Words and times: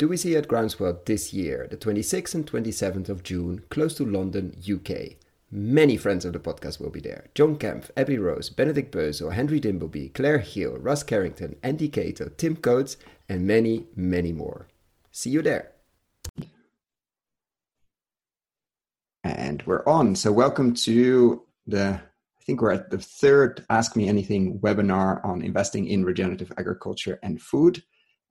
do 0.00 0.08
we 0.08 0.16
see 0.16 0.34
at 0.34 0.48
Groundswell 0.48 1.04
this 1.04 1.34
year, 1.34 1.68
the 1.70 1.76
26th 1.76 2.34
and 2.34 2.50
27th 2.50 3.10
of 3.10 3.22
June, 3.22 3.62
close 3.68 3.94
to 3.96 4.06
London, 4.06 4.56
UK. 4.58 5.16
Many 5.50 5.98
friends 5.98 6.24
of 6.24 6.32
the 6.32 6.38
podcast 6.38 6.80
will 6.80 6.88
be 6.88 7.00
there. 7.00 7.26
John 7.34 7.56
Kempf, 7.56 7.90
Abby 7.98 8.16
Rose, 8.16 8.48
Benedict 8.48 8.94
Bösel, 8.94 9.34
Henry 9.34 9.60
Dimbleby, 9.60 10.14
Claire 10.14 10.38
Hill, 10.38 10.78
Russ 10.78 11.02
Carrington, 11.02 11.56
Andy 11.62 11.86
Cato, 11.86 12.30
Tim 12.38 12.56
Coates, 12.56 12.96
and 13.28 13.46
many, 13.46 13.88
many 13.94 14.32
more. 14.32 14.68
See 15.12 15.28
you 15.28 15.42
there. 15.42 15.72
And 19.22 19.62
we're 19.66 19.84
on. 19.86 20.16
So 20.16 20.32
welcome 20.32 20.72
to 20.76 21.42
the 21.66 22.00
I 22.40 22.44
think 22.46 22.62
we're 22.62 22.72
at 22.72 22.88
the 22.88 22.96
third 22.96 23.66
Ask 23.68 23.96
Me 23.96 24.08
Anything 24.08 24.60
webinar 24.60 25.22
on 25.22 25.42
investing 25.42 25.88
in 25.88 26.06
regenerative 26.06 26.50
agriculture 26.56 27.18
and 27.22 27.42
food. 27.42 27.82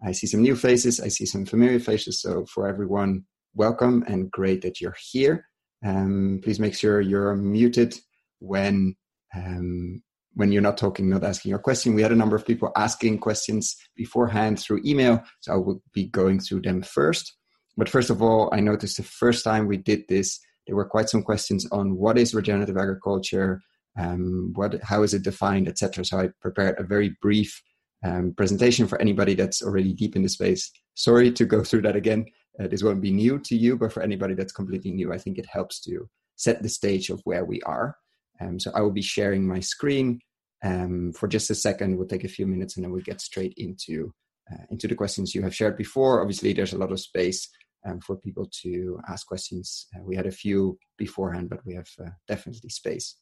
I 0.03 0.11
see 0.13 0.27
some 0.27 0.41
new 0.41 0.55
faces, 0.55 0.99
I 0.99 1.09
see 1.09 1.25
some 1.25 1.45
familiar 1.45 1.79
faces. 1.79 2.21
So 2.21 2.45
for 2.45 2.67
everyone, 2.67 3.25
welcome 3.53 4.03
and 4.07 4.31
great 4.31 4.61
that 4.61 4.79
you're 4.79 4.95
here. 5.11 5.45
Um, 5.85 6.39
please 6.43 6.59
make 6.59 6.75
sure 6.75 7.01
you're 7.01 7.35
muted 7.35 7.97
when 8.39 8.95
um, 9.35 10.01
when 10.33 10.51
you're 10.51 10.61
not 10.61 10.77
talking, 10.77 11.09
not 11.09 11.23
asking 11.23 11.49
your 11.49 11.59
question. 11.59 11.95
We 11.95 12.01
had 12.01 12.11
a 12.11 12.15
number 12.15 12.35
of 12.35 12.45
people 12.45 12.71
asking 12.77 13.19
questions 13.19 13.75
beforehand 13.95 14.59
through 14.59 14.81
email, 14.85 15.21
so 15.41 15.53
I 15.53 15.57
will 15.57 15.81
be 15.93 16.07
going 16.07 16.39
through 16.39 16.61
them 16.61 16.81
first. 16.81 17.35
But 17.75 17.89
first 17.89 18.09
of 18.09 18.21
all, 18.21 18.49
I 18.53 18.59
noticed 18.59 18.97
the 18.97 19.03
first 19.03 19.43
time 19.43 19.67
we 19.67 19.77
did 19.77 20.03
this, 20.07 20.39
there 20.65 20.75
were 20.75 20.87
quite 20.87 21.09
some 21.09 21.23
questions 21.23 21.67
on 21.71 21.95
what 21.95 22.17
is 22.17 22.33
regenerative 22.33 22.77
agriculture, 22.77 23.61
um, 23.97 24.51
what, 24.55 24.81
how 24.83 25.03
is 25.03 25.13
it 25.13 25.23
defined, 25.23 25.67
etc. 25.67 26.05
So 26.05 26.19
I 26.19 26.29
prepared 26.41 26.79
a 26.79 26.83
very 26.83 27.17
brief 27.21 27.61
um, 28.03 28.33
presentation 28.35 28.87
for 28.87 28.99
anybody 29.01 29.33
that's 29.33 29.61
already 29.61 29.93
deep 29.93 30.15
in 30.15 30.23
the 30.23 30.29
space. 30.29 30.71
Sorry 30.95 31.31
to 31.31 31.45
go 31.45 31.63
through 31.63 31.81
that 31.83 31.95
again. 31.95 32.25
Uh, 32.59 32.67
this 32.67 32.83
won't 32.83 33.01
be 33.01 33.11
new 33.11 33.39
to 33.39 33.55
you, 33.55 33.77
but 33.77 33.93
for 33.93 34.03
anybody 34.03 34.33
that's 34.33 34.51
completely 34.51 34.91
new, 34.91 35.13
I 35.13 35.17
think 35.17 35.37
it 35.37 35.47
helps 35.49 35.79
to 35.81 36.09
set 36.35 36.61
the 36.61 36.69
stage 36.69 37.09
of 37.09 37.21
where 37.23 37.45
we 37.45 37.61
are. 37.61 37.95
Um, 38.41 38.59
so 38.59 38.71
I 38.73 38.81
will 38.81 38.91
be 38.91 39.01
sharing 39.01 39.47
my 39.47 39.59
screen 39.59 40.19
um, 40.63 41.13
for 41.13 41.27
just 41.27 41.49
a 41.49 41.55
second. 41.55 41.97
We'll 41.97 42.07
take 42.07 42.23
a 42.23 42.29
few 42.29 42.47
minutes 42.47 42.75
and 42.75 42.83
then 42.83 42.91
we'll 42.91 43.01
get 43.01 43.21
straight 43.21 43.53
into 43.57 44.13
uh, 44.51 44.63
into 44.71 44.87
the 44.87 44.95
questions 44.95 45.35
you 45.35 45.43
have 45.43 45.55
shared 45.55 45.77
before. 45.77 46.21
Obviously, 46.21 46.53
there's 46.53 46.73
a 46.73 46.77
lot 46.77 46.91
of 46.91 46.99
space 46.99 47.47
um, 47.87 47.99
for 47.99 48.15
people 48.15 48.49
to 48.63 48.99
ask 49.07 49.27
questions. 49.27 49.87
Uh, 49.95 50.03
we 50.03 50.15
had 50.15 50.25
a 50.25 50.31
few 50.31 50.77
beforehand, 50.97 51.49
but 51.49 51.59
we 51.65 51.75
have 51.75 51.87
uh, 52.03 52.09
definitely 52.27 52.69
space. 52.69 53.15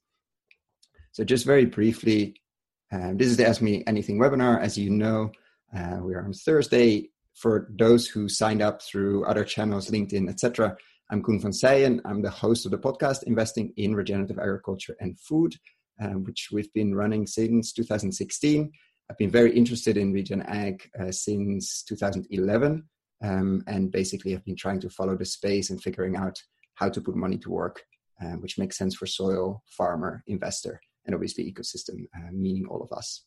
So 1.11 1.23
just 1.23 1.45
very 1.45 1.65
briefly, 1.65 2.35
um, 2.91 3.17
this 3.17 3.27
is 3.27 3.37
the 3.37 3.47
Ask 3.47 3.61
Me 3.61 3.83
Anything 3.85 4.17
webinar. 4.17 4.61
As 4.61 4.77
you 4.77 4.89
know, 4.89 5.31
uh, 5.75 5.97
we 6.01 6.13
are 6.13 6.23
on 6.23 6.33
Thursday 6.33 7.09
for 7.33 7.67
those 7.77 8.07
who 8.07 8.29
signed 8.29 8.61
up 8.61 8.81
through 8.81 9.25
other 9.25 9.43
channels, 9.43 9.91
LinkedIn, 9.91 10.29
etc., 10.29 10.75
I'm 11.09 11.23
Koen 11.23 11.39
van 11.39 11.51
Seijen. 11.51 12.01
I'm 12.03 12.21
the 12.21 12.29
host 12.29 12.65
of 12.65 12.71
the 12.71 12.77
podcast 12.77 13.23
Investing 13.23 13.71
in 13.77 13.95
Regenerative 13.95 14.39
Agriculture 14.39 14.97
and 14.99 15.17
Food, 15.17 15.55
um, 16.01 16.25
which 16.25 16.49
we've 16.51 16.71
been 16.73 16.93
running 16.93 17.25
since 17.25 17.71
2016. 17.71 18.71
I've 19.09 19.17
been 19.17 19.29
very 19.29 19.55
interested 19.55 19.95
in 19.95 20.11
regen 20.11 20.41
ag 20.41 20.89
uh, 20.99 21.11
since 21.11 21.83
2011, 21.83 22.83
um, 23.23 23.63
and 23.67 23.89
basically 23.89 24.33
have 24.33 24.43
been 24.43 24.57
trying 24.57 24.81
to 24.81 24.89
follow 24.89 25.15
the 25.15 25.23
space 25.23 25.69
and 25.69 25.81
figuring 25.81 26.17
out 26.17 26.37
how 26.75 26.89
to 26.89 26.99
put 26.99 27.15
money 27.15 27.37
to 27.37 27.49
work, 27.49 27.83
um, 28.21 28.41
which 28.41 28.57
makes 28.57 28.77
sense 28.77 28.95
for 28.95 29.05
soil, 29.05 29.63
farmer, 29.67 30.23
investor, 30.27 30.81
and 31.07 31.15
obviously 31.15 31.51
ecosystem, 31.51 32.05
uh, 32.15 32.29
meaning 32.31 32.67
all 32.69 32.83
of 32.83 32.95
us. 32.95 33.23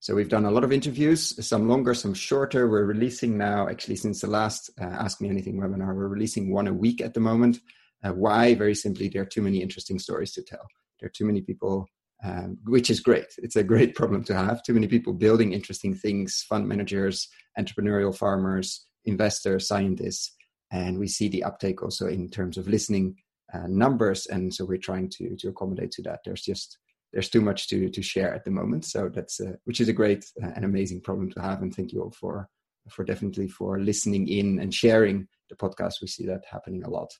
So 0.00 0.14
we've 0.14 0.28
done 0.28 0.44
a 0.44 0.50
lot 0.50 0.64
of 0.64 0.72
interviews, 0.72 1.46
some 1.46 1.68
longer, 1.68 1.94
some 1.94 2.14
shorter. 2.14 2.68
We're 2.68 2.84
releasing 2.84 3.36
now, 3.38 3.68
actually, 3.68 3.96
since 3.96 4.20
the 4.20 4.26
last 4.26 4.70
uh, 4.80 4.84
Ask 4.84 5.20
Me 5.20 5.28
Anything 5.28 5.60
webinar, 5.60 5.94
we're 5.94 6.08
releasing 6.08 6.52
one 6.52 6.68
a 6.68 6.72
week 6.72 7.00
at 7.00 7.14
the 7.14 7.20
moment. 7.20 7.58
Uh, 8.04 8.10
why? 8.10 8.54
Very 8.54 8.74
simply, 8.74 9.08
there 9.08 9.22
are 9.22 9.26
too 9.26 9.42
many 9.42 9.62
interesting 9.62 9.98
stories 9.98 10.32
to 10.34 10.42
tell. 10.42 10.66
There 11.00 11.06
are 11.06 11.16
too 11.16 11.24
many 11.24 11.40
people, 11.40 11.86
um, 12.22 12.58
which 12.66 12.90
is 12.90 13.00
great. 13.00 13.26
It's 13.38 13.56
a 13.56 13.64
great 13.64 13.94
problem 13.96 14.22
to 14.24 14.34
have. 14.34 14.62
Too 14.62 14.74
many 14.74 14.86
people 14.86 15.12
building 15.12 15.52
interesting 15.52 15.94
things, 15.94 16.44
fund 16.48 16.68
managers, 16.68 17.28
entrepreneurial 17.58 18.16
farmers, 18.16 18.86
investors, 19.06 19.66
scientists. 19.66 20.34
And 20.70 20.98
we 20.98 21.08
see 21.08 21.28
the 21.28 21.44
uptake 21.44 21.82
also 21.82 22.06
in 22.06 22.28
terms 22.28 22.58
of 22.58 22.68
listening 22.68 23.16
uh, 23.52 23.66
numbers. 23.68 24.26
And 24.26 24.52
so 24.52 24.64
we're 24.64 24.78
trying 24.78 25.08
to, 25.10 25.36
to 25.36 25.48
accommodate 25.48 25.90
to 25.92 26.02
that. 26.02 26.20
There's 26.24 26.42
just 26.42 26.78
there's 27.12 27.30
too 27.30 27.40
much 27.40 27.68
to 27.68 27.88
to 27.88 28.02
share 28.02 28.34
at 28.34 28.44
the 28.44 28.50
moment. 28.50 28.84
So 28.84 29.08
that's 29.08 29.40
uh, 29.40 29.52
which 29.64 29.80
is 29.80 29.88
a 29.88 29.92
great 29.92 30.24
uh, 30.42 30.50
and 30.54 30.64
amazing 30.64 31.00
problem 31.00 31.30
to 31.32 31.40
have. 31.40 31.62
And 31.62 31.74
thank 31.74 31.92
you 31.92 32.02
all 32.02 32.10
for 32.10 32.48
for 32.90 33.04
definitely 33.04 33.48
for 33.48 33.80
listening 33.80 34.28
in 34.28 34.60
and 34.60 34.72
sharing 34.72 35.26
the 35.48 35.56
podcast. 35.56 35.94
We 36.00 36.08
see 36.08 36.26
that 36.26 36.44
happening 36.50 36.84
a 36.84 36.90
lot. 36.90 37.10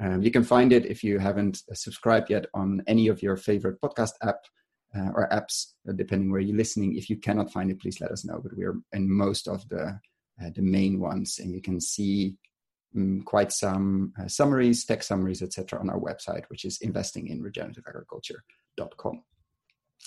Um, 0.00 0.22
you 0.22 0.30
can 0.30 0.44
find 0.44 0.72
it 0.72 0.86
if 0.86 1.04
you 1.04 1.18
haven't 1.18 1.62
uh, 1.70 1.74
subscribed 1.74 2.30
yet 2.30 2.46
on 2.54 2.82
any 2.86 3.08
of 3.08 3.22
your 3.22 3.36
favorite 3.36 3.80
podcast 3.80 4.12
app 4.22 4.40
uh, 4.96 5.10
or 5.14 5.28
apps, 5.30 5.72
uh, 5.88 5.92
depending 5.92 6.30
where 6.30 6.40
you're 6.40 6.56
listening. 6.56 6.96
If 6.96 7.08
you 7.08 7.16
cannot 7.16 7.52
find 7.52 7.70
it, 7.70 7.80
please 7.80 8.00
let 8.00 8.10
us 8.10 8.24
know. 8.24 8.40
But 8.42 8.56
we're 8.56 8.80
in 8.92 9.10
most 9.10 9.48
of 9.48 9.68
the 9.68 10.00
the 10.56 10.62
main 10.62 10.98
ones, 10.98 11.38
and 11.38 11.54
you 11.54 11.62
can 11.62 11.80
see 11.80 12.34
um, 12.96 13.22
quite 13.22 13.52
some 13.52 14.12
summaries, 14.26 14.84
text 14.84 15.08
summaries, 15.08 15.42
etc., 15.42 15.78
on 15.78 15.88
our 15.88 16.00
website, 16.00 16.44
which 16.48 16.64
is 16.64 16.76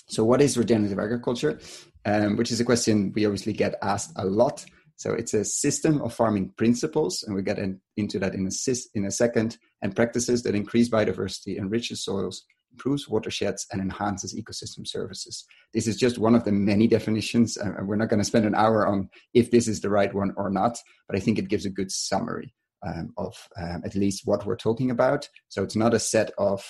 So, 0.08 0.24
what 0.24 0.40
is 0.40 0.56
regenerative 0.56 0.98
agriculture? 0.98 1.60
Um, 2.04 2.36
which 2.36 2.50
is 2.50 2.60
a 2.60 2.64
question 2.64 3.12
we 3.14 3.26
obviously 3.26 3.52
get 3.52 3.74
asked 3.82 4.12
a 4.16 4.24
lot. 4.24 4.64
So, 4.96 5.12
it's 5.12 5.34
a 5.34 5.44
system 5.44 6.00
of 6.00 6.14
farming 6.14 6.54
principles, 6.56 7.22
and 7.22 7.34
we 7.34 7.42
get 7.42 7.58
in, 7.58 7.80
into 7.96 8.18
that 8.20 8.34
in 8.34 8.46
a, 8.48 8.74
in 8.94 9.04
a 9.04 9.10
second, 9.10 9.58
and 9.82 9.94
practices 9.94 10.42
that 10.42 10.54
increase 10.54 10.88
biodiversity, 10.88 11.58
enriches 11.58 12.04
soils, 12.04 12.44
improves 12.72 13.08
watersheds, 13.08 13.66
and 13.72 13.80
enhances 13.80 14.34
ecosystem 14.34 14.86
services. 14.86 15.44
This 15.74 15.86
is 15.86 15.96
just 15.96 16.18
one 16.18 16.34
of 16.34 16.44
the 16.44 16.52
many 16.52 16.86
definitions. 16.86 17.56
and 17.56 17.86
we're 17.86 17.96
not 17.96 18.08
going 18.08 18.20
to 18.20 18.24
spend 18.24 18.46
an 18.46 18.54
hour 18.54 18.86
on 18.86 19.10
if 19.34 19.50
this 19.50 19.68
is 19.68 19.80
the 19.80 19.90
right 19.90 20.12
one 20.14 20.32
or 20.36 20.50
not, 20.50 20.78
but 21.08 21.16
I 21.16 21.20
think 21.20 21.38
it 21.38 21.48
gives 21.48 21.66
a 21.66 21.70
good 21.70 21.90
summary 21.90 22.54
um, 22.86 23.12
of 23.16 23.48
um, 23.56 23.82
at 23.84 23.94
least 23.94 24.22
what 24.24 24.46
we're 24.46 24.56
talking 24.56 24.90
about. 24.90 25.28
So 25.48 25.62
it's 25.62 25.76
not 25.76 25.94
a 25.94 25.98
set 25.98 26.30
of 26.38 26.64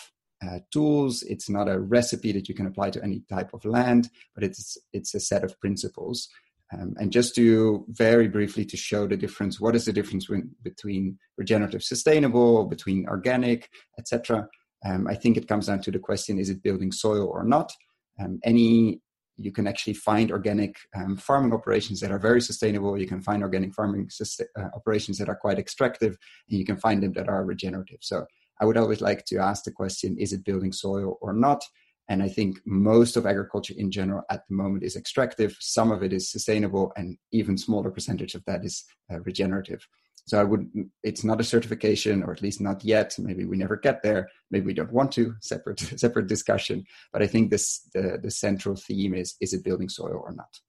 uh, 0.47 0.59
tools. 0.73 1.23
It's 1.23 1.49
not 1.49 1.69
a 1.69 1.79
recipe 1.79 2.33
that 2.33 2.49
you 2.49 2.55
can 2.55 2.67
apply 2.67 2.91
to 2.91 3.03
any 3.03 3.23
type 3.29 3.53
of 3.53 3.65
land, 3.65 4.11
but 4.35 4.45
it's 4.45 4.77
it's 4.93 5.15
a 5.15 5.21
set 5.21 5.45
of 5.45 5.59
principles. 5.61 6.29
Um, 6.73 6.95
and 6.99 7.11
just 7.11 7.35
to 7.37 7.85
very 7.89 8.29
briefly 8.29 8.65
to 8.67 8.77
show 8.77 9.07
the 9.07 9.17
difference, 9.17 9.59
what 9.59 9.75
is 9.75 9.87
the 9.87 9.93
difference 9.93 10.29
when, 10.29 10.51
between 10.63 11.19
regenerative, 11.39 11.83
sustainable, 11.83 12.67
between 12.67 13.09
organic, 13.09 13.71
etc. 13.99 14.47
Um, 14.85 15.07
I 15.09 15.15
think 15.15 15.37
it 15.37 15.49
comes 15.49 15.67
down 15.67 15.81
to 15.83 15.91
the 15.91 15.99
question: 15.99 16.39
Is 16.39 16.51
it 16.51 16.63
building 16.63 16.93
soil 16.93 17.27
or 17.27 17.45
not? 17.45 17.73
Um, 18.21 18.39
any 18.45 19.01
you 19.39 19.53
can 19.53 19.69
actually 19.69 19.95
find 19.95 20.33
organic 20.33 20.77
um, 20.97 21.17
farming 21.17 21.53
operations 21.53 22.01
that 22.01 22.11
are 22.11 22.19
very 22.19 22.41
sustainable. 22.41 22.99
You 22.99 23.07
can 23.07 23.23
find 23.23 23.43
organic 23.43 23.73
farming 23.73 24.11
uh, 24.21 24.63
operations 24.75 25.17
that 25.19 25.29
are 25.29 25.37
quite 25.37 25.59
extractive, 25.59 26.19
and 26.51 26.59
you 26.59 26.67
can 26.67 26.77
find 26.77 27.03
them 27.03 27.13
that 27.13 27.29
are 27.29 27.45
regenerative. 27.45 27.99
So 28.01 28.27
I 28.61 28.65
would 28.65 28.77
always 28.77 29.01
like 29.01 29.25
to 29.27 29.39
ask 29.39 29.65
the 29.65 29.73
question: 29.73 30.17
Is 30.19 30.33
it 30.33 30.45
building 30.45 30.73
soil 30.73 31.19
or 31.21 31.33
not? 31.33 31.63
And 32.11 32.23
I 32.23 32.29
think 32.29 32.59
most 32.65 33.17
of 33.17 33.27
agriculture 33.27 33.75
in 33.77 33.91
general 33.91 34.23
at 34.31 34.43
the 34.49 34.55
moment 34.55 34.83
is 34.83 34.97
extractive. 34.97 35.57
Some 35.61 35.93
of 35.93 36.03
it 36.03 36.13
is 36.13 36.31
sustainable, 36.31 36.93
and 36.97 37.19
even 37.33 37.59
smaller 37.59 37.91
percentage 37.91 38.35
of 38.35 38.45
that 38.47 38.65
is 38.65 38.85
uh, 39.13 39.21
regenerative. 39.21 39.87
So 40.27 40.39
I 40.39 40.45
would, 40.45 40.71
it's 41.03 41.25
not 41.25 41.41
a 41.41 41.45
certification, 41.45 42.23
or 42.23 42.33
at 42.33 42.43
least 42.43 42.61
not 42.61 42.85
yet. 42.85 43.15
Maybe 43.19 43.45
we 43.45 43.57
never 43.57 43.77
get 43.77 44.03
there. 44.03 44.29
Maybe 44.51 44.67
we 44.67 44.75
don't 44.75 44.93
want 44.93 45.13
to. 45.13 45.35
Separate, 45.41 45.81
separate 45.97 46.27
discussion. 46.27 46.85
But 47.13 47.23
I 47.23 47.27
think 47.27 47.51
this, 47.51 47.89
the, 47.95 48.19
the 48.23 48.31
central 48.31 48.77
theme 48.77 49.15
is: 49.15 49.37
is 49.41 49.53
it 49.53 49.65
building 49.65 49.89
soil 49.89 50.23
or 50.25 50.33
not? 50.33 50.61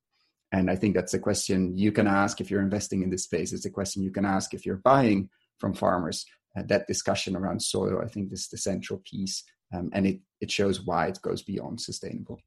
And 0.51 0.69
I 0.69 0.75
think 0.75 0.95
that's 0.95 1.13
a 1.13 1.19
question 1.19 1.77
you 1.77 1.91
can 1.91 2.07
ask 2.07 2.41
if 2.41 2.49
you're 2.49 2.61
investing 2.61 3.03
in 3.03 3.09
this 3.09 3.23
space. 3.23 3.53
It's 3.53 3.65
a 3.65 3.69
question 3.69 4.03
you 4.03 4.11
can 4.11 4.25
ask 4.25 4.53
if 4.53 4.65
you're 4.65 4.77
buying 4.77 5.29
from 5.59 5.73
farmers. 5.73 6.25
Uh, 6.57 6.63
that 6.67 6.87
discussion 6.87 7.35
around 7.35 7.61
soil, 7.61 8.01
I 8.03 8.07
think, 8.07 8.33
is 8.33 8.47
the 8.47 8.57
central 8.57 9.01
piece, 9.05 9.43
um, 9.73 9.89
and 9.93 10.07
it 10.07 10.19
it 10.41 10.51
shows 10.51 10.81
why 10.81 11.07
it 11.07 11.19
goes 11.21 11.43
beyond 11.43 11.79
sustainable. 11.79 12.39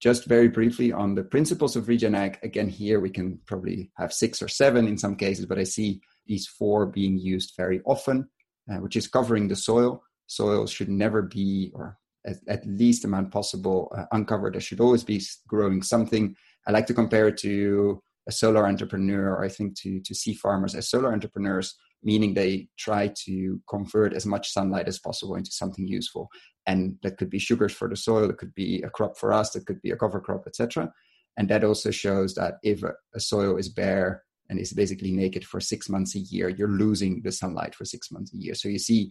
Just 0.00 0.26
very 0.26 0.48
briefly 0.48 0.92
on 0.92 1.14
the 1.14 1.24
principles 1.24 1.76
of 1.76 1.88
regen 1.88 2.14
ag. 2.14 2.38
Again, 2.42 2.68
here 2.68 3.00
we 3.00 3.10
can 3.10 3.38
probably 3.46 3.90
have 3.96 4.12
six 4.12 4.42
or 4.42 4.48
seven 4.48 4.86
in 4.86 4.98
some 4.98 5.16
cases, 5.16 5.46
but 5.46 5.58
I 5.58 5.64
see 5.64 6.00
these 6.26 6.46
four 6.46 6.86
being 6.86 7.18
used 7.18 7.54
very 7.56 7.80
often, 7.84 8.28
uh, 8.70 8.76
which 8.76 8.96
is 8.96 9.08
covering 9.08 9.48
the 9.48 9.56
soil. 9.56 10.02
Soil 10.26 10.66
should 10.66 10.88
never 10.88 11.22
be, 11.22 11.70
or 11.74 11.98
at, 12.26 12.36
at 12.48 12.66
least 12.66 13.04
amount 13.04 13.30
possible, 13.30 13.92
uh, 13.96 14.04
uncovered. 14.12 14.54
There 14.54 14.60
should 14.60 14.80
always 14.80 15.04
be 15.04 15.22
growing 15.48 15.82
something. 15.82 16.36
I 16.66 16.72
like 16.72 16.86
to 16.86 16.94
compare 16.94 17.28
it 17.28 17.38
to 17.38 18.02
a 18.28 18.32
solar 18.32 18.66
entrepreneur, 18.66 19.34
or 19.34 19.44
I 19.44 19.48
think 19.48 19.78
to, 19.80 20.00
to 20.00 20.14
see 20.14 20.34
farmers 20.34 20.74
as 20.74 20.88
solar 20.88 21.12
entrepreneurs, 21.12 21.76
meaning 22.04 22.34
they 22.34 22.68
try 22.78 23.12
to 23.24 23.60
convert 23.68 24.12
as 24.12 24.26
much 24.26 24.52
sunlight 24.52 24.88
as 24.88 24.98
possible 24.98 25.36
into 25.36 25.50
something 25.50 25.86
useful. 25.86 26.28
And 26.66 26.96
that 27.02 27.16
could 27.18 27.30
be 27.30 27.38
sugars 27.38 27.72
for 27.72 27.88
the 27.88 27.96
soil, 27.96 28.30
it 28.30 28.38
could 28.38 28.54
be 28.54 28.82
a 28.82 28.90
crop 28.90 29.16
for 29.18 29.32
us, 29.32 29.54
it 29.56 29.66
could 29.66 29.82
be 29.82 29.90
a 29.90 29.96
cover 29.96 30.20
crop, 30.20 30.44
etc. 30.46 30.92
And 31.36 31.48
that 31.48 31.64
also 31.64 31.90
shows 31.90 32.34
that 32.34 32.54
if 32.62 32.82
a, 32.82 32.92
a 33.14 33.20
soil 33.20 33.56
is 33.56 33.68
bare, 33.68 34.22
and 34.48 34.58
is 34.58 34.72
basically 34.72 35.10
naked 35.10 35.44
for 35.44 35.60
six 35.60 35.88
months 35.88 36.14
a 36.14 36.18
year, 36.18 36.48
you're 36.48 36.68
losing 36.68 37.22
the 37.22 37.32
sunlight 37.32 37.74
for 37.74 37.84
six 37.84 38.10
months 38.10 38.32
a 38.34 38.36
year. 38.36 38.54
So 38.54 38.68
you 38.68 38.78
see 38.78 39.10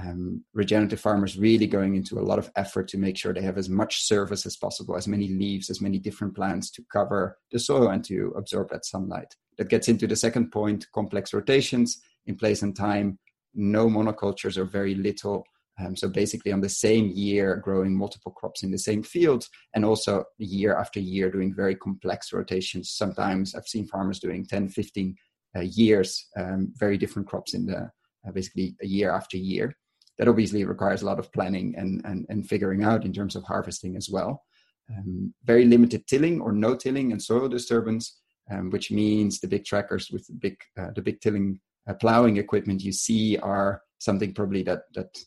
um, 0.00 0.44
regenerative 0.54 1.00
farmers 1.00 1.36
really 1.36 1.66
going 1.66 1.96
into 1.96 2.18
a 2.18 2.22
lot 2.22 2.38
of 2.38 2.50
effort 2.54 2.86
to 2.88 2.98
make 2.98 3.16
sure 3.16 3.32
they 3.32 3.42
have 3.42 3.58
as 3.58 3.68
much 3.68 4.04
surface 4.04 4.46
as 4.46 4.56
possible, 4.56 4.96
as 4.96 5.08
many 5.08 5.28
leaves, 5.28 5.70
as 5.70 5.80
many 5.80 5.98
different 5.98 6.36
plants 6.36 6.70
to 6.72 6.84
cover 6.92 7.36
the 7.50 7.58
soil 7.58 7.88
and 7.88 8.04
to 8.04 8.32
absorb 8.36 8.70
that 8.70 8.84
sunlight. 8.84 9.34
That 9.56 9.68
gets 9.68 9.88
into 9.88 10.06
the 10.06 10.14
second 10.14 10.52
point 10.52 10.86
complex 10.94 11.34
rotations 11.34 12.00
in 12.28 12.36
place 12.36 12.62
and 12.62 12.76
time, 12.76 13.18
no 13.54 13.88
monocultures 13.88 14.56
or 14.56 14.64
very 14.64 14.94
little. 14.94 15.44
Um, 15.80 15.96
so 15.96 16.08
basically, 16.08 16.52
on 16.52 16.60
the 16.60 16.68
same 16.68 17.10
year, 17.14 17.56
growing 17.56 17.96
multiple 17.96 18.32
crops 18.32 18.62
in 18.62 18.70
the 18.70 18.78
same 18.78 19.02
field, 19.02 19.46
and 19.74 19.84
also 19.84 20.24
year 20.38 20.76
after 20.76 21.00
year 21.00 21.30
doing 21.30 21.54
very 21.54 21.74
complex 21.74 22.32
rotations. 22.32 22.90
Sometimes 22.90 23.54
I've 23.54 23.66
seen 23.66 23.86
farmers 23.86 24.18
doing 24.18 24.44
10, 24.44 24.68
15 24.68 25.16
uh, 25.56 25.60
years, 25.60 26.26
um, 26.36 26.72
very 26.76 26.98
different 26.98 27.28
crops 27.28 27.54
in 27.54 27.66
the 27.66 27.90
uh, 28.26 28.32
basically 28.32 28.76
a 28.82 28.86
year 28.86 29.10
after 29.10 29.36
year 29.36 29.74
that 30.18 30.28
obviously 30.28 30.64
requires 30.64 31.02
a 31.02 31.06
lot 31.06 31.18
of 31.18 31.32
planning 31.32 31.74
and, 31.76 32.04
and, 32.04 32.26
and 32.28 32.48
figuring 32.48 32.82
out 32.82 33.04
in 33.04 33.12
terms 33.12 33.36
of 33.36 33.44
harvesting 33.44 33.96
as 33.96 34.10
well. 34.10 34.42
Um, 34.90 35.32
very 35.44 35.64
limited 35.64 36.06
tilling 36.06 36.40
or 36.40 36.52
no 36.52 36.74
tilling 36.74 37.12
and 37.12 37.22
soil 37.22 37.48
disturbance, 37.48 38.18
um, 38.50 38.70
which 38.70 38.90
means 38.90 39.38
the 39.38 39.46
big 39.46 39.64
trackers 39.64 40.10
with 40.10 40.26
the 40.26 40.32
big, 40.32 40.56
uh, 40.78 40.90
the 40.94 41.02
big 41.02 41.20
tilling 41.20 41.60
uh, 41.88 41.94
plowing 41.94 42.36
equipment 42.36 42.82
you 42.82 42.92
see 42.92 43.36
are 43.38 43.82
something 43.98 44.34
probably 44.34 44.62
that, 44.62 44.82
that 44.94 45.18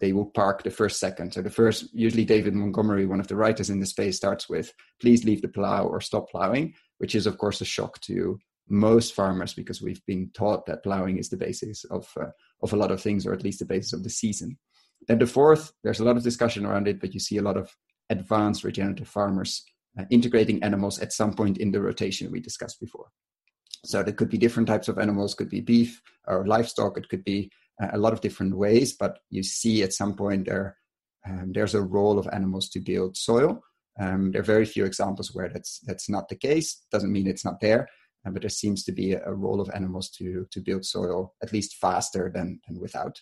they 0.00 0.12
will 0.12 0.26
park 0.26 0.62
the 0.62 0.70
first 0.70 1.00
second. 1.00 1.34
So 1.34 1.42
the 1.42 1.50
first, 1.50 1.88
usually 1.92 2.24
David 2.24 2.54
Montgomery, 2.54 3.06
one 3.06 3.20
of 3.20 3.28
the 3.28 3.36
writers 3.36 3.70
in 3.70 3.80
the 3.80 3.86
space, 3.86 4.16
starts 4.16 4.48
with, 4.48 4.72
please 5.00 5.24
leave 5.24 5.42
the 5.42 5.48
plow 5.48 5.84
or 5.84 6.00
stop 6.00 6.30
plowing, 6.30 6.74
which 6.98 7.14
is 7.14 7.26
of 7.26 7.38
course 7.38 7.60
a 7.60 7.64
shock 7.64 8.00
to 8.02 8.38
most 8.68 9.14
farmers 9.14 9.54
because 9.54 9.82
we've 9.82 10.04
been 10.06 10.30
taught 10.34 10.66
that 10.66 10.82
plowing 10.82 11.18
is 11.18 11.28
the 11.28 11.36
basis 11.36 11.84
of 11.84 12.08
uh, 12.20 12.26
of 12.62 12.72
a 12.72 12.76
lot 12.76 12.90
of 12.90 13.00
things 13.00 13.26
or 13.26 13.32
at 13.32 13.42
least 13.42 13.60
the 13.60 13.64
basis 13.64 13.92
of 13.92 14.02
the 14.02 14.10
season 14.10 14.58
then 15.06 15.18
the 15.18 15.26
fourth 15.26 15.72
there's 15.82 16.00
a 16.00 16.04
lot 16.04 16.16
of 16.16 16.22
discussion 16.22 16.66
around 16.66 16.86
it 16.86 17.00
but 17.00 17.14
you 17.14 17.20
see 17.20 17.38
a 17.38 17.42
lot 17.42 17.56
of 17.56 17.74
advanced 18.10 18.64
regenerative 18.64 19.08
farmers 19.08 19.64
uh, 19.98 20.04
integrating 20.10 20.62
animals 20.62 20.98
at 20.98 21.12
some 21.12 21.32
point 21.32 21.58
in 21.58 21.70
the 21.70 21.80
rotation 21.80 22.30
we 22.30 22.40
discussed 22.40 22.78
before 22.80 23.06
so 23.84 24.02
there 24.02 24.14
could 24.14 24.28
be 24.28 24.38
different 24.38 24.68
types 24.68 24.88
of 24.88 24.98
animals 24.98 25.34
could 25.34 25.48
be 25.48 25.60
beef 25.60 26.00
or 26.26 26.46
livestock 26.46 26.96
it 26.96 27.08
could 27.08 27.24
be 27.24 27.50
uh, 27.82 27.88
a 27.92 27.98
lot 27.98 28.12
of 28.12 28.20
different 28.20 28.56
ways 28.56 28.94
but 28.98 29.18
you 29.30 29.42
see 29.42 29.82
at 29.82 29.92
some 29.92 30.14
point 30.14 30.46
there 30.46 30.76
um, 31.28 31.52
there's 31.52 31.74
a 31.74 31.82
role 31.82 32.18
of 32.18 32.28
animals 32.32 32.68
to 32.68 32.80
build 32.80 33.16
soil 33.16 33.60
um, 34.00 34.30
there 34.30 34.40
are 34.40 34.44
very 34.44 34.64
few 34.64 34.84
examples 34.84 35.34
where 35.34 35.48
that's 35.48 35.80
that's 35.86 36.08
not 36.08 36.28
the 36.28 36.36
case 36.36 36.84
doesn't 36.90 37.12
mean 37.12 37.26
it's 37.26 37.44
not 37.44 37.60
there 37.60 37.88
uh, 38.26 38.30
but 38.30 38.42
there 38.42 38.50
seems 38.50 38.84
to 38.84 38.92
be 38.92 39.12
a, 39.12 39.32
role 39.32 39.60
of 39.60 39.70
animals 39.74 40.10
to 40.10 40.46
to 40.50 40.60
build 40.60 40.84
soil 40.84 41.34
at 41.42 41.52
least 41.52 41.76
faster 41.76 42.30
than 42.34 42.60
than 42.66 42.80
without. 42.80 43.20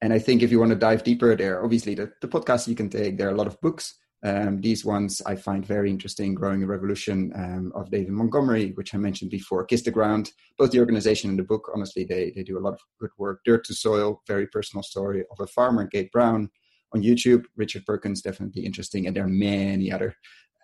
And 0.00 0.12
I 0.12 0.18
think 0.18 0.42
if 0.42 0.50
you 0.50 0.58
want 0.58 0.72
to 0.72 0.76
dive 0.76 1.04
deeper 1.04 1.36
there, 1.36 1.62
obviously 1.62 1.94
the, 1.94 2.10
the 2.20 2.26
podcast 2.26 2.66
you 2.66 2.74
can 2.74 2.90
take, 2.90 3.16
there 3.16 3.28
are 3.28 3.32
a 3.32 3.36
lot 3.36 3.46
of 3.46 3.60
books. 3.60 3.94
Um, 4.24 4.60
these 4.60 4.84
ones 4.84 5.20
I 5.26 5.34
find 5.34 5.66
very 5.66 5.90
interesting. 5.90 6.34
Growing 6.34 6.62
a 6.62 6.66
Revolution 6.66 7.32
um, 7.34 7.72
of 7.74 7.90
David 7.90 8.10
Montgomery, 8.10 8.70
which 8.74 8.94
I 8.94 8.98
mentioned 8.98 9.30
before, 9.30 9.64
Kiss 9.64 9.82
the 9.82 9.90
Ground. 9.90 10.32
Both 10.58 10.70
the 10.70 10.78
organization 10.80 11.30
and 11.30 11.38
the 11.38 11.44
book, 11.44 11.70
honestly, 11.74 12.04
they, 12.04 12.32
they 12.34 12.44
do 12.44 12.58
a 12.58 12.60
lot 12.60 12.74
of 12.74 12.80
good 13.00 13.10
work. 13.18 13.40
Dirt 13.44 13.64
to 13.64 13.74
Soil, 13.74 14.22
very 14.28 14.46
personal 14.46 14.82
story 14.82 15.24
of 15.30 15.40
a 15.40 15.46
farmer, 15.46 15.86
Gabe 15.86 16.10
Brown. 16.12 16.50
On 16.94 17.02
YouTube, 17.02 17.44
Richard 17.56 17.84
Perkins, 17.86 18.20
definitely 18.20 18.66
interesting. 18.66 19.06
And 19.06 19.16
there 19.16 19.24
are 19.24 19.28
many 19.28 19.90
other 19.90 20.14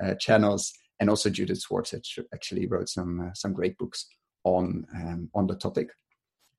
uh, 0.02 0.14
channels 0.14 0.72
and 1.00 1.08
also 1.08 1.30
Judith 1.30 1.62
Schwartz 1.62 1.94
actually 2.34 2.66
wrote 2.66 2.88
some 2.88 3.20
uh, 3.20 3.34
some 3.34 3.52
great 3.52 3.78
books 3.78 4.06
on 4.44 4.86
um, 4.94 5.30
on 5.34 5.46
the 5.46 5.54
topic. 5.54 5.90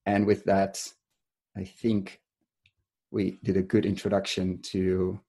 And 0.05 0.25
with 0.25 0.43
that, 0.45 0.81
I 1.57 1.63
think 1.63 2.21
we 3.11 3.39
did 3.43 3.57
a 3.57 3.61
good 3.61 3.85
introduction 3.85 4.61
to 4.61 5.19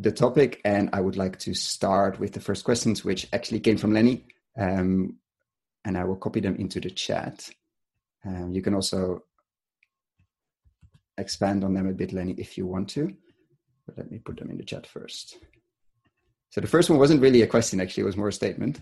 the 0.00 0.12
topic, 0.12 0.60
and 0.64 0.88
I 0.92 1.00
would 1.00 1.16
like 1.16 1.38
to 1.40 1.52
start 1.54 2.18
with 2.18 2.32
the 2.32 2.40
first 2.40 2.64
questions, 2.64 3.04
which 3.04 3.28
actually 3.32 3.60
came 3.60 3.76
from 3.76 3.92
Lenny, 3.92 4.24
um, 4.58 5.16
and 5.84 5.96
I 5.96 6.04
will 6.04 6.16
copy 6.16 6.40
them 6.40 6.56
into 6.56 6.80
the 6.80 6.90
chat. 6.90 7.48
Um, 8.24 8.52
you 8.52 8.62
can 8.62 8.74
also 8.74 9.22
expand 11.18 11.64
on 11.64 11.74
them 11.74 11.86
a 11.88 11.92
bit, 11.92 12.12
Lenny, 12.12 12.34
if 12.38 12.56
you 12.56 12.66
want 12.66 12.88
to. 12.90 13.14
But 13.86 13.98
let 13.98 14.10
me 14.10 14.18
put 14.18 14.38
them 14.38 14.50
in 14.50 14.56
the 14.56 14.64
chat 14.64 14.86
first. 14.86 15.36
So 16.50 16.60
the 16.60 16.66
first 16.66 16.90
one 16.90 16.98
wasn't 16.98 17.22
really 17.22 17.42
a 17.42 17.46
question, 17.46 17.80
actually, 17.80 18.02
it 18.02 18.06
was 18.06 18.16
more 18.16 18.28
a 18.28 18.32
statement. 18.32 18.80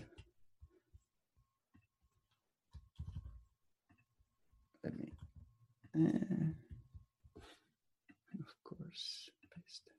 Let 4.83 4.97
me, 4.97 5.11
uh, 5.95 6.51
of 8.39 8.63
course, 8.63 9.29
paste. 9.53 9.89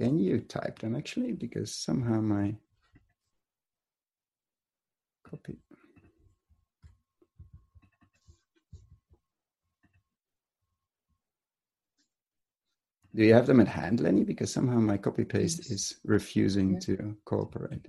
Can 0.00 0.18
you 0.18 0.40
type 0.40 0.78
them 0.78 0.96
actually? 0.96 1.32
Because 1.32 1.74
somehow 1.74 2.22
my 2.22 2.54
copy 5.22 5.58
Do 13.14 13.24
you 13.24 13.34
have 13.34 13.46
them 13.46 13.60
at 13.60 13.68
hand, 13.68 14.00
Lenny? 14.00 14.24
Because 14.24 14.50
somehow 14.50 14.78
my 14.78 14.96
copy 14.96 15.24
paste 15.24 15.70
is 15.70 15.96
refusing 16.04 16.74
yeah. 16.74 16.78
to 16.78 17.16
cooperate. 17.26 17.84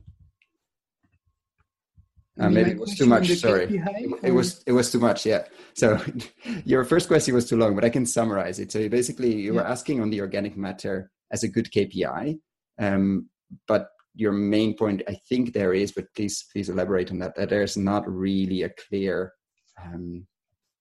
Uh, 2.37 2.49
maybe 2.49 2.71
it 2.71 2.79
was 2.79 2.97
too 2.97 3.05
much. 3.05 3.29
Sorry, 3.35 3.65
it, 3.65 4.19
it 4.23 4.31
was 4.31 4.63
it 4.65 4.73
was 4.73 4.91
too 4.91 4.99
much. 4.99 5.25
Yeah. 5.25 5.43
So 5.75 6.01
your 6.65 6.83
first 6.83 7.07
question 7.07 7.35
was 7.35 7.47
too 7.47 7.55
long, 7.55 7.73
but 7.75 7.85
I 7.85 7.89
can 7.89 8.05
summarize 8.05 8.59
it. 8.59 8.71
So 8.71 8.79
you 8.79 8.89
basically, 8.89 9.33
you 9.33 9.53
yeah. 9.53 9.61
were 9.61 9.67
asking 9.67 10.01
on 10.01 10.09
the 10.09 10.19
organic 10.19 10.57
matter 10.57 11.11
as 11.31 11.43
a 11.43 11.47
good 11.47 11.71
KPI, 11.71 12.39
um, 12.79 13.29
but 13.67 13.89
your 14.15 14.31
main 14.31 14.75
point, 14.75 15.01
I 15.07 15.15
think 15.29 15.53
there 15.53 15.73
is, 15.73 15.91
but 15.91 16.13
please 16.15 16.45
please 16.51 16.69
elaborate 16.69 17.11
on 17.11 17.19
that. 17.19 17.35
That 17.35 17.49
there's 17.49 17.77
not 17.77 18.03
really 18.07 18.63
a 18.63 18.69
clear, 18.69 19.33
um, 19.81 20.27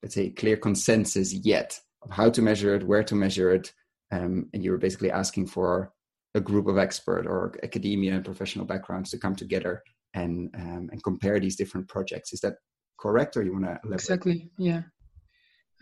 let's 0.03 0.15
say, 0.15 0.31
clear 0.31 0.57
consensus 0.57 1.33
yet 1.33 1.79
of 2.03 2.11
how 2.11 2.31
to 2.31 2.43
measure 2.43 2.75
it, 2.75 2.87
where 2.87 3.05
to 3.05 3.15
measure 3.15 3.53
it, 3.53 3.73
um, 4.11 4.49
and 4.53 4.65
you 4.65 4.73
were 4.73 4.79
basically 4.79 5.11
asking 5.11 5.47
for 5.47 5.93
a 6.35 6.41
group 6.41 6.67
of 6.67 6.79
expert 6.79 7.27
or 7.27 7.55
academia 7.63 8.15
and 8.15 8.25
professional 8.25 8.65
backgrounds 8.65 9.11
to 9.11 9.19
come 9.19 9.35
together 9.35 9.83
and 10.15 10.51
um, 10.57 10.89
and 10.91 11.03
compare 11.05 11.39
these 11.39 11.57
different 11.57 11.89
projects. 11.89 12.33
Is 12.33 12.41
that 12.41 12.55
correct, 12.99 13.37
or 13.37 13.43
you 13.43 13.53
want 13.53 13.67
to? 13.67 13.93
Exactly. 13.93 14.51
Yeah. 14.59 14.83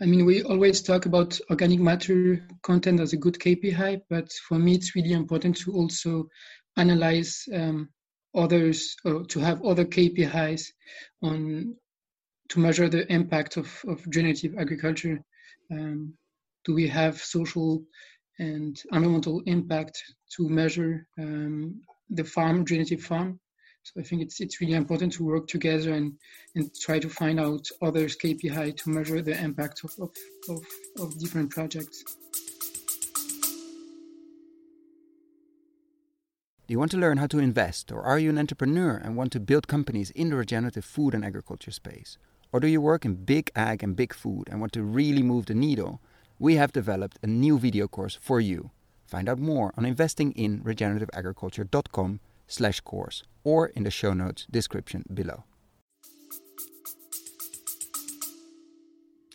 I 0.01 0.05
mean, 0.05 0.25
we 0.25 0.43
always 0.43 0.81
talk 0.81 1.05
about 1.05 1.39
organic 1.49 1.79
matter 1.79 2.47
content 2.63 2.99
as 3.01 3.13
a 3.13 3.17
good 3.17 3.35
KPI, 3.35 4.01
but 4.09 4.31
for 4.47 4.57
me, 4.57 4.75
it's 4.75 4.95
really 4.95 5.11
important 5.11 5.57
to 5.57 5.73
also 5.73 6.29
analyze 6.77 7.43
um, 7.53 7.89
others 8.33 8.95
or 9.03 9.25
to 9.25 9.39
have 9.39 9.65
other 9.65 9.85
KPIs 9.85 10.67
on 11.21 11.75
to 12.49 12.59
measure 12.59 12.87
the 12.87 13.11
impact 13.11 13.57
of, 13.57 13.67
of 13.87 14.05
regenerative 14.05 14.55
agriculture. 14.57 15.21
Um, 15.71 16.13
do 16.65 16.73
we 16.73 16.87
have 16.87 17.17
social 17.17 17.83
and 18.39 18.81
environmental 18.91 19.41
impact 19.45 20.01
to 20.35 20.49
measure 20.49 21.05
um, 21.19 21.81
the 22.09 22.23
farm, 22.23 22.59
regenerative 22.59 23.01
farm. 23.01 23.39
So 23.83 23.99
I 23.99 24.03
think 24.03 24.21
it's 24.21 24.39
it's 24.39 24.61
really 24.61 24.73
important 24.73 25.13
to 25.13 25.23
work 25.23 25.47
together 25.47 25.93
and, 25.93 26.13
and 26.55 26.69
try 26.79 26.99
to 26.99 27.09
find 27.09 27.39
out 27.39 27.67
others 27.81 28.17
KPI 28.17 28.77
to 28.77 28.89
measure 28.89 29.21
the 29.21 29.41
impact 29.41 29.83
of, 29.83 29.91
of, 29.99 30.11
of, 30.49 30.65
of 30.99 31.19
different 31.19 31.49
projects. 31.49 32.03
Do 36.67 36.73
you 36.73 36.79
want 36.79 36.91
to 36.91 36.97
learn 36.97 37.17
how 37.17 37.25
to 37.27 37.39
invest, 37.39 37.91
or 37.91 38.03
are 38.03 38.19
you 38.19 38.29
an 38.29 38.37
entrepreneur 38.37 38.97
and 38.97 39.15
want 39.15 39.31
to 39.31 39.39
build 39.39 39.67
companies 39.67 40.11
in 40.11 40.29
the 40.29 40.35
regenerative 40.35 40.85
food 40.85 41.15
and 41.15 41.25
agriculture 41.25 41.71
space? 41.71 42.19
Or 42.51 42.59
do 42.59 42.67
you 42.67 42.79
work 42.79 43.05
in 43.05 43.25
big 43.25 43.49
ag 43.55 43.81
and 43.81 43.95
big 43.95 44.13
food 44.13 44.49
and 44.49 44.59
want 44.59 44.73
to 44.73 44.83
really 44.83 45.23
move 45.23 45.47
the 45.47 45.55
needle? 45.55 45.99
we 46.39 46.55
have 46.55 46.71
developed 46.71 47.19
a 47.21 47.27
new 47.27 47.59
video 47.59 47.87
course 47.87 48.17
for 48.19 48.39
you. 48.39 48.71
Find 49.05 49.27
out 49.27 49.39
more 49.39 49.73
on 49.75 49.83
investinginregenerativeagriculture.com 49.83 52.19
slash 52.49 52.81
course 52.81 53.23
or 53.43 53.67
in 53.67 53.83
the 53.83 53.91
show 53.91 54.13
notes 54.13 54.45
description 54.51 55.05
below. 55.13 55.45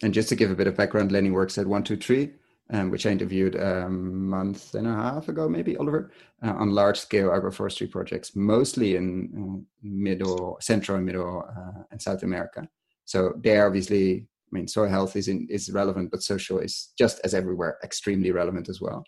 And 0.02 0.12
just 0.12 0.28
to 0.28 0.37
give 0.37 0.50
a 0.50 0.54
bit 0.54 0.66
of 0.66 0.76
background, 0.76 1.12
Lenny 1.12 1.30
works 1.30 1.56
at 1.56 1.66
123, 1.66 2.30
um, 2.71 2.90
which 2.90 3.06
I 3.06 3.11
interviewed 3.11 3.54
a 3.54 3.88
month 3.88 4.75
and 4.75 4.87
a 4.87 4.92
half 4.92 5.28
ago, 5.28 5.49
maybe, 5.49 5.78
Oliver, 5.78 6.11
uh, 6.42 6.52
on 6.52 6.73
large 6.73 6.99
scale 6.99 7.30
agroforestry 7.30 7.90
projects, 7.90 8.37
mostly 8.37 8.97
in 8.97 9.30
uh, 9.35 9.64
middle, 9.83 10.59
Central 10.61 10.99
and 10.99 11.06
Middle 11.06 11.44
uh, 11.49 11.85
and 11.90 12.02
South 12.02 12.23
America. 12.23 12.68
So 13.06 13.33
they're 13.42 13.66
obviously 13.66 14.26
I 14.54 14.56
mean, 14.56 14.68
soil 14.68 14.88
health 14.88 15.16
is 15.16 15.26
in, 15.26 15.49
is 15.50 15.73
relevant, 15.73 16.12
but 16.12 16.23
social 16.23 16.61
is 16.61 16.92
just 16.97 17.21
as 17.25 17.35
everywhere 17.35 17.78
extremely 17.83 18.30
relevant 18.30 18.68
as 18.68 18.80
well. 18.80 19.04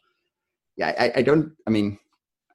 yeah, 0.76 0.92
I, 0.98 1.12
I 1.16 1.22
don't. 1.22 1.52
I 1.68 1.70
mean, 1.70 1.98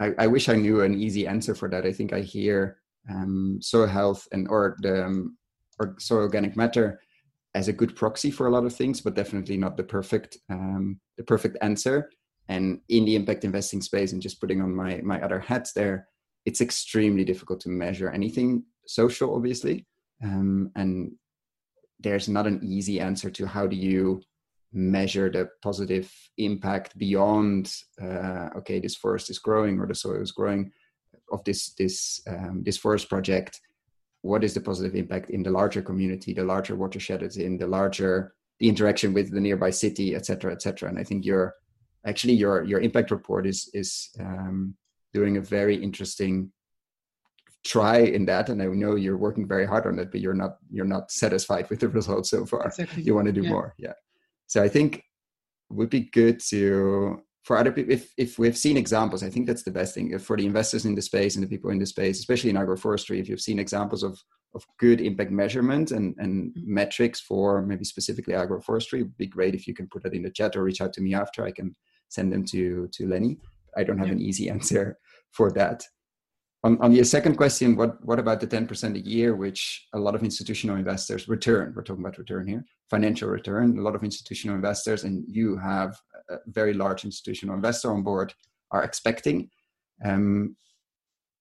I, 0.01 0.13
I, 0.17 0.27
wish 0.27 0.49
I 0.49 0.55
knew 0.55 0.81
an 0.81 0.99
easy 0.99 1.27
answer 1.27 1.53
for 1.53 1.69
that. 1.69 1.85
I 1.85 1.93
think 1.93 2.11
I 2.11 2.21
hear 2.21 2.77
um, 3.09 3.59
soil 3.61 3.85
health 3.85 4.27
and 4.31 4.47
or 4.47 4.75
the 4.81 5.05
um, 5.05 5.37
or 5.79 5.95
soil 5.99 6.23
organic 6.23 6.57
matter 6.57 6.99
as 7.53 7.67
a 7.67 7.73
good 7.73 7.95
proxy 7.95 8.31
for 8.31 8.47
a 8.47 8.49
lot 8.49 8.65
of 8.65 8.75
things, 8.75 9.01
but 9.01 9.15
definitely 9.15 9.57
not 9.57 9.77
the 9.77 9.83
perfect 9.83 10.37
um, 10.49 10.99
the 11.17 11.23
perfect 11.23 11.57
answer. 11.61 12.09
And 12.49 12.81
in 12.89 13.05
the 13.05 13.15
impact 13.15 13.45
investing 13.45 13.81
space, 13.81 14.11
and 14.11 14.21
just 14.21 14.41
putting 14.41 14.61
on 14.61 14.75
my 14.75 15.01
my 15.03 15.21
other 15.21 15.39
hats 15.39 15.71
there, 15.73 16.07
it's 16.45 16.61
extremely 16.61 17.23
difficult 17.23 17.59
to 17.61 17.69
measure 17.69 18.09
anything 18.09 18.63
social, 18.87 19.35
obviously, 19.35 19.85
um, 20.23 20.71
and 20.75 21.11
there's 21.99 22.27
not 22.27 22.47
an 22.47 22.59
easy 22.63 22.99
answer 22.99 23.29
to 23.29 23.45
how 23.45 23.67
do 23.67 23.75
you 23.75 24.21
measure 24.73 25.29
the 25.29 25.49
positive 25.61 26.11
impact 26.37 26.97
beyond 26.97 27.73
uh, 28.01 28.49
okay 28.55 28.79
this 28.79 28.95
forest 28.95 29.29
is 29.29 29.39
growing 29.39 29.79
or 29.79 29.87
the 29.87 29.95
soil 29.95 30.21
is 30.21 30.31
growing 30.31 30.71
of 31.31 31.43
this 31.43 31.73
this 31.77 32.21
um, 32.27 32.63
this 32.63 32.77
forest 32.77 33.09
project 33.09 33.59
what 34.21 34.43
is 34.43 34.53
the 34.53 34.61
positive 34.61 34.95
impact 34.95 35.29
in 35.29 35.43
the 35.43 35.49
larger 35.49 35.81
community 35.81 36.33
the 36.33 36.43
larger 36.43 36.75
watershed 36.75 37.23
it's 37.23 37.37
in 37.37 37.57
the 37.57 37.67
larger 37.67 38.33
the 38.59 38.69
interaction 38.69 39.13
with 39.13 39.31
the 39.31 39.39
nearby 39.39 39.69
city 39.69 40.15
etc 40.15 40.25
cetera, 40.25 40.51
etc 40.53 40.61
cetera. 40.61 40.89
and 40.89 40.99
i 40.99 41.03
think 41.03 41.25
your 41.25 41.53
actually 42.05 42.33
your 42.33 42.63
your 42.63 42.79
impact 42.79 43.11
report 43.11 43.45
is 43.45 43.69
is 43.73 44.09
um, 44.19 44.75
doing 45.13 45.37
a 45.37 45.41
very 45.41 45.75
interesting 45.75 46.51
try 47.63 47.99
in 47.99 48.25
that 48.25 48.49
and 48.49 48.61
i 48.61 48.65
know 48.65 48.95
you're 48.95 49.17
working 49.17 49.47
very 49.47 49.65
hard 49.65 49.85
on 49.85 49.99
it 49.99 50.11
but 50.11 50.21
you're 50.21 50.33
not 50.33 50.57
you're 50.71 50.85
not 50.85 51.11
satisfied 51.11 51.69
with 51.69 51.79
the 51.79 51.87
results 51.99 52.29
so 52.29 52.45
far 52.45 52.65
exactly. 52.67 53.03
you 53.03 53.13
want 53.13 53.27
to 53.27 53.33
do 53.33 53.41
yeah. 53.41 53.49
more 53.49 53.73
yeah 53.77 53.93
so 54.51 54.61
i 54.61 54.67
think 54.67 54.97
it 54.97 55.73
would 55.79 55.89
be 55.89 56.11
good 56.19 56.39
to 56.39 57.23
for 57.43 57.57
other 57.57 57.71
people 57.71 57.93
if, 57.93 58.11
if 58.17 58.37
we've 58.37 58.57
seen 58.57 58.75
examples 58.75 59.23
i 59.23 59.29
think 59.29 59.47
that's 59.47 59.63
the 59.63 59.77
best 59.79 59.95
thing 59.95 60.17
for 60.19 60.35
the 60.35 60.45
investors 60.45 60.85
in 60.85 60.93
the 60.93 61.01
space 61.01 61.35
and 61.35 61.43
the 61.43 61.53
people 61.53 61.71
in 61.71 61.79
the 61.79 61.85
space 61.85 62.19
especially 62.19 62.49
in 62.49 62.57
agroforestry 62.57 63.19
if 63.19 63.29
you've 63.29 63.47
seen 63.49 63.59
examples 63.59 64.03
of 64.03 64.19
of 64.53 64.65
good 64.77 64.99
impact 64.99 65.31
measurement 65.31 65.91
and 65.91 66.13
and 66.17 66.33
mm-hmm. 66.51 66.73
metrics 66.79 67.21
for 67.21 67.61
maybe 67.61 67.85
specifically 67.85 68.33
agroforestry 68.33 68.99
it 68.99 69.03
would 69.03 69.17
be 69.25 69.35
great 69.37 69.55
if 69.55 69.65
you 69.67 69.73
can 69.73 69.87
put 69.87 70.03
that 70.03 70.13
in 70.13 70.23
the 70.23 70.29
chat 70.29 70.55
or 70.55 70.63
reach 70.63 70.81
out 70.81 70.93
to 70.93 71.01
me 71.01 71.13
after 71.13 71.45
i 71.45 71.51
can 71.51 71.73
send 72.09 72.31
them 72.33 72.43
to 72.43 72.89
to 72.91 73.07
lenny 73.07 73.37
i 73.77 73.83
don't 73.83 73.97
have 73.97 74.07
yeah. 74.07 74.19
an 74.19 74.21
easy 74.29 74.49
answer 74.55 74.97
for 75.31 75.49
that 75.51 75.81
on, 76.63 76.77
on 76.79 76.91
your 76.91 77.05
second 77.05 77.37
question, 77.37 77.75
what, 77.75 78.03
what 78.05 78.19
about 78.19 78.39
the 78.39 78.47
10% 78.47 78.95
a 78.95 78.99
year, 78.99 79.35
which 79.35 79.87
a 79.93 79.99
lot 79.99 80.13
of 80.13 80.23
institutional 80.23 80.75
investors 80.75 81.27
return? 81.27 81.73
We're 81.75 81.81
talking 81.81 82.03
about 82.03 82.19
return 82.19 82.47
here, 82.47 82.63
financial 82.89 83.29
return. 83.29 83.77
A 83.77 83.81
lot 83.81 83.95
of 83.95 84.03
institutional 84.03 84.55
investors, 84.55 85.03
and 85.03 85.23
you 85.27 85.57
have 85.57 85.99
a 86.29 86.37
very 86.47 86.73
large 86.73 87.03
institutional 87.03 87.55
investor 87.55 87.91
on 87.91 88.03
board, 88.03 88.33
are 88.69 88.83
expecting. 88.83 89.49
Um, 90.05 90.55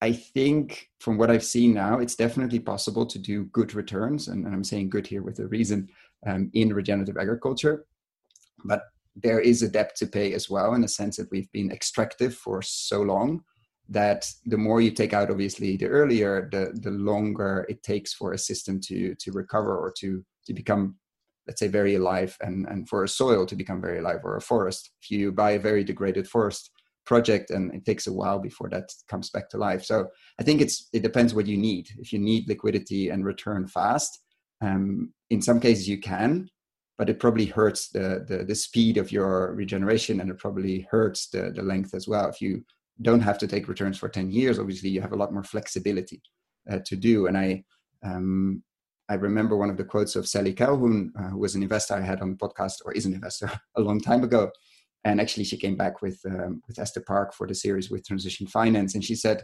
I 0.00 0.12
think 0.12 0.88
from 1.00 1.18
what 1.18 1.30
I've 1.30 1.44
seen 1.44 1.74
now, 1.74 1.98
it's 1.98 2.16
definitely 2.16 2.58
possible 2.58 3.04
to 3.04 3.18
do 3.18 3.44
good 3.46 3.74
returns. 3.74 4.28
And, 4.28 4.46
and 4.46 4.54
I'm 4.54 4.64
saying 4.64 4.88
good 4.88 5.06
here 5.06 5.22
with 5.22 5.38
a 5.40 5.48
reason 5.48 5.90
um, 6.26 6.50
in 6.54 6.72
regenerative 6.72 7.18
agriculture. 7.18 7.84
But 8.64 8.84
there 9.14 9.40
is 9.40 9.62
a 9.62 9.68
debt 9.68 9.96
to 9.96 10.06
pay 10.06 10.32
as 10.32 10.48
well, 10.48 10.72
in 10.72 10.80
the 10.80 10.88
sense 10.88 11.18
that 11.18 11.30
we've 11.30 11.52
been 11.52 11.70
extractive 11.70 12.34
for 12.34 12.62
so 12.62 13.02
long 13.02 13.42
that 13.90 14.30
the 14.46 14.56
more 14.56 14.80
you 14.80 14.92
take 14.92 15.12
out 15.12 15.30
obviously 15.30 15.76
the 15.76 15.86
earlier 15.86 16.48
the 16.52 16.72
the 16.80 16.90
longer 16.92 17.66
it 17.68 17.82
takes 17.82 18.14
for 18.14 18.32
a 18.32 18.38
system 18.38 18.80
to 18.80 19.14
to 19.16 19.32
recover 19.32 19.76
or 19.76 19.92
to 19.98 20.24
to 20.46 20.54
become 20.54 20.94
let's 21.46 21.58
say 21.58 21.68
very 21.68 21.96
alive 21.96 22.36
and 22.40 22.66
and 22.68 22.88
for 22.88 23.02
a 23.04 23.08
soil 23.08 23.44
to 23.44 23.56
become 23.56 23.80
very 23.80 23.98
alive 23.98 24.20
or 24.24 24.36
a 24.36 24.40
forest. 24.40 24.92
If 25.02 25.10
you 25.10 25.32
buy 25.32 25.52
a 25.52 25.58
very 25.58 25.82
degraded 25.84 26.28
forest 26.28 26.70
project 27.04 27.50
and 27.50 27.74
it 27.74 27.84
takes 27.84 28.06
a 28.06 28.12
while 28.12 28.38
before 28.38 28.68
that 28.68 28.92
comes 29.08 29.30
back 29.30 29.48
to 29.50 29.58
life. 29.58 29.84
So 29.84 30.06
i 30.38 30.44
think 30.44 30.60
it's 30.60 30.88
it 30.92 31.02
depends 31.02 31.34
what 31.34 31.46
you 31.46 31.56
need. 31.56 31.88
If 31.98 32.12
you 32.12 32.20
need 32.20 32.48
liquidity 32.48 33.08
and 33.08 33.24
return 33.24 33.66
fast 33.66 34.20
um, 34.60 35.12
in 35.30 35.42
some 35.42 35.60
cases 35.60 35.88
you 35.88 35.98
can 35.98 36.48
but 36.98 37.08
it 37.08 37.18
probably 37.18 37.46
hurts 37.46 37.88
the, 37.88 38.26
the 38.28 38.44
the 38.44 38.54
speed 38.54 38.98
of 38.98 39.10
your 39.10 39.54
regeneration 39.54 40.20
and 40.20 40.30
it 40.30 40.38
probably 40.38 40.86
hurts 40.90 41.28
the 41.30 41.50
the 41.56 41.62
length 41.62 41.94
as 41.94 42.06
well. 42.06 42.28
If 42.28 42.42
you 42.42 42.62
don't 43.02 43.20
have 43.20 43.38
to 43.38 43.46
take 43.46 43.68
returns 43.68 43.98
for 43.98 44.08
10 44.08 44.30
years. 44.30 44.58
Obviously 44.58 44.90
you 44.90 45.00
have 45.00 45.12
a 45.12 45.16
lot 45.16 45.32
more 45.32 45.42
flexibility 45.42 46.22
uh, 46.70 46.78
to 46.84 46.96
do. 46.96 47.26
And 47.26 47.36
i 47.36 47.64
um, 48.02 48.62
i 49.08 49.14
remember 49.14 49.56
one 49.56 49.70
of 49.70 49.76
the 49.76 49.84
quotes 49.84 50.16
of 50.16 50.28
Sallie 50.28 50.54
Calhoun 50.54 51.12
uh, 51.18 51.28
who 51.28 51.38
was 51.38 51.54
an 51.54 51.62
investor 51.62 51.94
i 51.94 52.00
had 52.00 52.20
on 52.20 52.30
the 52.30 52.36
podcast 52.36 52.76
or 52.84 52.92
is 52.92 53.06
an 53.06 53.14
investor 53.14 53.50
a 53.76 53.80
long 53.80 54.00
time 54.00 54.24
ago. 54.24 54.50
And 55.04 55.20
actually 55.20 55.44
she 55.44 55.56
came 55.56 55.76
back 55.76 56.02
with 56.02 56.20
um, 56.26 56.62
with 56.66 56.78
esther 56.78 57.04
park 57.06 57.34
for 57.34 57.46
the 57.46 57.54
series 57.54 57.90
with 57.90 58.06
transition 58.06 58.46
finance. 58.46 58.94
And 58.94 59.04
she 59.04 59.14
said 59.14 59.42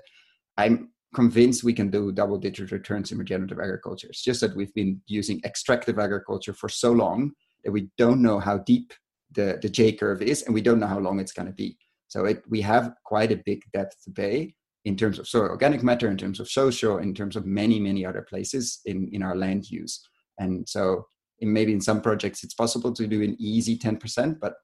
i'm 0.56 0.90
convinced 1.14 1.64
we 1.64 1.72
can 1.72 1.90
do 1.90 2.12
double 2.12 2.38
digit 2.38 2.72
returns 2.72 3.10
in 3.10 3.18
regenerative 3.18 3.58
agriculture. 3.58 4.08
It's 4.08 4.22
just 4.22 4.40
that 4.42 4.56
we've 4.56 4.74
been 4.74 5.00
using 5.06 5.40
extractive 5.44 5.98
agriculture 5.98 6.52
for 6.52 6.68
so 6.68 6.92
long 6.92 7.32
that 7.64 7.72
we 7.72 7.88
don't 7.96 8.20
know 8.20 8.38
how 8.38 8.58
deep 8.58 8.92
the, 9.32 9.58
the 9.62 9.68
j 9.68 9.92
curve 9.92 10.22
is 10.22 10.42
and 10.42 10.54
we 10.54 10.60
don't 10.60 10.78
know 10.78 10.86
how 10.86 10.98
long 10.98 11.20
it's 11.20 11.32
going 11.32 11.48
to 11.48 11.54
be 11.54 11.76
so 12.08 12.24
it, 12.24 12.42
we 12.48 12.60
have 12.60 12.92
quite 13.04 13.32
a 13.32 13.42
big 13.44 13.62
debt 13.72 13.92
to 14.04 14.10
pay 14.10 14.54
in 14.84 14.96
terms 14.96 15.18
of 15.18 15.26
soil 15.26 15.48
organic 15.48 15.82
matter, 15.82 16.08
in 16.08 16.16
terms 16.16 16.38
of 16.38 16.48
social, 16.48 16.98
in 16.98 17.12
terms 17.12 17.34
of 17.34 17.44
many, 17.44 17.80
many 17.80 18.06
other 18.06 18.22
places 18.22 18.80
in, 18.84 19.08
in 19.12 19.22
our 19.22 19.36
land 19.36 19.68
use. 19.68 20.00
And 20.38 20.68
so 20.68 21.06
in 21.40 21.52
maybe 21.52 21.72
in 21.72 21.80
some 21.80 22.00
projects 22.00 22.44
it's 22.44 22.54
possible 22.54 22.92
to 22.92 23.06
do 23.06 23.22
an 23.22 23.36
easy 23.38 23.76
10%, 23.76 24.38
but 24.40 24.54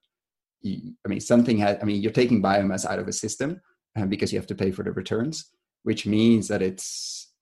I 0.64 1.08
mean, 1.08 1.20
something 1.20 1.58
has, 1.58 1.78
I 1.82 1.84
mean, 1.84 2.00
you're 2.00 2.12
taking 2.12 2.40
biomass 2.40 2.86
out 2.86 3.00
of 3.00 3.08
a 3.08 3.12
system 3.12 3.60
uh, 3.98 4.06
because 4.06 4.32
you 4.32 4.38
have 4.38 4.46
to 4.46 4.54
pay 4.54 4.70
for 4.70 4.84
the 4.84 4.92
returns, 4.92 5.50
which 5.82 6.06
means 6.06 6.46
that 6.48 6.62
it's, 6.62 7.32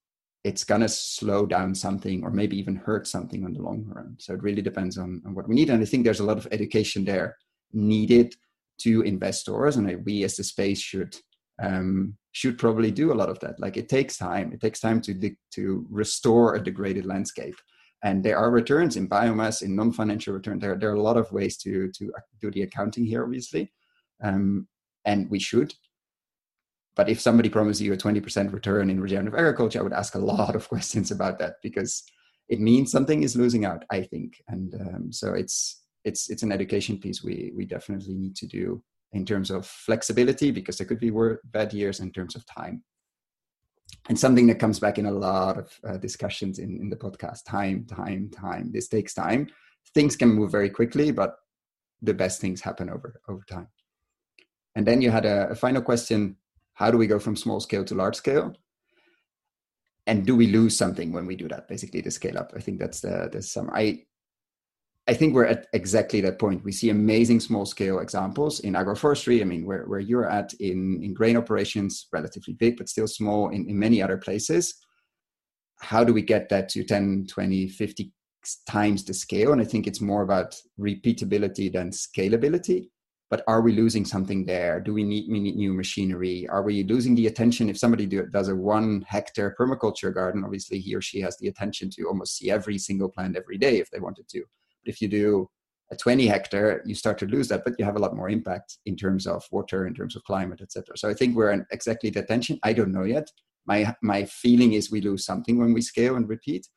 it's 0.43 0.63
going 0.63 0.81
to 0.81 0.89
slow 0.89 1.45
down 1.45 1.75
something 1.75 2.23
or 2.23 2.31
maybe 2.31 2.57
even 2.57 2.75
hurt 2.75 3.05
something 3.05 3.45
on 3.45 3.53
the 3.53 3.61
long 3.61 3.85
run. 3.85 4.15
So 4.17 4.33
it 4.33 4.41
really 4.41 4.63
depends 4.63 4.97
on, 4.97 5.21
on 5.25 5.35
what 5.35 5.47
we 5.47 5.53
need. 5.53 5.69
And 5.69 5.83
I 5.83 5.85
think 5.85 6.03
there's 6.03 6.19
a 6.19 6.25
lot 6.25 6.39
of 6.39 6.47
education 6.51 7.05
there 7.05 7.37
needed 7.73 8.33
to 8.83 9.01
investors 9.01 9.77
and 9.77 10.05
we 10.05 10.23
as 10.23 10.35
the 10.35 10.43
space 10.43 10.79
should 10.79 11.15
um, 11.61 12.17
should 12.31 12.57
probably 12.57 12.91
do 12.91 13.11
a 13.11 13.15
lot 13.15 13.29
of 13.29 13.39
that. 13.41 13.59
Like 13.59 13.77
it 13.77 13.89
takes 13.89 14.17
time. 14.17 14.51
It 14.53 14.61
takes 14.61 14.79
time 14.79 15.01
to 15.01 15.35
to 15.55 15.85
restore 15.89 16.55
a 16.55 16.63
degraded 16.63 17.05
landscape. 17.05 17.55
And 18.03 18.23
there 18.23 18.37
are 18.37 18.49
returns 18.49 18.97
in 18.97 19.07
biomass 19.07 19.61
in 19.61 19.75
non-financial 19.75 20.33
return. 20.33 20.57
There, 20.57 20.75
there 20.75 20.89
are 20.89 20.95
a 20.95 21.01
lot 21.01 21.17
of 21.17 21.31
ways 21.31 21.57
to 21.57 21.91
to 21.91 22.11
do 22.41 22.51
the 22.51 22.63
accounting 22.63 23.05
here 23.05 23.23
obviously. 23.23 23.71
Um, 24.23 24.67
and 25.05 25.29
we 25.29 25.39
should. 25.39 25.73
But 26.95 27.09
if 27.09 27.19
somebody 27.21 27.49
promises 27.49 27.81
you 27.81 27.93
a 27.93 27.97
20% 27.97 28.53
return 28.53 28.89
in 28.89 28.99
regenerative 28.99 29.39
agriculture 29.39 29.79
i 29.79 29.81
would 29.81 29.93
ask 29.93 30.15
a 30.15 30.19
lot 30.19 30.55
of 30.55 30.67
questions 30.73 31.09
about 31.09 31.39
that 31.39 31.55
because 31.63 32.03
it 32.49 32.59
means 32.59 32.91
something 32.91 33.23
is 33.23 33.35
losing 33.35 33.65
out 33.65 33.83
i 33.91 34.01
think. 34.01 34.41
And 34.47 34.73
um, 34.75 35.11
so 35.11 35.33
it's 35.33 35.80
it's 36.03 36.29
it's 36.29 36.43
an 36.43 36.51
education 36.51 36.97
piece 36.97 37.23
we 37.23 37.51
we 37.55 37.65
definitely 37.65 38.15
need 38.15 38.35
to 38.35 38.47
do 38.47 38.83
in 39.13 39.25
terms 39.25 39.51
of 39.51 39.65
flexibility 39.65 40.51
because 40.51 40.77
there 40.77 40.87
could 40.87 40.99
be 40.99 41.11
bad 41.45 41.73
years 41.73 41.99
in 41.99 42.11
terms 42.11 42.35
of 42.35 42.45
time. 42.45 42.83
And 44.07 44.17
something 44.17 44.47
that 44.47 44.59
comes 44.59 44.79
back 44.79 44.97
in 44.97 45.05
a 45.05 45.11
lot 45.11 45.57
of 45.57 45.79
uh, 45.85 45.97
discussions 45.97 46.59
in, 46.59 46.79
in 46.79 46.89
the 46.89 46.95
podcast 46.95 47.45
time 47.45 47.85
time 47.85 48.29
time. 48.29 48.71
This 48.71 48.87
takes 48.87 49.13
time. 49.13 49.47
Things 49.93 50.15
can 50.15 50.29
move 50.29 50.51
very 50.51 50.69
quickly 50.69 51.11
but 51.11 51.35
the 52.01 52.13
best 52.13 52.41
things 52.41 52.61
happen 52.61 52.89
over 52.89 53.21
over 53.27 53.43
time. 53.49 53.67
And 54.75 54.85
then 54.87 55.01
you 55.01 55.11
had 55.11 55.25
a, 55.25 55.49
a 55.49 55.55
final 55.55 55.81
question. 55.81 56.37
How 56.73 56.89
do 56.89 56.97
we 56.97 57.07
go 57.07 57.19
from 57.19 57.35
small 57.35 57.59
scale 57.59 57.83
to 57.85 57.95
large 57.95 58.15
scale? 58.15 58.53
And 60.07 60.25
do 60.25 60.35
we 60.35 60.47
lose 60.47 60.75
something 60.75 61.11
when 61.11 61.27
we 61.27 61.35
do 61.35 61.47
that? 61.49 61.67
Basically 61.67 62.01
the 62.01 62.09
scale 62.09 62.37
up. 62.37 62.53
I 62.55 62.59
think 62.59 62.79
that's 62.79 63.01
the 63.01 63.29
the 63.31 63.41
sum. 63.41 63.69
I 63.73 64.05
I 65.07 65.13
think 65.15 65.33
we're 65.33 65.45
at 65.45 65.67
exactly 65.73 66.21
that 66.21 66.39
point. 66.39 66.63
We 66.63 66.71
see 66.71 66.89
amazing 66.89 67.39
small 67.39 67.65
scale 67.65 67.99
examples 67.99 68.59
in 68.59 68.73
agroforestry. 68.73 69.41
I 69.41 69.45
mean, 69.45 69.65
where, 69.65 69.83
where 69.85 69.99
you're 69.99 70.29
at 70.29 70.53
in, 70.55 71.01
in 71.01 71.13
grain 71.13 71.37
operations, 71.37 72.07
relatively 72.13 72.53
big, 72.53 72.77
but 72.77 72.87
still 72.87 73.07
small 73.07 73.49
in, 73.49 73.67
in 73.67 73.79
many 73.79 74.01
other 74.01 74.17
places. 74.17 74.75
How 75.79 76.03
do 76.03 76.13
we 76.13 76.21
get 76.21 76.49
that 76.49 76.69
to 76.69 76.83
10, 76.83 77.25
20, 77.27 77.67
50 77.67 78.11
times 78.69 79.03
the 79.03 79.13
scale? 79.13 79.53
And 79.53 79.61
I 79.61 79.65
think 79.65 79.87
it's 79.87 80.01
more 80.01 80.21
about 80.21 80.55
repeatability 80.79 81.73
than 81.73 81.89
scalability. 81.89 82.89
But 83.31 83.43
are 83.47 83.61
we 83.61 83.71
losing 83.71 84.05
something 84.05 84.45
there? 84.45 84.79
Do 84.79 84.93
we 84.93 85.03
need, 85.03 85.31
we 85.31 85.39
need 85.39 85.55
new 85.55 85.73
machinery? 85.73 86.47
Are 86.49 86.61
we 86.61 86.83
losing 86.83 87.15
the 87.15 87.27
attention? 87.27 87.69
If 87.69 87.77
somebody 87.77 88.05
do, 88.05 88.27
does 88.27 88.49
a 88.49 88.55
one 88.55 89.03
hectare 89.07 89.55
permaculture 89.59 90.13
garden, 90.13 90.43
obviously 90.43 90.79
he 90.79 90.93
or 90.93 91.01
she 91.01 91.21
has 91.21 91.37
the 91.37 91.47
attention 91.47 91.89
to 91.91 92.03
almost 92.03 92.37
see 92.37 92.51
every 92.51 92.77
single 92.77 93.09
plant 93.09 93.37
every 93.37 93.57
day 93.57 93.79
if 93.79 93.89
they 93.89 93.99
wanted 93.99 94.27
to 94.29 94.43
if 94.85 95.01
you 95.01 95.07
do 95.07 95.49
a 95.91 95.95
20 95.95 96.25
hectare, 96.27 96.81
you 96.85 96.95
start 96.95 97.17
to 97.19 97.25
lose 97.25 97.49
that, 97.49 97.63
but 97.65 97.73
you 97.77 97.83
have 97.83 97.97
a 97.97 97.99
lot 97.99 98.15
more 98.15 98.29
impact 98.29 98.77
in 98.85 98.95
terms 98.95 99.27
of 99.27 99.43
water, 99.51 99.87
in 99.87 99.93
terms 99.93 100.15
of 100.15 100.23
climate, 100.23 100.61
etc. 100.61 100.97
So 100.97 101.09
I 101.09 101.13
think 101.13 101.35
we're 101.35 101.51
in 101.51 101.65
exactly 101.71 102.09
that 102.11 102.27
tension. 102.27 102.59
I 102.63 102.73
don't 102.73 102.93
know 102.93 103.03
yet. 103.03 103.29
My 103.65 103.93
my 104.01 104.25
feeling 104.25 104.73
is 104.73 104.89
we 104.89 105.01
lose 105.01 105.25
something 105.25 105.59
when 105.59 105.73
we 105.73 105.81
scale 105.81 106.15
and 106.15 106.27
repeat, 106.27 106.67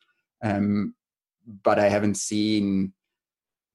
um, 0.43 0.93
but 1.63 1.79
I 1.79 1.89
haven't 1.89 2.17
seen 2.17 2.93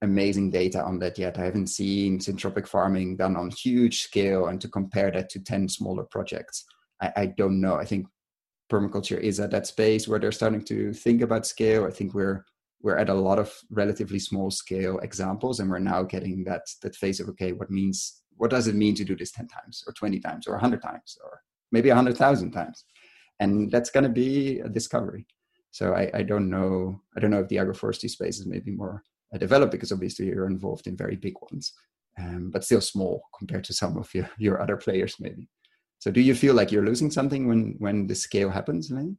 amazing 0.03 0.51
data 0.51 0.83
on 0.83 0.99
that 1.01 1.19
yet. 1.19 1.39
I 1.39 1.45
haven't 1.45 1.67
seen 1.67 2.19
syntropic 2.19 2.67
farming 2.67 3.17
done 3.17 3.37
on 3.37 3.51
huge 3.51 4.03
scale 4.03 4.47
and 4.47 4.61
to 4.61 4.69
compare 4.69 5.11
that 5.11 5.29
to 5.31 5.41
10 5.41 5.69
smaller 5.69 6.05
projects. 6.05 6.65
I, 7.03 7.13
I 7.17 7.27
don't 7.27 7.61
know. 7.61 7.75
I 7.75 7.85
think 7.85 8.07
permaculture 8.71 9.21
is 9.21 9.41
at 9.41 9.51
that 9.51 9.67
space 9.67 10.09
where 10.09 10.19
they're 10.19 10.33
starting 10.33 10.65
to 10.65 10.93
think 10.93 11.21
about 11.21 11.47
scale. 11.47 11.85
I 11.85 11.91
think 11.91 12.15
we're 12.15 12.45
we're 12.83 12.97
at 12.97 13.09
a 13.09 13.15
lot 13.15 13.39
of 13.39 13.53
relatively 13.71 14.19
small 14.19 14.51
scale 14.51 14.99
examples 14.99 15.61
and 15.61 15.71
we're 15.71 15.79
now 15.79 16.03
getting 16.03 16.45
that 16.45 16.63
that 16.83 16.97
phase 16.97 17.21
of 17.21 17.29
okay, 17.29 17.53
what 17.53 17.71
means 17.71 18.23
what 18.37 18.51
does 18.51 18.67
it 18.67 18.75
mean 18.75 18.95
to 18.95 19.05
do 19.05 19.15
this 19.15 19.33
10 19.33 19.49
times 19.49 19.85
or 19.87 19.93
20 19.93 20.19
times 20.19 20.47
or 20.47 20.53
100 20.53 20.81
times 20.81 21.19
or 21.23 21.43
maybe 21.73 21.91
100,000 21.91 22.51
times? 22.51 22.85
And 23.39 23.71
that's 23.71 23.91
going 23.91 24.05
to 24.05 24.11
be 24.11 24.61
a 24.61 24.69
discovery. 24.69 25.27
So 25.73 25.93
I, 25.93 26.11
I 26.15 26.23
don't 26.23 26.49
know. 26.49 27.01
I 27.17 27.21
don't 27.21 27.31
know 27.31 27.41
if 27.41 27.49
the 27.49 27.57
agroforestry 27.57 28.09
space 28.09 28.39
is 28.39 28.47
maybe 28.47 28.71
more 28.71 29.03
uh, 29.35 29.39
developed 29.39 29.73
because 29.73 29.93
obviously 29.93 30.27
you're 30.27 30.47
involved 30.47 30.87
in 30.87 30.97
very 30.97 31.17
big 31.17 31.35
ones, 31.51 31.75
um, 32.19 32.51
but 32.51 32.65
still 32.65 32.81
small 32.81 33.23
compared 33.39 33.65
to 33.65 33.75
some 33.75 33.97
of 33.99 34.13
your, 34.15 34.29
your 34.39 34.61
other 34.63 34.77
players 34.77 35.17
maybe. 35.21 35.49
So 35.99 36.11
do 36.11 36.23
you 36.23 36.35
feel 36.35 36.55
like 36.55 36.73
you're 36.73 36.85
losing 36.85 37.11
something 37.11 37.47
when 37.47 37.77
when 37.79 38.07
the 38.07 38.15
scale 38.15 38.49
happens, 38.49 38.91
Lenny? 38.91 39.17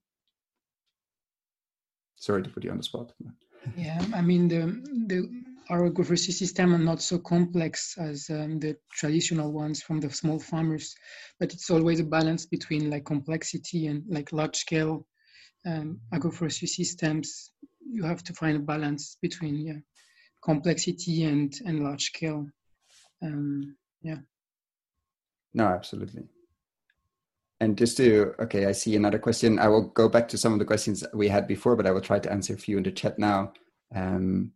Sorry 2.16 2.42
to 2.42 2.50
put 2.50 2.64
you 2.64 2.72
on 2.72 2.78
the 2.78 2.84
spot. 2.84 3.14
Yeah, 3.76 4.04
I 4.14 4.22
mean 4.22 4.48
the 4.48 4.82
the 5.08 5.30
agroforestry 5.70 6.34
system 6.34 6.74
are 6.74 6.80
not 6.80 7.02
so 7.02 7.18
complex 7.18 7.96
as 7.98 8.30
um, 8.30 8.60
the 8.60 8.76
traditional 8.92 9.52
ones 9.52 9.82
from 9.82 10.00
the 10.00 10.10
small 10.10 10.40
farmers, 10.40 10.96
but 11.40 11.54
it's 11.54 11.70
always 11.70 12.00
a 12.00 12.04
balance 12.04 12.46
between 12.46 12.90
like 12.90 13.06
complexity 13.06 13.88
and 13.88 14.04
like 14.10 14.34
large 14.34 14.58
scale 14.58 15.06
um, 15.66 16.00
agroforestry 16.14 16.68
systems. 16.68 17.52
You 17.90 18.04
have 18.04 18.24
to 18.26 18.34
find 18.34 18.58
a 18.58 18.60
balance 18.60 19.18
between 19.22 19.56
yeah 19.56 19.80
complexity 20.44 21.24
and 21.24 21.54
and 21.66 21.84
large 21.84 22.06
scale. 22.06 22.48
Um, 23.22 23.76
yeah. 24.02 24.18
No, 25.54 25.66
absolutely. 25.66 26.24
And 27.62 27.78
just 27.78 27.96
to, 27.98 28.34
okay, 28.40 28.66
I 28.66 28.72
see 28.72 28.96
another 28.96 29.20
question. 29.20 29.60
I 29.60 29.68
will 29.68 29.84
go 29.84 30.10
back 30.10 30.28
to 30.30 30.38
some 30.38 30.52
of 30.52 30.58
the 30.58 30.66
questions 30.66 31.04
we 31.14 31.28
had 31.28 31.46
before, 31.46 31.76
but 31.76 31.86
I 31.86 31.92
will 31.92 32.02
try 32.02 32.18
to 32.18 32.32
answer 32.32 32.56
a 32.56 32.58
few 32.58 32.78
in 32.78 32.84
the 32.84 32.92
chat 32.92 33.20
now. 33.20 33.54
Um, 33.96 34.54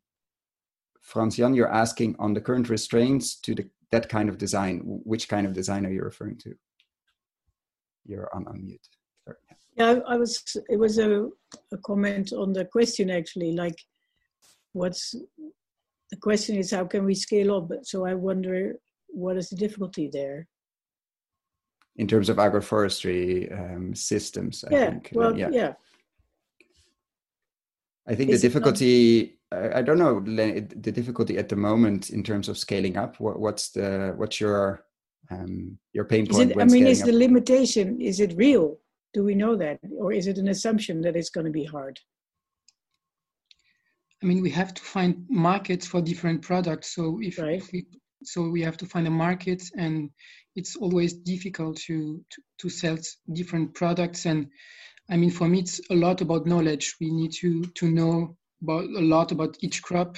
Franz 1.01 1.37
Jan, 1.37 1.53
you're 1.53 1.71
asking 1.71 2.15
on 2.17 2.33
the 2.33 2.41
current 2.41 2.67
restraints 2.67 3.35
to 3.41 3.53
the, 3.53 3.69
that 3.91 4.09
kind 4.09 4.27
of 4.27 4.39
design. 4.39 4.81
Which 5.03 5.29
kind 5.29 5.45
of 5.45 5.53
design 5.53 5.85
are 5.85 5.91
you 5.91 6.01
referring 6.01 6.39
to? 6.39 6.55
You're 8.07 8.27
on 8.35 8.45
unmute. 8.45 8.89
Sorry. 9.23 9.37
Yeah, 9.77 9.99
I 10.07 10.17
was. 10.17 10.57
It 10.67 10.79
was 10.79 10.97
a, 10.97 11.29
a 11.71 11.77
comment 11.85 12.33
on 12.33 12.53
the 12.53 12.65
question 12.65 13.11
actually. 13.11 13.51
Like, 13.51 13.79
what's 14.73 15.13
the 16.09 16.17
question 16.17 16.55
is 16.55 16.71
how 16.71 16.85
can 16.85 17.05
we 17.05 17.13
scale 17.13 17.55
up? 17.55 17.69
So 17.83 18.03
I 18.03 18.15
wonder 18.15 18.77
what 19.09 19.37
is 19.37 19.49
the 19.49 19.57
difficulty 19.57 20.09
there 20.11 20.47
in 21.97 22.07
terms 22.07 22.29
of 22.29 22.37
agroforestry 22.37 23.51
um, 23.51 23.95
systems. 23.95 24.63
I 24.69 24.73
yeah, 24.73 24.89
think. 24.89 25.11
well, 25.13 25.37
yeah. 25.37 25.49
yeah. 25.51 25.73
I 28.07 28.15
think 28.15 28.29
Is 28.29 28.41
the 28.41 28.47
difficulty. 28.47 29.39
Not... 29.51 29.75
I 29.75 29.81
don't 29.81 29.97
know 29.97 30.19
the 30.19 30.91
difficulty 30.91 31.37
at 31.37 31.49
the 31.49 31.55
moment 31.55 32.09
in 32.09 32.23
terms 32.23 32.49
of 32.49 32.57
scaling 32.57 32.97
up. 32.97 33.19
What, 33.19 33.39
what's 33.39 33.69
the 33.69 34.13
what's 34.17 34.39
your 34.39 34.85
um, 35.31 35.77
your 35.93 36.05
pain 36.05 36.27
point? 36.27 36.51
It, 36.51 36.59
I 36.59 36.65
mean, 36.65 36.87
is 36.87 37.01
up? 37.01 37.07
the 37.07 37.13
limitation? 37.13 38.01
Is 38.01 38.19
it 38.19 38.35
real? 38.35 38.77
Do 39.13 39.23
we 39.23 39.33
know 39.33 39.55
that, 39.55 39.79
or 39.97 40.11
is 40.11 40.27
it 40.27 40.37
an 40.37 40.49
assumption 40.49 41.01
that 41.01 41.15
it's 41.15 41.29
going 41.29 41.45
to 41.45 41.51
be 41.51 41.63
hard? 41.63 41.99
I 44.21 44.25
mean, 44.25 44.41
we 44.41 44.49
have 44.51 44.73
to 44.73 44.81
find 44.81 45.25
markets 45.29 45.87
for 45.87 46.01
different 46.01 46.41
products. 46.41 46.95
So 46.95 47.19
if, 47.21 47.39
right. 47.39 47.57
if 47.57 47.71
we 47.71 47.85
so 48.27 48.49
we 48.49 48.61
have 48.61 48.77
to 48.77 48.85
find 48.85 49.07
a 49.07 49.11
market 49.11 49.63
and 49.77 50.09
it's 50.55 50.75
always 50.75 51.13
difficult 51.13 51.77
to, 51.77 52.23
to, 52.29 52.41
to 52.59 52.69
sell 52.69 52.97
different 53.33 53.73
products. 53.73 54.25
And 54.25 54.47
i 55.09 55.15
mean 55.17 55.29
for 55.29 55.47
me 55.47 55.59
it's 55.59 55.81
a 55.89 55.95
lot 55.95 56.21
about 56.21 56.45
knowledge. 56.45 56.95
We 56.99 57.11
need 57.11 57.33
to 57.41 57.63
to 57.63 57.91
know 57.91 58.37
about 58.61 58.85
a 58.85 59.01
lot 59.01 59.31
about 59.31 59.57
each 59.61 59.81
crop 59.83 60.17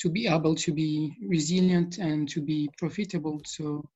to 0.00 0.08
be 0.08 0.26
able 0.26 0.54
to 0.54 0.72
be 0.72 1.16
resilient 1.28 1.98
and 1.98 2.28
to 2.28 2.40
be 2.40 2.70
profitable. 2.78 3.40
So 3.44 3.88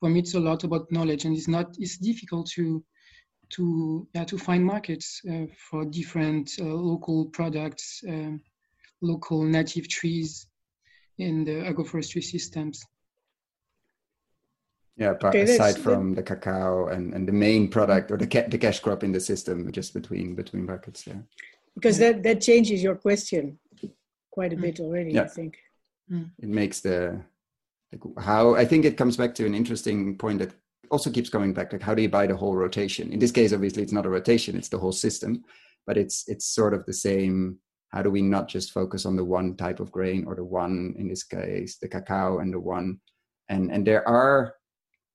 for 0.00 0.08
me 0.08 0.20
it's 0.20 0.34
a 0.34 0.40
lot 0.40 0.64
about 0.64 0.90
knowledge 0.92 1.24
and 1.24 1.36
it's 1.36 1.48
not 1.48 1.76
it's 1.78 1.98
difficult 1.98 2.50
to 2.56 2.84
to 3.50 4.06
yeah 4.14 4.24
to 4.24 4.38
find 4.38 4.64
markets 4.64 5.20
uh, 5.30 5.46
for 5.70 5.84
different 5.84 6.50
uh, 6.60 6.64
local 6.64 7.26
products 7.26 8.02
um, 8.08 8.40
local 9.00 9.42
native 9.42 9.88
trees 9.88 10.46
in 11.18 11.44
the 11.44 11.52
agroforestry 11.52 12.22
systems. 12.22 12.84
Yeah, 14.96 15.10
okay, 15.22 15.42
aside 15.42 15.76
from 15.76 16.14
the 16.14 16.22
cacao 16.22 16.88
and, 16.88 17.12
and 17.12 17.28
the 17.28 17.32
main 17.32 17.68
product 17.68 18.10
or 18.10 18.16
the 18.16 18.26
ca- 18.26 18.48
the 18.48 18.56
cash 18.56 18.80
crop 18.80 19.04
in 19.04 19.12
the 19.12 19.20
system, 19.20 19.70
just 19.70 19.92
between 19.92 20.34
between 20.34 20.64
buckets 20.64 21.02
there. 21.02 21.22
Because 21.74 21.98
that 21.98 22.22
that 22.22 22.40
changes 22.40 22.82
your 22.82 22.94
question 22.94 23.58
quite 24.30 24.54
a 24.54 24.56
mm. 24.56 24.62
bit 24.62 24.80
already. 24.80 25.12
Yeah. 25.12 25.22
I 25.22 25.28
think 25.28 25.58
mm. 26.10 26.30
it 26.38 26.48
makes 26.48 26.80
the, 26.80 27.20
the 27.92 27.98
how 28.20 28.54
I 28.54 28.64
think 28.64 28.86
it 28.86 28.96
comes 28.96 29.18
back 29.18 29.34
to 29.34 29.44
an 29.44 29.54
interesting 29.54 30.16
point 30.16 30.38
that 30.38 30.54
also 30.90 31.10
keeps 31.10 31.28
coming 31.28 31.52
back. 31.52 31.72
Like, 31.72 31.82
how 31.82 31.94
do 31.94 32.00
you 32.00 32.08
buy 32.08 32.26
the 32.26 32.36
whole 32.36 32.56
rotation? 32.56 33.12
In 33.12 33.18
this 33.18 33.32
case, 33.32 33.52
obviously, 33.52 33.82
it's 33.82 33.92
not 33.92 34.06
a 34.06 34.10
rotation; 34.10 34.56
it's 34.56 34.70
the 34.70 34.78
whole 34.78 34.92
system. 34.92 35.44
But 35.86 35.98
it's 35.98 36.24
it's 36.26 36.46
sort 36.46 36.72
of 36.72 36.86
the 36.86 36.94
same 36.94 37.58
how 37.96 38.02
do 38.02 38.10
we 38.10 38.22
not 38.22 38.46
just 38.48 38.72
focus 38.72 39.06
on 39.06 39.16
the 39.16 39.24
one 39.24 39.56
type 39.56 39.80
of 39.80 39.90
grain 39.90 40.24
or 40.26 40.34
the 40.34 40.44
one 40.44 40.94
in 40.98 41.08
this 41.08 41.24
case 41.24 41.78
the 41.78 41.88
cacao 41.88 42.38
and 42.40 42.52
the 42.52 42.60
one? 42.60 43.00
And 43.48 43.72
and 43.72 43.86
there 43.86 44.06
are 44.08 44.54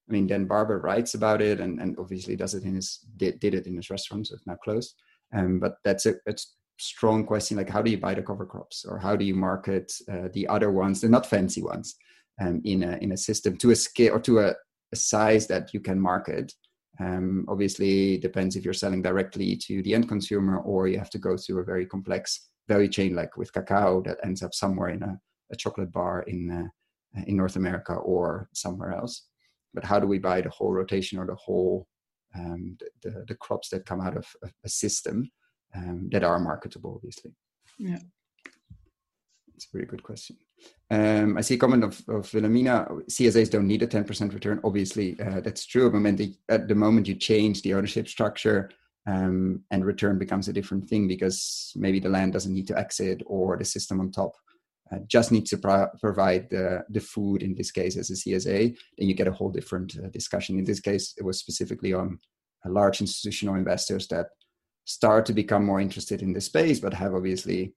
i 0.09 0.13
mean 0.13 0.27
dan 0.27 0.45
barber 0.45 0.79
writes 0.79 1.13
about 1.13 1.41
it 1.41 1.59
and, 1.59 1.79
and 1.81 1.95
obviously 1.99 2.35
does 2.35 2.53
it 2.55 2.63
in 2.63 2.75
his 2.75 2.99
did, 3.17 3.39
did 3.39 3.53
it 3.53 3.67
in 3.67 3.75
his 3.75 3.89
restaurant 3.89 4.27
so 4.27 4.35
it's 4.35 4.47
now 4.47 4.55
closed 4.63 4.95
um, 5.33 5.59
but 5.59 5.73
that's 5.83 6.05
a 6.05 6.13
it's 6.25 6.55
strong 6.81 7.23
question 7.23 7.57
like 7.57 7.69
how 7.69 7.81
do 7.81 7.91
you 7.91 7.97
buy 7.97 8.13
the 8.13 8.23
cover 8.23 8.45
crops? 8.45 8.85
Or 8.85 8.97
how 8.97 9.15
do 9.15 9.23
you 9.23 9.35
market 9.35 9.93
uh, 10.11 10.29
the 10.33 10.47
other 10.47 10.71
ones 10.71 11.01
the 11.01 11.09
not 11.09 11.25
fancy 11.25 11.61
ones 11.61 11.95
um, 12.41 12.61
in 12.65 12.83
a 12.83 12.97
in 12.97 13.11
a 13.11 13.17
system 13.17 13.55
to 13.57 13.71
a 13.71 13.75
scale 13.75 14.15
or 14.15 14.19
to 14.21 14.39
a, 14.39 14.55
a 14.91 14.95
size 14.95 15.47
that 15.47 15.73
you 15.73 15.79
can 15.79 15.99
market? 15.99 16.53
Um, 16.99 17.45
obviously 17.47 18.17
depends 18.17 18.55
if 18.55 18.65
you're 18.65 18.73
selling 18.73 19.01
directly 19.01 19.55
to 19.55 19.81
the 19.81 19.95
end 19.95 20.07
consumer 20.09 20.59
or 20.59 20.87
you 20.87 20.99
have 20.99 21.09
to 21.11 21.19
go 21.19 21.37
through 21.37 21.59
a 21.59 21.63
very 21.63 21.85
complex 21.85 22.50
value 22.67 22.87
chain 22.87 23.15
like 23.15 23.37
with 23.37 23.53
cacao 23.53 24.01
that 24.01 24.17
ends 24.23 24.43
up 24.43 24.53
somewhere 24.53 24.89
in 24.89 25.03
a, 25.03 25.19
a 25.51 25.55
chocolate 25.55 25.91
bar 25.91 26.21
in 26.23 26.51
uh, 26.51 26.67
in 27.27 27.35
North 27.35 27.55
America 27.55 27.93
or 27.93 28.47
somewhere 28.53 28.93
else. 28.93 29.27
But 29.73 29.83
how 29.83 29.99
do 29.99 30.07
we 30.07 30.19
buy 30.19 30.41
the 30.41 30.49
whole 30.49 30.71
rotation 30.71 31.19
or 31.19 31.25
the 31.25 31.35
whole 31.35 31.87
um, 32.35 32.77
the, 32.79 33.09
the, 33.09 33.25
the, 33.27 33.35
crops 33.35 33.69
that 33.69 33.85
come 33.85 33.99
out 33.99 34.15
of 34.15 34.25
a, 34.63 34.69
system 34.69 35.29
um, 35.75 36.07
that 36.11 36.23
are 36.23 36.39
marketable, 36.39 36.93
obviously? 36.95 37.31
Yeah, 37.77 37.99
it's 39.53 39.65
a 39.65 39.77
very 39.77 39.85
good 39.85 40.01
question. 40.01 40.37
Um, 40.89 41.37
I 41.37 41.41
see 41.41 41.55
a 41.55 41.57
comment 41.57 41.83
of, 41.83 42.01
of 42.07 42.33
Wilhelmina. 42.33 42.87
CSAs 43.09 43.49
don't 43.49 43.67
need 43.67 43.83
a 43.83 43.87
10% 43.87 44.33
return. 44.33 44.61
Obviously, 44.63 45.19
uh, 45.19 45.41
that's 45.41 45.65
true. 45.65 45.91
But 45.91 46.17
the, 46.17 46.35
at 46.49 46.67
the 46.67 46.75
moment 46.75 47.07
you 47.07 47.15
change 47.15 47.61
the 47.61 47.73
ownership 47.73 48.07
structure, 48.07 48.69
um, 49.07 49.63
and 49.71 49.85
return 49.85 50.19
becomes 50.19 50.47
a 50.47 50.53
different 50.53 50.87
thing 50.87 51.07
because 51.07 51.71
maybe 51.75 51.99
the 51.99 52.09
land 52.09 52.33
doesn't 52.33 52.53
need 52.53 52.67
to 52.67 52.77
exit 52.77 53.23
or 53.25 53.57
the 53.57 53.65
system 53.65 53.99
on 53.99 54.11
top 54.11 54.33
uh, 54.91 54.99
just 55.07 55.31
needs 55.31 55.49
to 55.49 55.57
pro- 55.57 55.87
provide 55.99 56.49
the, 56.49 56.83
the 56.89 56.99
food 56.99 57.41
in 57.41 57.55
this 57.55 57.71
case 57.71 57.97
as 57.97 58.09
a 58.09 58.13
csa 58.13 58.75
then 58.97 59.07
you 59.07 59.15
get 59.15 59.27
a 59.27 59.31
whole 59.31 59.49
different 59.49 59.97
uh, 59.97 60.07
discussion. 60.09 60.59
In 60.59 60.65
this 60.65 60.79
case 60.79 61.13
it 61.17 61.23
was 61.23 61.39
specifically 61.39 61.93
on 61.93 62.19
uh, 62.65 62.69
large 62.69 63.01
institutional 63.01 63.55
investors 63.55 64.07
that 64.09 64.27
start 64.85 65.25
to 65.25 65.33
become 65.33 65.65
more 65.65 65.81
interested 65.81 66.21
in 66.21 66.33
the 66.33 66.41
space 66.41 66.79
but 66.79 66.93
have 66.93 67.15
obviously 67.15 67.73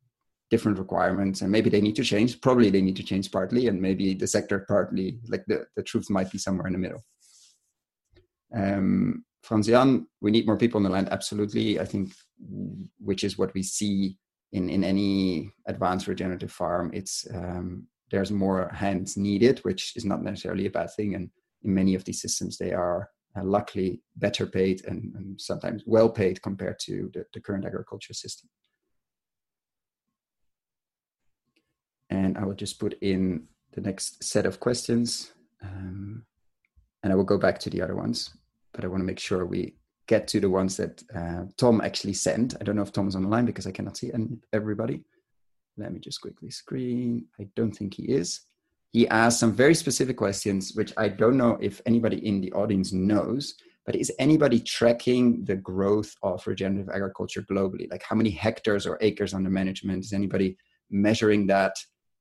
different 0.50 0.78
requirements 0.78 1.40
and 1.40 1.50
maybe 1.50 1.70
they 1.70 1.80
need 1.80 1.96
to 1.96 2.04
change 2.04 2.40
probably 2.42 2.68
they 2.68 2.82
need 2.82 2.96
to 2.96 3.02
change 3.02 3.32
partly 3.32 3.66
and 3.68 3.80
maybe 3.80 4.12
the 4.14 4.26
sector 4.26 4.64
partly 4.68 5.18
like 5.28 5.44
the, 5.46 5.64
the 5.76 5.82
truth 5.82 6.10
might 6.10 6.30
be 6.30 6.38
somewhere 6.38 6.66
in 6.66 6.74
the 6.74 6.78
middle. 6.78 7.02
Um, 8.54 9.24
Franzian, 9.44 10.06
we 10.20 10.30
need 10.30 10.46
more 10.46 10.56
people 10.56 10.78
on 10.78 10.84
the 10.84 10.90
land, 10.90 11.08
absolutely. 11.10 11.78
I 11.78 11.84
think, 11.84 12.12
which 12.98 13.24
is 13.24 13.36
what 13.36 13.52
we 13.54 13.62
see 13.62 14.16
in, 14.52 14.70
in 14.70 14.82
any 14.82 15.52
advanced 15.66 16.06
regenerative 16.06 16.50
farm. 16.50 16.90
It's 16.94 17.26
um, 17.32 17.86
there's 18.10 18.30
more 18.30 18.68
hands 18.68 19.16
needed, 19.16 19.58
which 19.60 19.96
is 19.96 20.04
not 20.04 20.22
necessarily 20.22 20.66
a 20.66 20.70
bad 20.70 20.90
thing. 20.92 21.14
And 21.14 21.30
in 21.62 21.74
many 21.74 21.94
of 21.94 22.04
these 22.04 22.22
systems, 22.22 22.56
they 22.56 22.72
are 22.72 23.10
uh, 23.36 23.44
luckily 23.44 24.00
better 24.16 24.46
paid 24.46 24.84
and, 24.86 25.14
and, 25.16 25.40
sometimes 25.40 25.82
well 25.86 26.08
paid 26.08 26.40
compared 26.40 26.78
to 26.78 27.10
the, 27.12 27.24
the 27.34 27.40
current 27.40 27.64
agriculture 27.64 28.14
system. 28.14 28.48
And 32.10 32.38
I 32.38 32.44
will 32.44 32.54
just 32.54 32.78
put 32.78 32.96
in 33.00 33.48
the 33.72 33.80
next 33.80 34.22
set 34.22 34.46
of 34.46 34.60
questions. 34.60 35.32
Um, 35.62 36.24
and 37.02 37.12
I 37.12 37.16
will 37.16 37.24
go 37.24 37.38
back 37.38 37.58
to 37.60 37.70
the 37.70 37.82
other 37.82 37.96
ones 37.96 38.30
but 38.74 38.84
I 38.84 38.88
want 38.88 39.00
to 39.00 39.06
make 39.06 39.20
sure 39.20 39.46
we 39.46 39.76
get 40.06 40.28
to 40.28 40.40
the 40.40 40.50
ones 40.50 40.76
that 40.76 41.02
uh, 41.14 41.44
Tom 41.56 41.80
actually 41.80 42.12
sent. 42.12 42.54
I 42.60 42.64
don't 42.64 42.76
know 42.76 42.82
if 42.82 42.92
Tom 42.92 43.08
is 43.08 43.16
on 43.16 43.22
the 43.22 43.28
line 43.28 43.46
because 43.46 43.66
I 43.66 43.70
cannot 43.70 43.96
see 43.96 44.10
everybody. 44.52 45.02
let 45.78 45.92
me 45.92 46.00
just 46.00 46.20
quickly 46.20 46.50
screen. 46.50 47.26
I 47.40 47.48
don't 47.56 47.72
think 47.72 47.94
he 47.94 48.04
is. 48.04 48.40
He 48.92 49.08
asked 49.08 49.40
some 49.40 49.52
very 49.52 49.74
specific 49.74 50.16
questions, 50.16 50.72
which 50.74 50.92
I 50.96 51.08
don't 51.08 51.36
know 51.36 51.58
if 51.60 51.80
anybody 51.86 52.24
in 52.26 52.40
the 52.40 52.52
audience 52.52 52.92
knows, 52.92 53.54
but 53.86 53.96
is 53.96 54.12
anybody 54.18 54.60
tracking 54.60 55.44
the 55.44 55.56
growth 55.56 56.14
of 56.22 56.46
regenerative 56.46 56.94
agriculture 56.94 57.42
globally? 57.42 57.90
Like 57.90 58.02
how 58.02 58.14
many 58.14 58.30
hectares 58.30 58.86
or 58.86 58.98
acres 59.00 59.34
under 59.34 59.50
management? 59.50 60.04
Is 60.04 60.12
anybody 60.12 60.56
measuring 60.90 61.46
that 61.48 61.74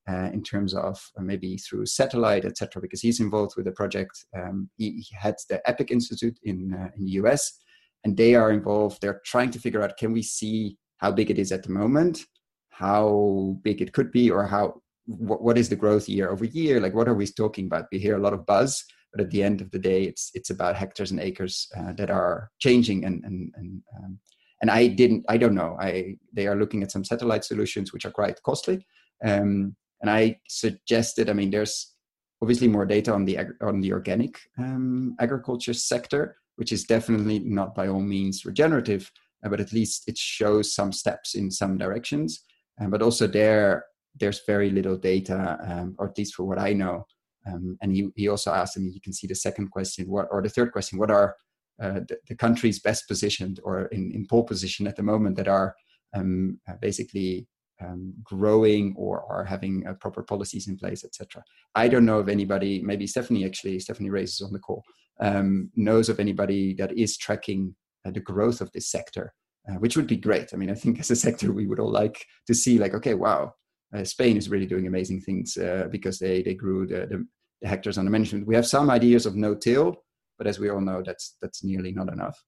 uh, 0.09 0.29
in 0.33 0.43
terms 0.43 0.73
of 0.73 0.99
uh, 1.17 1.21
maybe 1.21 1.57
through 1.57 1.85
satellite, 1.85 2.45
etc.? 2.45 2.81
Because 2.81 3.01
he's 3.01 3.19
involved 3.19 3.53
with 3.55 3.65
the 3.65 3.71
project. 3.71 4.25
Um, 4.35 4.69
he, 4.77 4.91
he, 4.91 5.15
heads 5.15 5.45
the 5.49 5.61
EPIC 5.69 5.91
Institute 5.91 6.37
in 6.43 6.73
uh, 6.73 6.89
in 6.97 7.05
the 7.05 7.11
US, 7.11 7.59
and 8.03 8.15
they 8.17 8.35
are 8.35 8.51
involved. 8.51 9.01
They're 9.01 9.21
trying 9.25 9.51
to 9.51 9.59
figure 9.59 9.81
out 9.81 9.97
can 9.97 10.13
we 10.13 10.23
see 10.23 10.77
how 10.97 11.11
big 11.11 11.31
it 11.31 11.39
is 11.39 11.51
at 11.51 11.63
the 11.63 11.71
moment, 11.71 12.25
how 12.69 13.57
big 13.63 13.81
it 13.81 13.93
could 13.93 14.11
be, 14.11 14.29
or 14.29 14.45
how 14.45 14.81
what, 15.05 15.57
is 15.57 15.67
the 15.67 15.75
growth 15.75 16.07
year 16.07 16.29
over 16.29 16.45
year? 16.45 16.79
Like 16.79 16.93
what 16.93 17.09
are 17.09 17.13
we 17.13 17.27
talking 17.27 17.65
about? 17.65 17.87
We 17.91 17.99
hear 17.99 18.15
a 18.15 18.21
lot 18.21 18.33
of 18.33 18.45
buzz, 18.45 18.83
but 19.11 19.21
at 19.21 19.31
the 19.31 19.43
end 19.43 19.61
of 19.61 19.69
the 19.71 19.79
day, 19.79 20.03
it's 20.03 20.31
it's 20.33 20.49
about 20.49 20.75
hectares 20.75 21.11
and 21.11 21.19
acres 21.19 21.67
uh, 21.77 21.93
that 21.93 22.09
are 22.09 22.49
changing 22.59 23.05
and 23.05 23.23
and 23.23 23.51
and. 23.55 23.81
Um, 23.97 24.19
and 24.61 24.71
I 24.71 24.87
didn't, 24.87 25.25
I 25.27 25.35
don't 25.35 25.55
know. 25.55 25.75
I 25.77 26.15
they 26.31 26.47
are 26.47 26.55
looking 26.55 26.83
at 26.83 26.91
some 26.91 27.03
satellite 27.03 27.43
solutions 27.43 27.91
which 27.91 28.05
are 28.05 28.11
quite 28.11 28.41
costly. 28.43 28.87
Um, 29.21 29.75
and 30.03 30.11
I 30.11 30.39
suggested, 30.49 31.29
I 31.29 31.33
mean, 31.33 31.49
there's 31.49 31.95
obviously 32.41 32.67
more 32.67 32.85
data 32.85 33.13
on 33.13 33.23
the 33.23 33.39
on 33.61 33.79
the 33.79 33.93
organic 33.93 34.37
um, 34.59 35.15
agriculture 35.19 35.73
sector, 35.73 36.35
which 36.57 36.73
is 36.73 36.83
definitely 36.83 37.39
not 37.39 37.73
by 37.73 37.87
all 37.87 38.01
means 38.01 38.45
regenerative, 38.45 39.09
uh, 39.45 39.49
but 39.49 39.61
at 39.61 39.71
least 39.71 40.03
it 40.07 40.17
shows 40.17 40.75
some 40.75 40.91
steps 40.91 41.35
in 41.35 41.49
some 41.49 41.77
directions. 41.77 42.43
Um, 42.81 42.89
but 42.89 43.01
also 43.01 43.27
there, 43.27 43.85
there's 44.19 44.41
very 44.45 44.69
little 44.71 44.97
data, 44.97 45.57
um, 45.63 45.95
or 45.97 46.09
at 46.09 46.17
least 46.17 46.35
for 46.35 46.43
what 46.43 46.59
I 46.59 46.73
know. 46.73 47.05
Um, 47.47 47.77
and 47.81 47.95
he, 47.95 48.09
he 48.15 48.27
also 48.27 48.51
asked, 48.51 48.77
I 48.77 48.81
mean, 48.81 48.93
you 48.93 49.01
can 49.01 49.13
see 49.13 49.27
the 49.27 49.35
second 49.35 49.69
question, 49.69 50.09
what, 50.09 50.27
or 50.31 50.41
the 50.41 50.49
third 50.49 50.71
question, 50.73 50.99
what 50.99 51.11
are 51.11 51.35
uh, 51.81 52.01
the, 52.07 52.17
the, 52.27 52.35
countries 52.35 52.79
best 52.79 53.07
positioned 53.07 53.59
or 53.63 53.85
in, 53.87 54.11
in 54.11 54.25
pole 54.27 54.43
position 54.43 54.87
at 54.87 54.95
the 54.95 55.03
moment 55.03 55.35
that 55.35 55.47
are 55.47 55.75
um, 56.15 56.59
uh, 56.69 56.75
basically 56.81 57.47
um, 57.81 58.13
growing 58.23 58.93
or 58.97 59.23
are 59.29 59.43
having 59.43 59.85
uh, 59.87 59.93
proper 59.93 60.23
policies 60.23 60.67
in 60.67 60.77
place, 60.77 61.03
etc. 61.03 61.43
I 61.75 61.87
don't 61.87 62.05
know 62.05 62.19
of 62.19 62.29
anybody. 62.29 62.81
Maybe 62.81 63.07
Stephanie 63.07 63.45
actually, 63.45 63.79
Stephanie 63.79 64.09
raises 64.09 64.41
on 64.41 64.53
the 64.53 64.59
call, 64.59 64.83
um, 65.19 65.69
knows 65.75 66.09
of 66.09 66.19
anybody 66.19 66.73
that 66.75 66.97
is 66.97 67.17
tracking 67.17 67.75
uh, 68.05 68.11
the 68.11 68.19
growth 68.19 68.61
of 68.61 68.71
this 68.71 68.89
sector, 68.89 69.33
uh, 69.69 69.75
which 69.75 69.95
would 69.95 70.07
be 70.07 70.17
great. 70.17 70.53
I 70.53 70.57
mean, 70.57 70.69
I 70.69 70.75
think 70.75 70.99
as 70.99 71.11
a 71.11 71.15
sector, 71.15 71.51
we 71.51 71.67
would 71.67 71.79
all 71.79 71.91
like 71.91 72.25
to 72.47 72.53
see 72.53 72.77
like, 72.77 72.93
okay, 72.93 73.13
wow, 73.13 73.53
uh, 73.95 74.03
Spain 74.03 74.37
is 74.37 74.49
really 74.49 74.65
doing 74.65 74.87
amazing 74.87 75.21
things 75.21 75.57
uh, 75.57 75.87
because 75.91 76.19
they 76.19 76.41
they 76.41 76.53
grew 76.53 76.87
the, 76.87 77.07
the, 77.07 77.25
the 77.61 77.67
hectares 77.67 77.97
under 77.97 78.11
management. 78.11 78.47
We 78.47 78.55
have 78.55 78.67
some 78.67 78.89
ideas 78.89 79.25
of 79.25 79.35
no-till, 79.35 79.95
but 80.37 80.47
as 80.47 80.59
we 80.59 80.69
all 80.69 80.81
know, 80.81 81.01
that's 81.05 81.37
that's 81.41 81.63
nearly 81.63 81.91
not 81.91 82.11
enough. 82.11 82.41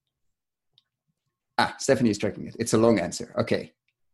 Ah, 1.58 1.76
Stephanie 1.80 2.10
is 2.10 2.18
tracking 2.18 2.48
it. 2.48 2.56
It's 2.60 2.74
a 2.74 2.78
long 2.78 3.00
answer. 3.00 3.34
Okay, 3.40 3.72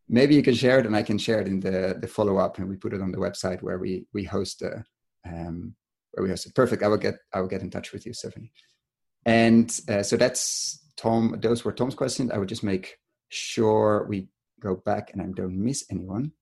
maybe 0.08 0.34
you 0.34 0.42
can 0.42 0.54
share 0.54 0.78
it 0.78 0.86
and 0.86 0.96
I 0.96 1.02
can 1.02 1.18
share 1.18 1.40
it 1.40 1.46
in 1.46 1.60
the, 1.60 1.96
the 2.00 2.06
follow 2.06 2.38
up 2.38 2.58
and 2.58 2.68
we 2.68 2.76
put 2.76 2.92
it 2.92 3.00
on 3.00 3.12
the 3.12 3.18
website 3.18 3.62
where 3.62 3.78
we, 3.78 4.06
we 4.12 4.24
host 4.24 4.60
the, 4.60 4.84
um, 5.26 5.74
where 6.12 6.24
we 6.24 6.30
host 6.30 6.46
it. 6.46 6.54
Perfect. 6.54 6.82
I 6.82 6.88
will 6.88 6.98
get, 6.98 7.14
I 7.32 7.40
will 7.40 7.48
get 7.48 7.62
in 7.62 7.70
touch 7.70 7.92
with 7.92 8.06
you, 8.06 8.12
Stephanie. 8.12 8.52
And 9.24 9.78
uh, 9.88 10.02
so 10.02 10.16
that's 10.16 10.84
Tom, 10.96 11.38
those 11.40 11.64
were 11.64 11.72
Tom's 11.72 11.94
questions. 11.94 12.30
I 12.30 12.38
would 12.38 12.48
just 12.48 12.64
make 12.64 12.98
sure 13.28 14.06
we 14.08 14.28
go 14.60 14.76
back 14.76 15.10
and 15.12 15.22
I 15.22 15.26
don't 15.26 15.56
miss 15.56 15.84
anyone. 15.90 16.32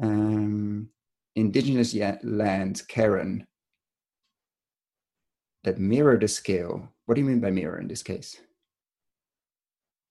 Um, 0.00 0.88
indigenous 1.34 1.94
land, 2.22 2.82
Karen, 2.88 3.46
that 5.64 5.78
mirror 5.78 6.18
the 6.18 6.28
scale. 6.28 6.92
What 7.06 7.14
do 7.14 7.20
you 7.20 7.26
mean 7.26 7.40
by 7.40 7.50
mirror 7.50 7.78
in 7.78 7.88
this 7.88 8.02
case? 8.02 8.40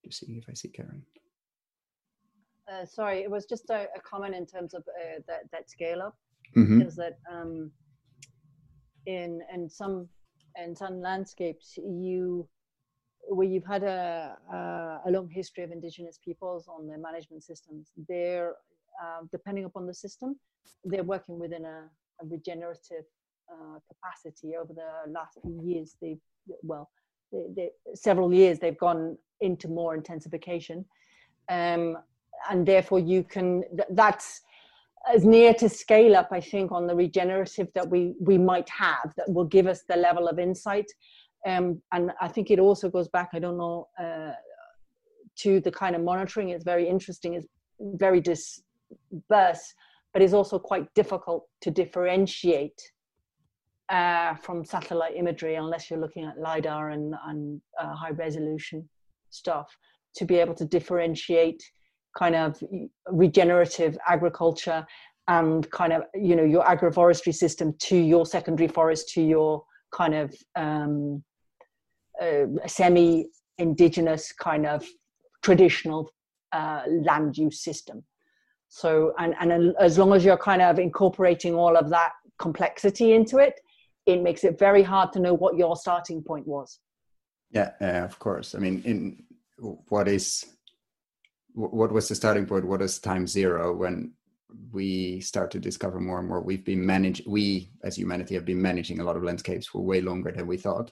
Just 0.05 0.19
see 0.19 0.33
if 0.33 0.45
I 0.49 0.53
see 0.53 0.69
Karen. 0.69 1.05
Uh, 2.73 2.85
sorry, 2.85 3.19
it 3.21 3.29
was 3.29 3.45
just 3.45 3.69
a, 3.69 3.87
a 3.95 3.99
comment 4.01 4.35
in 4.35 4.45
terms 4.45 4.73
of 4.73 4.83
uh, 4.87 5.19
that 5.27 5.41
that 5.51 5.69
scale 5.69 6.01
up. 6.01 6.15
Mm-hmm. 6.55 6.81
Is 6.81 6.95
that 6.95 7.17
um, 7.31 7.71
in 9.05 9.41
in 9.53 9.69
some 9.69 10.07
in 10.63 10.75
some 10.75 11.01
landscapes 11.01 11.77
you 11.77 12.47
where 13.29 13.47
you've 13.47 13.65
had 13.65 13.83
a, 13.83 14.35
a, 14.51 14.57
a 15.07 15.11
long 15.11 15.29
history 15.29 15.63
of 15.63 15.71
indigenous 15.71 16.19
peoples 16.23 16.67
on 16.67 16.87
their 16.87 16.97
management 16.97 17.41
systems, 17.43 17.91
they're 18.09 18.53
uh, 19.01 19.21
depending 19.31 19.65
upon 19.65 19.87
the 19.87 19.93
system, 19.93 20.35
they're 20.83 21.03
working 21.03 21.39
within 21.39 21.63
a, 21.65 21.89
a 22.21 22.25
regenerative 22.25 23.05
uh, 23.51 23.79
capacity 23.87 24.55
over 24.55 24.73
the 24.73 25.11
last 25.11 25.37
few 25.41 25.61
years. 25.63 25.95
They've 26.01 26.19
well, 26.61 26.89
they, 27.31 27.45
they, 27.55 27.69
several 27.95 28.33
years 28.33 28.59
they've 28.59 28.77
gone 28.77 29.17
into 29.41 29.67
more 29.67 29.95
intensification. 29.95 30.85
Um, 31.49 31.97
and 32.49 32.65
therefore 32.65 32.99
you 32.99 33.23
can 33.23 33.63
that's 33.91 34.41
as 35.13 35.25
near 35.25 35.53
to 35.53 35.67
scale 35.67 36.15
up 36.15 36.29
i 36.31 36.39
think 36.39 36.71
on 36.71 36.87
the 36.87 36.95
regenerative 36.95 37.67
that 37.75 37.87
we 37.89 38.13
we 38.19 38.37
might 38.37 38.69
have 38.69 39.13
that 39.17 39.31
will 39.31 39.45
give 39.45 39.67
us 39.67 39.83
the 39.89 39.95
level 39.95 40.27
of 40.27 40.39
insight. 40.39 40.89
Um, 41.45 41.81
and 41.91 42.11
i 42.21 42.27
think 42.27 42.51
it 42.51 42.59
also 42.59 42.89
goes 42.89 43.09
back 43.09 43.29
i 43.33 43.39
don't 43.39 43.57
know 43.57 43.87
uh, 43.99 44.31
to 45.35 45.59
the 45.59 45.71
kind 45.71 45.95
of 45.95 46.03
monitoring. 46.03 46.49
It's 46.49 46.63
very 46.63 46.87
interesting 46.87 47.33
it's 47.33 47.47
very 47.79 48.21
dispersed 48.21 49.73
but 50.13 50.21
it's 50.21 50.33
also 50.33 50.59
quite 50.59 50.93
difficult 50.93 51.47
to 51.61 51.71
differentiate 51.71 52.79
uh, 53.89 54.35
from 54.35 54.63
satellite 54.63 55.15
imagery 55.15 55.55
unless 55.55 55.89
you're 55.89 55.99
looking 55.99 56.25
at 56.25 56.39
lidar 56.39 56.91
and, 56.91 57.15
and 57.27 57.61
uh, 57.81 57.93
high 57.93 58.11
resolution 58.11 58.87
stuff 59.29 59.75
to 60.15 60.25
be 60.25 60.35
able 60.35 60.53
to 60.53 60.65
differentiate 60.65 61.61
kind 62.17 62.35
of 62.35 62.61
regenerative 63.07 63.97
agriculture 64.07 64.85
and 65.27 65.69
kind 65.71 65.93
of 65.93 66.03
you 66.13 66.35
know 66.35 66.43
your 66.43 66.63
agroforestry 66.63 67.33
system 67.33 67.73
to 67.79 67.97
your 67.97 68.25
secondary 68.25 68.67
forest 68.67 69.09
to 69.09 69.21
your 69.21 69.63
kind 69.93 70.13
of 70.13 70.33
um, 70.55 71.23
uh, 72.21 72.45
semi 72.67 73.27
indigenous 73.57 74.31
kind 74.33 74.65
of 74.65 74.85
traditional 75.41 76.09
uh, 76.51 76.81
land 76.87 77.37
use 77.37 77.63
system. 77.63 78.03
So 78.69 79.13
and 79.19 79.35
and 79.39 79.75
as 79.79 79.97
long 79.97 80.13
as 80.13 80.25
you're 80.25 80.37
kind 80.37 80.61
of 80.61 80.79
incorporating 80.79 81.55
all 81.55 81.77
of 81.77 81.89
that 81.89 82.11
complexity 82.39 83.13
into 83.13 83.37
it 83.37 83.59
it 84.05 84.21
makes 84.21 84.43
it 84.43 84.59
very 84.59 84.83
hard 84.83 85.13
to 85.13 85.19
know 85.19 85.33
what 85.33 85.55
your 85.55 85.75
starting 85.77 86.21
point 86.21 86.45
was. 86.47 86.79
Yeah 87.51 87.71
uh, 87.79 88.03
of 88.03 88.19
course. 88.19 88.55
I 88.55 88.59
mean 88.59 88.81
in 88.83 89.23
what 89.89 90.07
is 90.07 90.45
what 91.53 91.91
was 91.91 92.09
the 92.09 92.15
starting 92.15 92.45
point? 92.45 92.67
What 92.67 92.81
is 92.81 92.99
time 92.99 93.27
zero 93.27 93.75
when 93.75 94.13
we 94.71 95.19
start 95.21 95.51
to 95.51 95.59
discover 95.59 95.99
more 95.99 96.19
and 96.19 96.27
more? 96.27 96.41
We've 96.41 96.65
been 96.65 96.85
managed. 96.85 97.23
We, 97.27 97.69
as 97.83 97.95
humanity, 97.95 98.35
have 98.35 98.45
been 98.45 98.61
managing 98.61 98.99
a 98.99 99.03
lot 99.03 99.17
of 99.17 99.23
landscapes 99.23 99.67
for 99.67 99.81
way 99.81 100.01
longer 100.01 100.31
than 100.31 100.47
we 100.47 100.57
thought, 100.57 100.91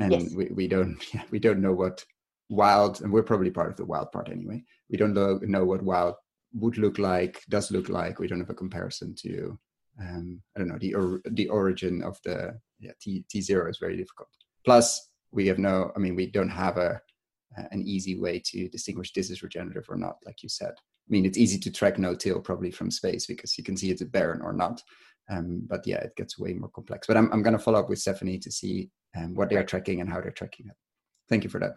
and 0.00 0.12
yes. 0.12 0.34
we, 0.34 0.46
we 0.46 0.68
don't 0.68 1.02
yeah, 1.14 1.22
we 1.30 1.38
don't 1.38 1.60
know 1.60 1.72
what 1.72 2.04
wild, 2.48 3.00
and 3.00 3.12
we're 3.12 3.22
probably 3.22 3.50
part 3.50 3.70
of 3.70 3.76
the 3.76 3.84
wild 3.84 4.10
part 4.12 4.28
anyway. 4.30 4.62
We 4.90 4.98
don't 4.98 5.14
know, 5.14 5.38
know 5.42 5.64
what 5.64 5.82
wild 5.82 6.16
would 6.54 6.78
look 6.78 6.98
like, 6.98 7.42
does 7.48 7.70
look 7.70 7.88
like. 7.88 8.18
We 8.18 8.28
don't 8.28 8.40
have 8.40 8.50
a 8.50 8.54
comparison 8.54 9.14
to. 9.22 9.58
Um, 10.00 10.40
I 10.56 10.60
don't 10.60 10.68
know 10.68 10.78
the 10.78 10.94
or, 10.94 11.20
the 11.24 11.48
origin 11.48 12.02
of 12.02 12.18
the 12.24 12.58
yeah, 12.80 12.92
T 13.00 13.24
T 13.28 13.40
zero 13.40 13.68
is 13.70 13.78
very 13.78 13.96
difficult. 13.96 14.28
Plus, 14.64 15.10
we 15.30 15.46
have 15.46 15.58
no. 15.58 15.92
I 15.94 15.98
mean, 15.98 16.16
we 16.16 16.26
don't 16.26 16.48
have 16.48 16.76
a 16.76 17.00
an 17.56 17.82
easy 17.82 18.18
way 18.18 18.40
to 18.46 18.68
distinguish 18.68 19.12
this 19.12 19.30
is 19.30 19.42
regenerative 19.42 19.86
or 19.88 19.96
not, 19.96 20.16
like 20.24 20.42
you 20.42 20.48
said. 20.48 20.72
I 20.72 21.08
mean, 21.08 21.26
it's 21.26 21.38
easy 21.38 21.58
to 21.58 21.70
track 21.70 21.98
no-till 21.98 22.40
probably 22.40 22.70
from 22.70 22.90
space 22.90 23.26
because 23.26 23.56
you 23.58 23.64
can 23.64 23.76
see 23.76 23.90
it's 23.90 24.02
a 24.02 24.06
barren 24.06 24.40
or 24.40 24.52
not. 24.52 24.82
Um, 25.30 25.62
but 25.66 25.86
yeah, 25.86 25.98
it 25.98 26.16
gets 26.16 26.38
way 26.38 26.52
more 26.54 26.70
complex. 26.70 27.06
But 27.06 27.16
I'm, 27.16 27.30
I'm 27.32 27.42
going 27.42 27.56
to 27.56 27.62
follow 27.62 27.80
up 27.80 27.88
with 27.88 27.98
Stephanie 27.98 28.38
to 28.38 28.50
see 28.50 28.90
um, 29.16 29.34
what 29.34 29.48
they 29.48 29.56
are 29.56 29.64
tracking 29.64 30.00
and 30.00 30.10
how 30.10 30.20
they're 30.20 30.30
tracking 30.30 30.66
it. 30.68 30.76
Thank 31.28 31.44
you 31.44 31.50
for 31.50 31.60
that. 31.60 31.74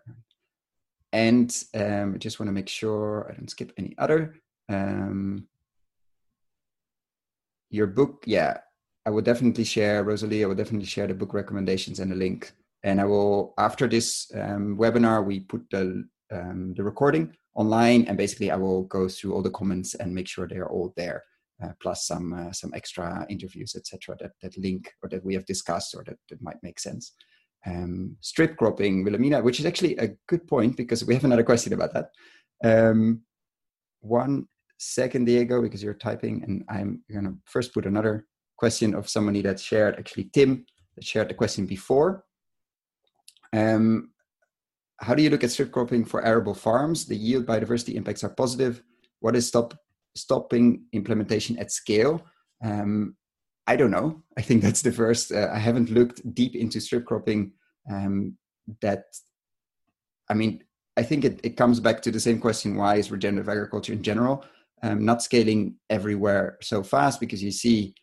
And 1.13 1.55
um, 1.75 2.15
I 2.15 2.17
just 2.17 2.39
want 2.39 2.47
to 2.49 2.53
make 2.53 2.69
sure 2.69 3.27
I 3.29 3.35
don't 3.35 3.49
skip 3.49 3.71
any 3.77 3.95
other. 3.97 4.35
Um, 4.69 5.47
your 7.69 7.88
book, 7.88 8.23
yeah, 8.25 8.57
I 9.05 9.11
will 9.11 9.21
definitely 9.21 9.63
share, 9.63 10.03
Rosalie, 10.03 10.43
I 10.43 10.47
will 10.47 10.55
definitely 10.55 10.88
share 10.88 11.07
the 11.07 11.13
book 11.13 11.33
recommendations 11.33 11.99
and 11.99 12.11
the 12.11 12.15
link 12.15 12.51
and 12.85 13.01
I 13.01 13.05
will 13.05 13.53
after 13.57 13.87
this 13.87 14.31
um, 14.35 14.77
webinar 14.77 15.25
we 15.25 15.41
put 15.41 15.69
the 15.71 16.05
um, 16.31 16.73
the 16.77 16.83
recording 16.83 17.35
online, 17.55 18.05
and 18.07 18.17
basically 18.17 18.51
I 18.51 18.55
will 18.55 18.83
go 18.83 19.09
through 19.09 19.33
all 19.33 19.41
the 19.41 19.57
comments 19.59 19.95
and 19.95 20.13
make 20.13 20.27
sure 20.27 20.47
they 20.47 20.57
are 20.57 20.69
all 20.69 20.93
there, 20.95 21.23
uh, 21.63 21.71
plus 21.81 22.05
some 22.05 22.33
uh, 22.33 22.51
some 22.51 22.71
extra 22.73 23.25
interviews, 23.27 23.75
etc. 23.75 24.15
That 24.19 24.31
that 24.41 24.57
link 24.57 24.93
or 25.01 25.09
that 25.09 25.25
we 25.25 25.33
have 25.33 25.45
discussed 25.45 25.95
or 25.95 26.03
that, 26.05 26.17
that 26.29 26.41
might 26.41 26.61
make 26.61 26.79
sense. 26.79 27.13
Um, 27.65 28.15
strip 28.21 28.55
cropping, 28.57 29.03
Wilhelmina, 29.03 29.41
which 29.41 29.59
is 29.59 29.65
actually 29.65 29.97
a 29.97 30.09
good 30.27 30.47
point 30.47 30.77
because 30.77 31.03
we 31.03 31.15
have 31.15 31.25
another 31.25 31.43
question 31.43 31.73
about 31.73 31.93
that. 31.93 32.09
Um, 32.63 33.21
one 34.01 34.47
second, 34.77 35.25
Diego, 35.25 35.63
because 35.63 35.81
you're 35.81 35.95
typing, 35.95 36.43
and 36.43 36.63
I'm 36.69 37.01
going 37.11 37.25
to 37.25 37.35
first 37.45 37.73
put 37.73 37.87
another 37.87 38.27
question 38.57 38.93
of 38.93 39.09
somebody 39.09 39.41
that 39.41 39.59
shared, 39.59 39.95
actually 39.97 40.25
Tim, 40.31 40.63
that 40.95 41.03
shared 41.03 41.29
the 41.29 41.33
question 41.33 41.65
before. 41.65 42.24
Um, 43.55 44.11
how 44.99 45.13
do 45.13 45.23
you 45.23 45.29
look 45.29 45.43
at 45.43 45.51
strip 45.51 45.71
cropping 45.71 46.05
for 46.05 46.25
arable 46.25 46.53
farms? 46.53 47.05
The 47.05 47.15
yield 47.15 47.45
biodiversity 47.45 47.95
impacts 47.95 48.23
are 48.23 48.29
positive. 48.29 48.81
What 49.19 49.35
is 49.35 49.47
stop, 49.47 49.73
stopping 50.15 50.85
implementation 50.93 51.57
at 51.57 51.71
scale? 51.71 52.25
Um, 52.63 53.15
I 53.67 53.75
don't 53.75 53.91
know. 53.91 54.23
I 54.37 54.41
think 54.41 54.61
that's 54.61 54.81
the 54.81 54.91
first. 54.91 55.31
Uh, 55.31 55.49
I 55.53 55.59
haven't 55.59 55.89
looked 55.89 56.33
deep 56.33 56.55
into 56.55 56.79
strip 56.79 57.05
cropping. 57.05 57.51
Um, 57.91 58.37
that, 58.81 59.05
I 60.29 60.33
mean, 60.33 60.63
I 60.97 61.03
think 61.03 61.25
it, 61.25 61.39
it 61.43 61.57
comes 61.57 61.79
back 61.79 62.01
to 62.03 62.11
the 62.11 62.19
same 62.19 62.39
question: 62.39 62.75
Why 62.75 62.95
is 62.95 63.11
regenerative 63.11 63.49
agriculture 63.49 63.93
in 63.93 64.03
general 64.03 64.45
um, 64.83 65.03
not 65.03 65.23
scaling 65.23 65.75
everywhere 65.89 66.57
so 66.61 66.83
fast? 66.83 67.19
Because 67.19 67.43
you 67.43 67.51
see 67.51 67.95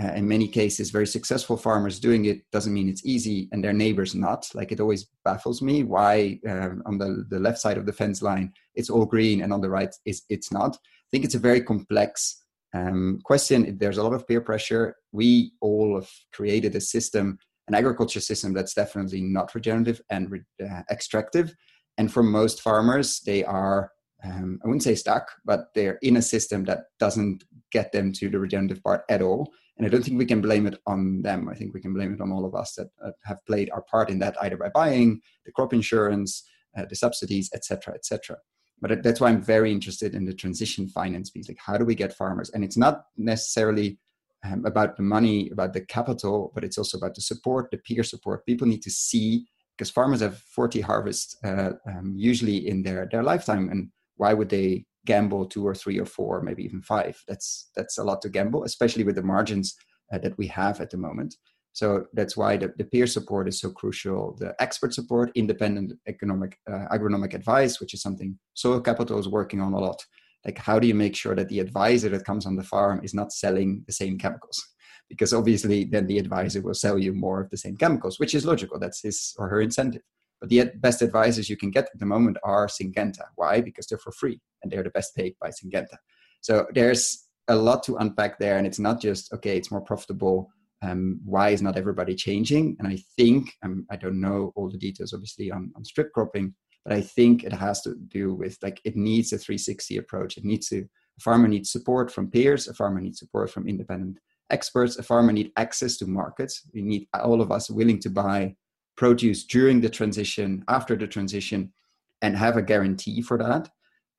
uh, 0.00 0.12
in 0.12 0.26
many 0.26 0.48
cases 0.48 0.90
very 0.90 1.06
successful 1.06 1.56
farmers 1.56 2.00
doing 2.00 2.24
it 2.24 2.42
doesn't 2.50 2.72
mean 2.72 2.88
it's 2.88 3.04
easy 3.04 3.48
and 3.52 3.62
their 3.62 3.72
neighbors 3.72 4.14
not. 4.14 4.48
Like 4.54 4.72
it 4.72 4.80
always 4.80 5.06
baffles 5.24 5.60
me 5.60 5.82
why 5.82 6.40
um, 6.48 6.82
on 6.86 6.98
the, 6.98 7.24
the 7.28 7.38
left 7.38 7.58
side 7.58 7.78
of 7.78 7.86
the 7.86 7.92
fence 7.92 8.22
line 8.22 8.52
it's 8.74 8.90
all 8.90 9.04
green 9.04 9.42
and 9.42 9.52
on 9.52 9.60
the 9.60 9.70
right 9.70 9.94
is 10.06 10.22
it's 10.28 10.50
not. 10.50 10.76
I 10.76 11.08
think 11.10 11.24
it's 11.24 11.34
a 11.34 11.38
very 11.38 11.60
complex 11.60 12.42
um, 12.74 13.20
question. 13.22 13.76
There's 13.78 13.98
a 13.98 14.02
lot 14.02 14.14
of 14.14 14.26
peer 14.26 14.40
pressure. 14.40 14.96
We 15.12 15.52
all 15.60 15.96
have 15.96 16.10
created 16.32 16.74
a 16.74 16.80
system 16.80 17.38
an 17.68 17.74
agriculture 17.76 18.20
system 18.20 18.52
that's 18.52 18.74
definitely 18.74 19.20
not 19.20 19.54
regenerative 19.54 20.00
and 20.10 20.30
re- 20.30 20.40
uh, 20.62 20.82
extractive. 20.90 21.54
And 21.96 22.12
for 22.12 22.22
most 22.22 22.60
farmers 22.60 23.20
they 23.20 23.44
are 23.44 23.92
um, 24.24 24.60
i 24.62 24.66
wouldn't 24.66 24.82
say 24.82 24.94
stuck 24.94 25.32
but 25.44 25.66
they're 25.74 25.98
in 26.02 26.16
a 26.16 26.22
system 26.22 26.64
that 26.64 26.84
doesn't 26.98 27.44
get 27.70 27.92
them 27.92 28.12
to 28.12 28.28
the 28.28 28.38
regenerative 28.38 28.82
part 28.82 29.02
at 29.08 29.22
all 29.22 29.52
and 29.76 29.86
I 29.86 29.90
don't 29.90 30.02
think 30.02 30.18
we 30.18 30.26
can 30.26 30.40
blame 30.40 30.66
it 30.66 30.78
on 30.86 31.22
them. 31.22 31.48
I 31.48 31.54
think 31.54 31.72
we 31.72 31.80
can 31.80 31.94
blame 31.94 32.12
it 32.12 32.20
on 32.20 32.30
all 32.30 32.44
of 32.44 32.54
us 32.54 32.74
that 32.74 32.88
uh, 33.04 33.10
have 33.24 33.44
played 33.46 33.70
our 33.70 33.82
part 33.82 34.10
in 34.10 34.18
that, 34.18 34.36
either 34.42 34.56
by 34.56 34.68
buying 34.68 35.20
the 35.46 35.52
crop 35.52 35.72
insurance, 35.72 36.44
uh, 36.76 36.84
the 36.88 36.96
subsidies, 36.96 37.50
etc., 37.54 37.94
etc. 37.94 38.36
But 38.80 39.02
that's 39.02 39.20
why 39.20 39.28
I'm 39.28 39.42
very 39.42 39.70
interested 39.70 40.14
in 40.14 40.24
the 40.24 40.34
transition 40.34 40.88
finance 40.88 41.30
piece. 41.30 41.48
Like, 41.48 41.58
how 41.64 41.76
do 41.78 41.84
we 41.84 41.94
get 41.94 42.12
farmers? 42.16 42.50
And 42.50 42.64
it's 42.64 42.76
not 42.76 43.04
necessarily 43.16 43.98
um, 44.44 44.66
about 44.66 44.96
the 44.96 45.04
money, 45.04 45.48
about 45.50 45.72
the 45.72 45.82
capital, 45.82 46.50
but 46.54 46.64
it's 46.64 46.78
also 46.78 46.98
about 46.98 47.14
the 47.14 47.20
support, 47.20 47.70
the 47.70 47.78
peer 47.78 48.02
support. 48.02 48.44
People 48.44 48.66
need 48.66 48.82
to 48.82 48.90
see 48.90 49.46
because 49.76 49.90
farmers 49.90 50.20
have 50.20 50.38
40 50.38 50.80
harvests 50.80 51.36
uh, 51.44 51.72
um, 51.86 52.14
usually 52.16 52.68
in 52.68 52.82
their 52.82 53.08
their 53.10 53.22
lifetime, 53.22 53.68
and 53.70 53.88
why 54.16 54.34
would 54.34 54.48
they 54.48 54.84
gamble 55.06 55.46
two 55.46 55.66
or 55.66 55.74
three 55.74 55.98
or 55.98 56.06
four, 56.06 56.42
maybe 56.42 56.64
even 56.64 56.82
five. 56.82 57.22
That's 57.28 57.70
that's 57.76 57.98
a 57.98 58.04
lot 58.04 58.22
to 58.22 58.28
gamble, 58.28 58.64
especially 58.64 59.04
with 59.04 59.16
the 59.16 59.22
margins 59.22 59.74
uh, 60.12 60.18
that 60.18 60.36
we 60.38 60.46
have 60.48 60.80
at 60.80 60.90
the 60.90 60.98
moment. 60.98 61.36
So 61.72 62.06
that's 62.12 62.36
why 62.36 62.58
the, 62.58 62.72
the 62.76 62.84
peer 62.84 63.06
support 63.06 63.48
is 63.48 63.60
so 63.60 63.70
crucial. 63.70 64.36
The 64.38 64.54
expert 64.60 64.92
support, 64.92 65.32
independent 65.34 65.94
economic 66.06 66.58
uh, 66.70 66.86
agronomic 66.92 67.32
advice, 67.34 67.80
which 67.80 67.94
is 67.94 68.02
something 68.02 68.38
Soil 68.54 68.80
Capital 68.80 69.18
is 69.18 69.28
working 69.28 69.60
on 69.60 69.72
a 69.72 69.78
lot. 69.78 70.04
Like, 70.44 70.58
how 70.58 70.78
do 70.78 70.86
you 70.86 70.94
make 70.94 71.16
sure 71.16 71.34
that 71.34 71.48
the 71.48 71.60
advisor 71.60 72.08
that 72.10 72.24
comes 72.24 72.46
on 72.46 72.56
the 72.56 72.64
farm 72.64 73.00
is 73.02 73.14
not 73.14 73.32
selling 73.32 73.84
the 73.86 73.92
same 73.92 74.18
chemicals? 74.18 74.62
Because 75.08 75.32
obviously, 75.32 75.84
then 75.84 76.06
the 76.06 76.18
advisor 76.18 76.60
will 76.60 76.74
sell 76.74 76.98
you 76.98 77.12
more 77.14 77.40
of 77.40 77.50
the 77.50 77.56
same 77.56 77.76
chemicals, 77.76 78.18
which 78.18 78.34
is 78.34 78.44
logical. 78.44 78.78
That's 78.78 79.02
his 79.02 79.34
or 79.38 79.48
her 79.48 79.60
incentive. 79.60 80.02
But 80.42 80.48
the 80.48 80.72
best 80.74 81.02
advisors 81.02 81.48
you 81.48 81.56
can 81.56 81.70
get 81.70 81.84
at 81.84 82.00
the 82.00 82.04
moment 82.04 82.36
are 82.42 82.66
Syngenta. 82.66 83.22
Why? 83.36 83.60
Because 83.60 83.86
they're 83.86 83.96
for 83.96 84.10
free 84.10 84.40
and 84.62 84.72
they're 84.72 84.82
the 84.82 84.90
best 84.90 85.14
paid 85.14 85.36
by 85.40 85.50
Syngenta. 85.50 85.96
So 86.40 86.66
there's 86.74 87.28
a 87.46 87.54
lot 87.54 87.84
to 87.84 87.94
unpack 87.98 88.40
there. 88.40 88.58
And 88.58 88.66
it's 88.66 88.80
not 88.80 89.00
just, 89.00 89.32
okay, 89.32 89.56
it's 89.56 89.70
more 89.70 89.80
profitable. 89.80 90.50
Um, 90.82 91.20
why 91.24 91.50
is 91.50 91.62
not 91.62 91.78
everybody 91.78 92.16
changing? 92.16 92.74
And 92.80 92.88
I 92.88 92.98
think, 93.16 93.52
um, 93.62 93.86
I 93.88 93.94
don't 93.94 94.20
know 94.20 94.52
all 94.56 94.68
the 94.68 94.78
details 94.78 95.12
obviously 95.12 95.52
on, 95.52 95.70
on 95.76 95.84
strip 95.84 96.12
cropping, 96.12 96.54
but 96.84 96.92
I 96.92 97.02
think 97.02 97.44
it 97.44 97.52
has 97.52 97.80
to 97.82 97.94
do 98.08 98.34
with 98.34 98.58
like 98.62 98.80
it 98.84 98.96
needs 98.96 99.32
a 99.32 99.38
360 99.38 99.96
approach. 99.98 100.36
It 100.36 100.44
needs 100.44 100.68
to, 100.70 100.78
a 100.78 101.20
farmer 101.20 101.46
needs 101.46 101.70
support 101.70 102.10
from 102.10 102.32
peers, 102.32 102.66
a 102.66 102.74
farmer 102.74 103.00
needs 103.00 103.20
support 103.20 103.48
from 103.48 103.68
independent 103.68 104.18
experts, 104.50 104.98
a 104.98 105.04
farmer 105.04 105.32
needs 105.32 105.50
access 105.56 105.98
to 105.98 106.06
markets. 106.08 106.62
We 106.74 106.82
need 106.82 107.06
all 107.14 107.40
of 107.40 107.52
us 107.52 107.70
willing 107.70 108.00
to 108.00 108.10
buy 108.10 108.56
produce 108.96 109.44
during 109.44 109.80
the 109.80 109.88
transition, 109.88 110.64
after 110.68 110.96
the 110.96 111.06
transition, 111.06 111.72
and 112.20 112.36
have 112.36 112.56
a 112.56 112.62
guarantee 112.62 113.22
for 113.22 113.38
that. 113.38 113.68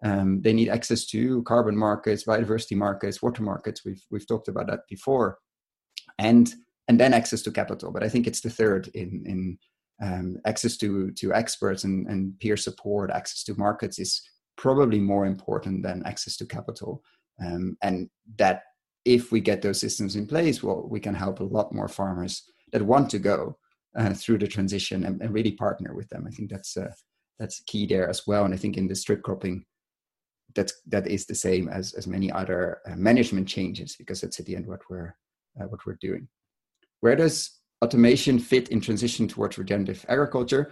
Um, 0.04 0.42
they 0.42 0.54
need 0.54 0.70
access 0.70 1.06
to 1.08 1.44
carbon 1.44 1.78
markets, 1.78 2.26
biodiversity 2.26 2.76
markets, 2.76 3.22
water 3.22 3.42
markets. 3.42 3.86
We've 3.86 4.04
we've 4.12 4.28
talked 4.28 4.50
about 4.50 4.68
that 4.68 4.82
before, 4.90 5.38
and 6.20 6.54
and 6.90 7.00
then 7.00 7.14
access 7.14 7.42
to 7.44 7.52
capital. 7.52 7.92
But 7.92 8.04
I 8.04 8.10
think 8.10 8.28
it's 8.28 8.42
the 8.42 8.50
third 8.50 8.90
in 8.94 9.24
in 9.26 9.58
um, 10.02 10.38
access 10.46 10.76
to 10.78 11.12
to 11.12 11.34
experts 11.34 11.86
and, 11.86 12.08
and 12.08 12.38
peer 12.40 12.58
support. 12.58 13.12
Access 13.12 13.44
to 13.46 13.56
markets 13.56 13.98
is 13.98 14.22
probably 14.58 15.00
more 15.00 15.26
important 15.26 15.84
than 15.84 16.06
access 16.06 16.36
to 16.38 16.46
capital, 16.46 17.02
um, 17.42 17.78
and 17.82 18.10
that 18.38 18.64
if 19.06 19.32
we 19.32 19.40
get 19.40 19.62
those 19.62 19.80
systems 19.80 20.18
in 20.18 20.28
place, 20.28 20.62
well, 20.62 20.86
we 20.90 21.00
can 21.00 21.16
help 21.16 21.40
a 21.40 21.44
lot 21.44 21.74
more 21.74 21.88
farmers 21.88 22.44
that 22.72 22.82
want 22.82 23.10
to 23.10 23.20
go 23.20 23.58
uh, 23.98 24.14
through 24.14 24.40
the 24.40 24.48
transition 24.48 25.06
and, 25.06 25.22
and, 25.22 25.34
really 25.34 25.52
partner 25.52 25.94
with 25.94 26.10
them. 26.10 26.26
I 26.28 26.32
think 26.32 26.50
that's 26.50 26.78
uh, 26.78 26.92
that's 27.40 27.62
key 27.68 27.86
there 27.86 28.10
as 28.10 28.26
well. 28.26 28.46
And 28.46 28.54
I 28.54 28.58
think 28.58 28.78
in 28.78 28.88
the 28.88 28.96
strip 28.96 29.22
cropping, 29.22 29.66
that's 30.56 30.74
that 30.88 31.08
is 31.08 31.26
the 31.26 31.36
same 31.36 31.68
as 31.70 31.94
as 31.94 32.08
many 32.08 32.32
other 32.32 32.80
uh, 32.88 32.96
management 32.96 33.48
changes 33.48 33.96
because 33.96 34.22
that's 34.22 34.40
at 34.40 34.46
the 34.46 34.56
end 34.56 34.68
what 34.68 34.82
we're 34.90 35.16
uh, 35.60 35.66
what 35.66 35.86
we're 35.86 35.98
doing. 36.02 36.28
Where 37.02 37.16
does 37.16 37.60
automation 37.84 38.40
fit 38.40 38.70
in 38.70 38.82
transition 38.82 39.28
towards 39.28 39.58
regenerative 39.58 40.06
agriculture? 40.08 40.72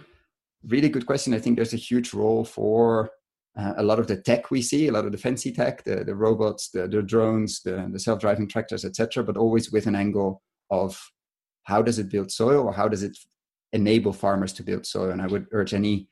Really 0.66 0.88
good 0.88 1.06
question. 1.06 1.34
I 1.34 1.38
think 1.38 1.56
there's 1.56 1.74
a 1.74 1.88
huge 1.88 2.14
role 2.14 2.44
for 2.44 3.10
uh, 3.58 3.74
a 3.76 3.82
lot 3.82 3.98
of 3.98 4.06
the 4.06 4.16
tech 4.16 4.50
we 4.50 4.62
see, 4.62 4.88
a 4.88 4.92
lot 4.92 5.04
of 5.04 5.12
the 5.12 5.18
fancy 5.18 5.52
tech, 5.52 5.84
the, 5.84 6.04
the 6.04 6.14
robots, 6.14 6.70
the, 6.70 6.88
the 6.88 7.02
drones, 7.02 7.60
the, 7.62 7.88
the 7.92 7.98
self-driving 7.98 8.48
tractors, 8.48 8.84
etc., 8.84 9.22
but 9.22 9.36
always 9.36 9.70
with 9.70 9.86
an 9.86 9.94
angle 9.94 10.42
of 10.70 10.98
how 11.64 11.82
does 11.82 11.98
it 11.98 12.10
build 12.10 12.30
soil 12.30 12.64
or 12.66 12.72
how 12.72 12.88
does 12.88 13.02
it 13.02 13.16
enable 13.72 14.12
farmers 14.12 14.52
to 14.54 14.62
build 14.62 14.86
soil? 14.86 15.10
And 15.10 15.22
I 15.22 15.26
would 15.26 15.46
urge 15.52 15.74
any 15.74 16.08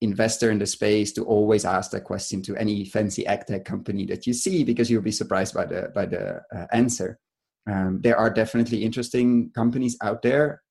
investor 0.00 0.50
in 0.50 0.58
the 0.58 0.66
space 0.66 1.12
to 1.12 1.24
always 1.24 1.64
ask 1.64 1.90
that 1.90 2.04
question 2.04 2.40
to 2.42 2.56
any 2.56 2.84
fancy 2.84 3.24
tech 3.24 3.64
company 3.64 4.06
that 4.06 4.26
you 4.26 4.32
see 4.32 4.62
because 4.62 4.88
you'll 4.90 5.02
be 5.02 5.10
surprised 5.10 5.54
by 5.54 5.64
the 5.64 5.90
by 5.94 6.06
the 6.06 6.40
uh, 6.54 6.66
answer. 6.72 7.18
Um, 7.68 8.00
there 8.02 8.16
are 8.16 8.30
definitely 8.30 8.84
interesting 8.84 9.50
companies 9.54 9.96
out 10.02 10.22
there, 10.22 10.62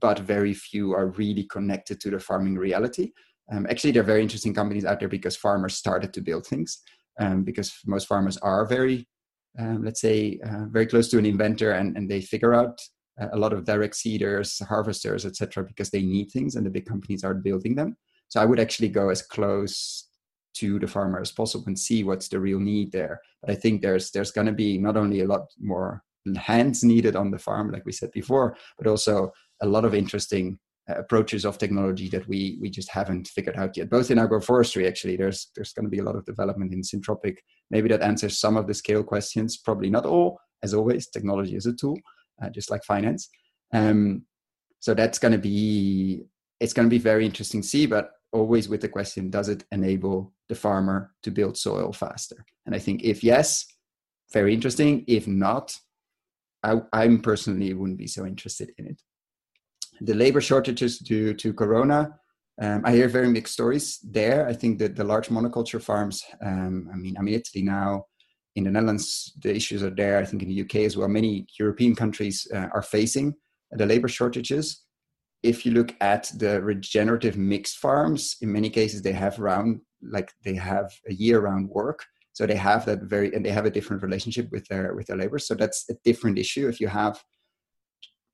but 0.00 0.18
very 0.18 0.52
few 0.52 0.92
are 0.92 1.06
really 1.06 1.44
connected 1.44 2.00
to 2.00 2.10
the 2.10 2.18
farming 2.18 2.56
reality. 2.56 3.12
Um, 3.50 3.66
actually, 3.70 3.92
there 3.92 4.02
are 4.02 4.12
very 4.12 4.22
interesting 4.22 4.52
companies 4.52 4.84
out 4.84 4.98
there 5.00 5.08
because 5.08 5.36
farmers 5.36 5.74
started 5.74 6.12
to 6.12 6.20
build 6.20 6.46
things. 6.46 6.82
Um, 7.20 7.42
because 7.42 7.72
most 7.84 8.06
farmers 8.06 8.36
are 8.38 8.64
very, 8.64 9.08
um, 9.58 9.82
let's 9.82 10.00
say, 10.00 10.38
uh, 10.46 10.66
very 10.68 10.86
close 10.86 11.08
to 11.08 11.18
an 11.18 11.26
inventor, 11.26 11.72
and, 11.72 11.96
and 11.96 12.08
they 12.08 12.20
figure 12.20 12.54
out 12.54 12.78
a 13.32 13.36
lot 13.36 13.52
of 13.52 13.64
direct 13.64 13.96
seeders, 13.96 14.58
harvesters, 14.60 15.26
etc., 15.26 15.64
because 15.64 15.90
they 15.90 16.02
need 16.02 16.30
things 16.30 16.56
and 16.56 16.64
the 16.64 16.70
big 16.70 16.86
companies 16.86 17.24
are 17.24 17.34
building 17.34 17.74
them. 17.74 17.96
So 18.28 18.40
I 18.40 18.44
would 18.44 18.60
actually 18.60 18.88
go 18.88 19.08
as 19.08 19.22
close 19.22 20.08
to 20.54 20.78
the 20.78 20.86
farmer 20.86 21.20
as 21.20 21.30
possible 21.30 21.64
and 21.66 21.78
see 21.78 22.04
what's 22.04 22.28
the 22.28 22.40
real 22.40 22.58
need 22.58 22.92
there. 22.92 23.20
But 23.42 23.50
I 23.50 23.54
think 23.54 23.80
there's 23.80 24.10
there's 24.10 24.32
going 24.32 24.46
to 24.46 24.52
be 24.52 24.78
not 24.78 24.96
only 24.96 25.20
a 25.20 25.26
lot 25.26 25.46
more 25.60 26.02
hands 26.36 26.84
needed 26.84 27.16
on 27.16 27.30
the 27.30 27.38
farm, 27.38 27.70
like 27.70 27.86
we 27.86 27.92
said 27.92 28.10
before, 28.12 28.56
but 28.76 28.86
also 28.86 29.32
a 29.62 29.66
lot 29.66 29.84
of 29.84 29.94
interesting 29.94 30.58
uh, 30.90 30.94
approaches 30.94 31.44
of 31.44 31.58
technology 31.58 32.08
that 32.08 32.26
we 32.28 32.58
we 32.60 32.70
just 32.70 32.90
haven't 32.90 33.28
figured 33.28 33.56
out 33.56 33.76
yet. 33.76 33.90
Both 33.90 34.10
in 34.10 34.18
agroforestry, 34.18 34.86
actually, 34.86 35.16
there's 35.16 35.50
there's 35.54 35.72
going 35.72 35.86
to 35.86 35.90
be 35.90 35.98
a 35.98 36.04
lot 36.04 36.16
of 36.16 36.24
development 36.24 36.72
in 36.72 36.82
syntropic. 36.82 37.36
Maybe 37.70 37.88
that 37.88 38.02
answers 38.02 38.38
some 38.38 38.56
of 38.56 38.66
the 38.66 38.74
scale 38.74 39.04
questions. 39.04 39.56
Probably 39.56 39.90
not 39.90 40.06
all. 40.06 40.40
As 40.62 40.74
always, 40.74 41.06
technology 41.06 41.54
is 41.54 41.66
a 41.66 41.72
tool, 41.72 41.96
uh, 42.42 42.50
just 42.50 42.70
like 42.70 42.84
finance. 42.84 43.28
Um, 43.72 44.22
so 44.80 44.94
that's 44.94 45.18
going 45.18 45.32
to 45.32 45.38
be 45.38 46.24
it's 46.60 46.72
going 46.72 46.86
to 46.86 46.90
be 46.90 46.98
very 46.98 47.24
interesting 47.24 47.62
to 47.62 47.68
see, 47.68 47.86
but 47.86 48.10
always 48.32 48.68
with 48.68 48.80
the 48.80 48.88
question: 48.88 49.30
Does 49.30 49.48
it 49.48 49.64
enable 49.72 50.32
the 50.48 50.54
farmer 50.54 51.14
to 51.22 51.30
build 51.30 51.56
soil 51.56 51.92
faster? 51.92 52.44
And 52.66 52.74
I 52.74 52.78
think 52.78 53.02
if 53.02 53.22
yes, 53.22 53.66
very 54.32 54.54
interesting. 54.54 55.04
If 55.06 55.26
not, 55.26 55.76
I, 56.62 56.76
I'm 56.92 57.20
personally 57.20 57.72
wouldn't 57.74 57.98
be 57.98 58.06
so 58.06 58.26
interested 58.26 58.72
in 58.78 58.86
it. 58.86 59.02
The 60.00 60.14
labor 60.14 60.40
shortages 60.40 60.98
due 60.98 61.34
to 61.34 61.52
Corona. 61.52 62.14
Um, 62.60 62.82
I 62.84 62.92
hear 62.92 63.08
very 63.08 63.28
mixed 63.28 63.54
stories 63.54 63.98
there. 64.02 64.46
I 64.46 64.52
think 64.52 64.78
that 64.80 64.96
the 64.96 65.04
large 65.04 65.28
monoculture 65.28 65.80
farms, 65.80 66.24
um, 66.44 66.90
I 66.92 66.96
mean, 66.96 67.16
I'm 67.16 67.28
in 67.28 67.34
Italy 67.34 67.64
now, 67.64 68.06
in 68.58 68.64
the 68.64 68.70
Netherlands, 68.70 69.32
the 69.42 69.54
issues 69.54 69.82
are 69.82 69.90
there. 69.90 70.18
I 70.18 70.24
think 70.24 70.42
in 70.42 70.48
the 70.48 70.60
UK 70.62 70.76
as 70.86 70.96
well, 70.96 71.08
many 71.08 71.46
European 71.58 71.94
countries 71.94 72.46
uh, 72.54 72.68
are 72.74 72.82
facing 72.82 73.34
the 73.70 73.86
labor 73.86 74.08
shortages. 74.08 74.82
If 75.42 75.64
you 75.64 75.72
look 75.72 75.94
at 76.00 76.30
the 76.36 76.60
regenerative 76.60 77.36
mixed 77.36 77.78
farms, 77.78 78.36
in 78.40 78.52
many 78.52 78.68
cases 78.68 79.02
they 79.02 79.12
have 79.12 79.38
round, 79.38 79.80
like 80.02 80.32
they 80.44 80.54
have 80.54 80.92
a 81.08 81.14
year-round 81.14 81.68
work. 81.68 82.04
So 82.32 82.46
they 82.46 82.56
have 82.56 82.84
that 82.86 83.02
very, 83.02 83.32
and 83.34 83.44
they 83.44 83.50
have 83.50 83.66
a 83.66 83.70
different 83.70 84.02
relationship 84.02 84.48
with 84.50 84.66
their 84.68 84.94
with 84.94 85.06
their 85.06 85.16
labor. 85.16 85.38
So 85.38 85.54
that's 85.54 85.84
a 85.90 85.94
different 86.04 86.38
issue. 86.38 86.68
If 86.68 86.80
you 86.80 86.88
have, 86.88 87.22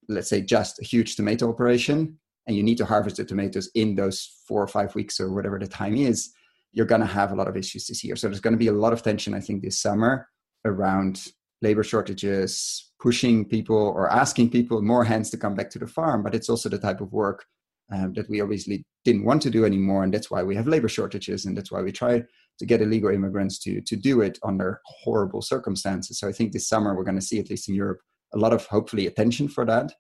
let's 0.09 0.29
say, 0.29 0.41
just 0.41 0.81
a 0.81 0.85
huge 0.85 1.17
tomato 1.17 1.49
operation, 1.49 2.19
and 2.47 2.57
you 2.57 2.63
need 2.63 2.79
to 2.79 2.85
harvest 2.85 3.17
the 3.17 3.25
tomatoes 3.25 3.71
in 3.75 3.95
those 3.95 4.43
four 4.47 4.63
or 4.63 4.69
five 4.69 4.95
weeks 4.95 5.21
or 5.21 5.33
whatever 5.33 5.59
the 5.59 5.67
time 5.67 5.97
is, 5.97 6.33
you're 6.75 6.87
going 6.87 7.01
to 7.01 7.07
have 7.07 7.33
a 7.33 7.35
lot 7.35 7.49
of 7.49 7.57
issues 7.57 7.87
this 7.87 8.05
year. 8.05 8.17
So 8.17 8.29
there's 8.29 8.41
going 8.41 8.53
to 8.53 8.59
be 8.59 8.69
a 8.69 8.73
lot 8.73 8.93
of 8.93 9.03
tension, 9.03 9.33
I 9.33 9.41
think, 9.41 9.63
this 9.63 9.79
summer 9.79 10.29
around 10.65 11.29
labor 11.63 11.85
shortages, 11.85 12.91
pushing 13.01 13.45
people 13.45 13.77
or 13.77 14.11
asking 14.11 14.51
people 14.51 14.83
more 14.83 15.05
hands 15.05 15.31
to 15.31 15.37
come 15.37 15.55
back 15.55 15.71
to 15.71 15.79
the 15.79 15.87
farm. 15.87 16.23
But 16.23 16.35
it's 16.35 16.49
also 16.49 16.69
the 16.69 16.79
type 16.79 17.01
of 17.01 17.13
work 17.13 17.47
um, 17.93 18.13
that 18.15 18.29
we 18.29 18.41
obviously 18.41 18.85
didn't 19.05 19.25
want 19.25 19.43
to 19.43 19.51
do 19.51 19.65
anymore, 19.65 20.03
and 20.03 20.13
that's 20.13 20.31
why 20.31 20.43
we 20.43 20.57
have 20.57 20.67
labor 20.67 20.89
shortages, 20.89 21.45
and 21.45 21.57
that's 21.57 21.71
why 21.71 21.83
we 21.83 21.93
try 21.93 22.23
to 22.59 22.67
get 22.67 22.81
illegal 22.81 23.11
immigrants 23.11 23.59
to 23.59 23.81
to 23.83 23.97
do 23.97 24.21
it 24.21 24.39
under 24.43 24.81
horrible 24.87 25.43
circumstances. 25.43 26.19
So 26.19 26.29
I 26.29 26.33
think 26.33 26.53
this 26.53 26.69
summer 26.69 26.95
we're 26.95 27.05
going 27.05 27.21
to 27.21 27.27
see, 27.27 27.39
at 27.39 27.51
least 27.51 27.69
in 27.69 27.75
Europe, 27.75 28.01
a 28.33 28.39
lot 28.39 28.53
of 28.53 28.67
hopefully 28.67 29.07
attention 29.07 29.49
for 29.49 29.65
that, 29.67 29.93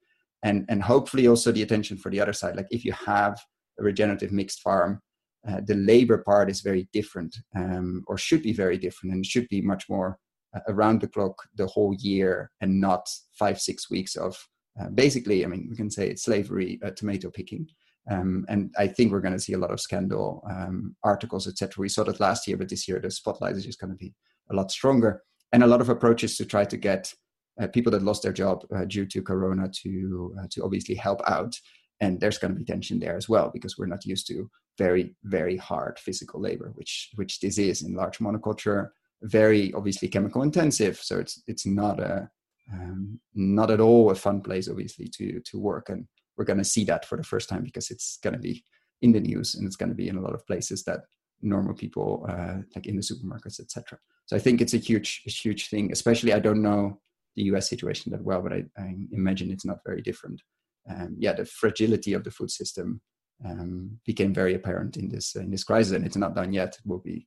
and 0.42 0.64
and 0.68 0.82
hopefully 0.82 1.26
also 1.28 1.52
the 1.52 1.62
attention 1.62 1.98
for 1.98 2.10
the 2.10 2.20
other 2.20 2.32
side. 2.32 2.56
Like 2.56 2.68
if 2.70 2.84
you 2.84 2.92
have 2.92 3.38
a 3.78 3.82
regenerative 3.82 4.32
mixed 4.32 4.60
farm, 4.60 5.00
uh, 5.48 5.60
the 5.66 5.74
labor 5.74 6.18
part 6.18 6.50
is 6.50 6.60
very 6.60 6.88
different, 6.92 7.36
um, 7.56 8.02
or 8.06 8.16
should 8.16 8.42
be 8.42 8.52
very 8.52 8.78
different, 8.78 9.14
and 9.14 9.26
should 9.26 9.48
be 9.48 9.60
much 9.60 9.88
more 9.88 10.18
uh, 10.56 10.60
around 10.68 11.00
the 11.00 11.08
clock 11.08 11.36
the 11.56 11.66
whole 11.66 11.94
year, 11.98 12.50
and 12.60 12.80
not 12.80 13.06
five 13.38 13.60
six 13.60 13.90
weeks 13.90 14.16
of 14.16 14.36
uh, 14.80 14.88
basically, 14.88 15.44
I 15.44 15.48
mean, 15.48 15.68
we 15.70 15.76
can 15.76 15.90
say 15.90 16.08
it's 16.08 16.24
slavery, 16.24 16.80
uh, 16.84 16.90
tomato 16.90 17.30
picking. 17.30 17.68
Um, 18.10 18.44
and 18.48 18.74
I 18.78 18.86
think 18.86 19.12
we're 19.12 19.20
going 19.20 19.34
to 19.34 19.40
see 19.40 19.52
a 19.52 19.58
lot 19.58 19.70
of 19.70 19.80
scandal 19.80 20.42
um, 20.50 20.96
articles, 21.04 21.46
etc. 21.46 21.74
We 21.78 21.88
saw 21.88 22.04
that 22.04 22.20
last 22.20 22.46
year, 22.46 22.56
but 22.56 22.68
this 22.68 22.86
year 22.88 22.98
the 23.00 23.10
spotlight 23.10 23.56
is 23.56 23.64
just 23.64 23.80
going 23.80 23.92
to 23.92 23.96
be 23.96 24.14
a 24.50 24.54
lot 24.54 24.70
stronger, 24.70 25.22
and 25.52 25.62
a 25.62 25.66
lot 25.66 25.80
of 25.80 25.88
approaches 25.88 26.36
to 26.36 26.44
try 26.44 26.64
to 26.64 26.76
get 26.76 27.12
uh, 27.60 27.68
people 27.68 27.92
that 27.92 28.02
lost 28.02 28.22
their 28.22 28.32
job 28.32 28.64
uh, 28.74 28.84
due 28.84 29.06
to 29.06 29.22
Corona 29.22 29.70
to 29.82 30.34
to 30.50 30.62
obviously 30.64 30.94
help 30.94 31.20
out. 31.26 31.54
And 32.00 32.20
there's 32.20 32.38
going 32.38 32.52
to 32.52 32.58
be 32.58 32.64
tension 32.64 32.98
there 32.98 33.16
as 33.16 33.28
well 33.28 33.50
because 33.54 33.78
we're 33.78 33.86
not 33.86 34.04
used 34.04 34.26
to 34.26 34.50
very 34.78 35.14
very 35.24 35.56
hard 35.56 35.98
physical 35.98 36.40
labor, 36.40 36.72
which 36.74 37.10
which 37.14 37.40
this 37.40 37.58
is 37.58 37.82
in 37.82 37.94
large 37.94 38.18
monoculture, 38.18 38.90
very 39.22 39.72
obviously 39.74 40.08
chemical 40.08 40.42
intensive. 40.42 40.98
So 40.98 41.18
it's 41.18 41.42
it's 41.46 41.66
not 41.66 42.00
a 42.00 42.28
um, 42.72 43.20
not 43.34 43.70
at 43.70 43.80
all 43.80 44.10
a 44.10 44.14
fun 44.14 44.40
place 44.40 44.68
obviously 44.68 45.08
to 45.16 45.40
to 45.40 45.58
work. 45.58 45.88
And 45.88 46.06
we're 46.36 46.44
going 46.44 46.58
to 46.58 46.64
see 46.64 46.84
that 46.84 47.04
for 47.04 47.16
the 47.16 47.24
first 47.24 47.48
time 47.48 47.62
because 47.62 47.90
it's 47.90 48.18
going 48.22 48.34
to 48.34 48.40
be 48.40 48.64
in 49.02 49.12
the 49.12 49.20
news 49.20 49.54
and 49.54 49.66
it's 49.66 49.76
going 49.76 49.90
to 49.90 49.94
be 49.94 50.08
in 50.08 50.16
a 50.16 50.20
lot 50.20 50.34
of 50.34 50.46
places 50.46 50.82
that 50.84 51.00
normal 51.42 51.74
people 51.74 52.26
uh, 52.28 52.56
like 52.74 52.86
in 52.86 52.96
the 52.96 53.02
supermarkets 53.02 53.60
etc 53.60 53.98
so 54.26 54.34
i 54.34 54.38
think 54.38 54.60
it's 54.60 54.74
a 54.74 54.78
huge 54.78 55.22
a 55.26 55.30
huge 55.30 55.68
thing 55.68 55.92
especially 55.92 56.32
i 56.32 56.38
don't 56.38 56.62
know 56.62 56.98
the 57.36 57.42
us 57.42 57.68
situation 57.68 58.10
that 58.10 58.22
well 58.22 58.40
but 58.40 58.52
i, 58.52 58.64
I 58.78 58.96
imagine 59.12 59.50
it's 59.50 59.64
not 59.64 59.78
very 59.84 60.02
different. 60.02 60.40
Um, 60.88 61.16
yeah 61.18 61.32
the 61.32 61.46
fragility 61.46 62.12
of 62.12 62.24
the 62.24 62.30
food 62.30 62.50
system 62.50 63.00
um, 63.44 63.98
became 64.06 64.32
very 64.32 64.54
apparent 64.54 64.96
in 64.96 65.08
this 65.08 65.36
in 65.36 65.50
this 65.50 65.64
crisis 65.64 65.92
and 65.92 66.06
it's 66.06 66.16
not 66.16 66.34
done 66.34 66.52
yet. 66.52 66.76
It 66.78 66.86
will 66.86 67.00
be 67.00 67.26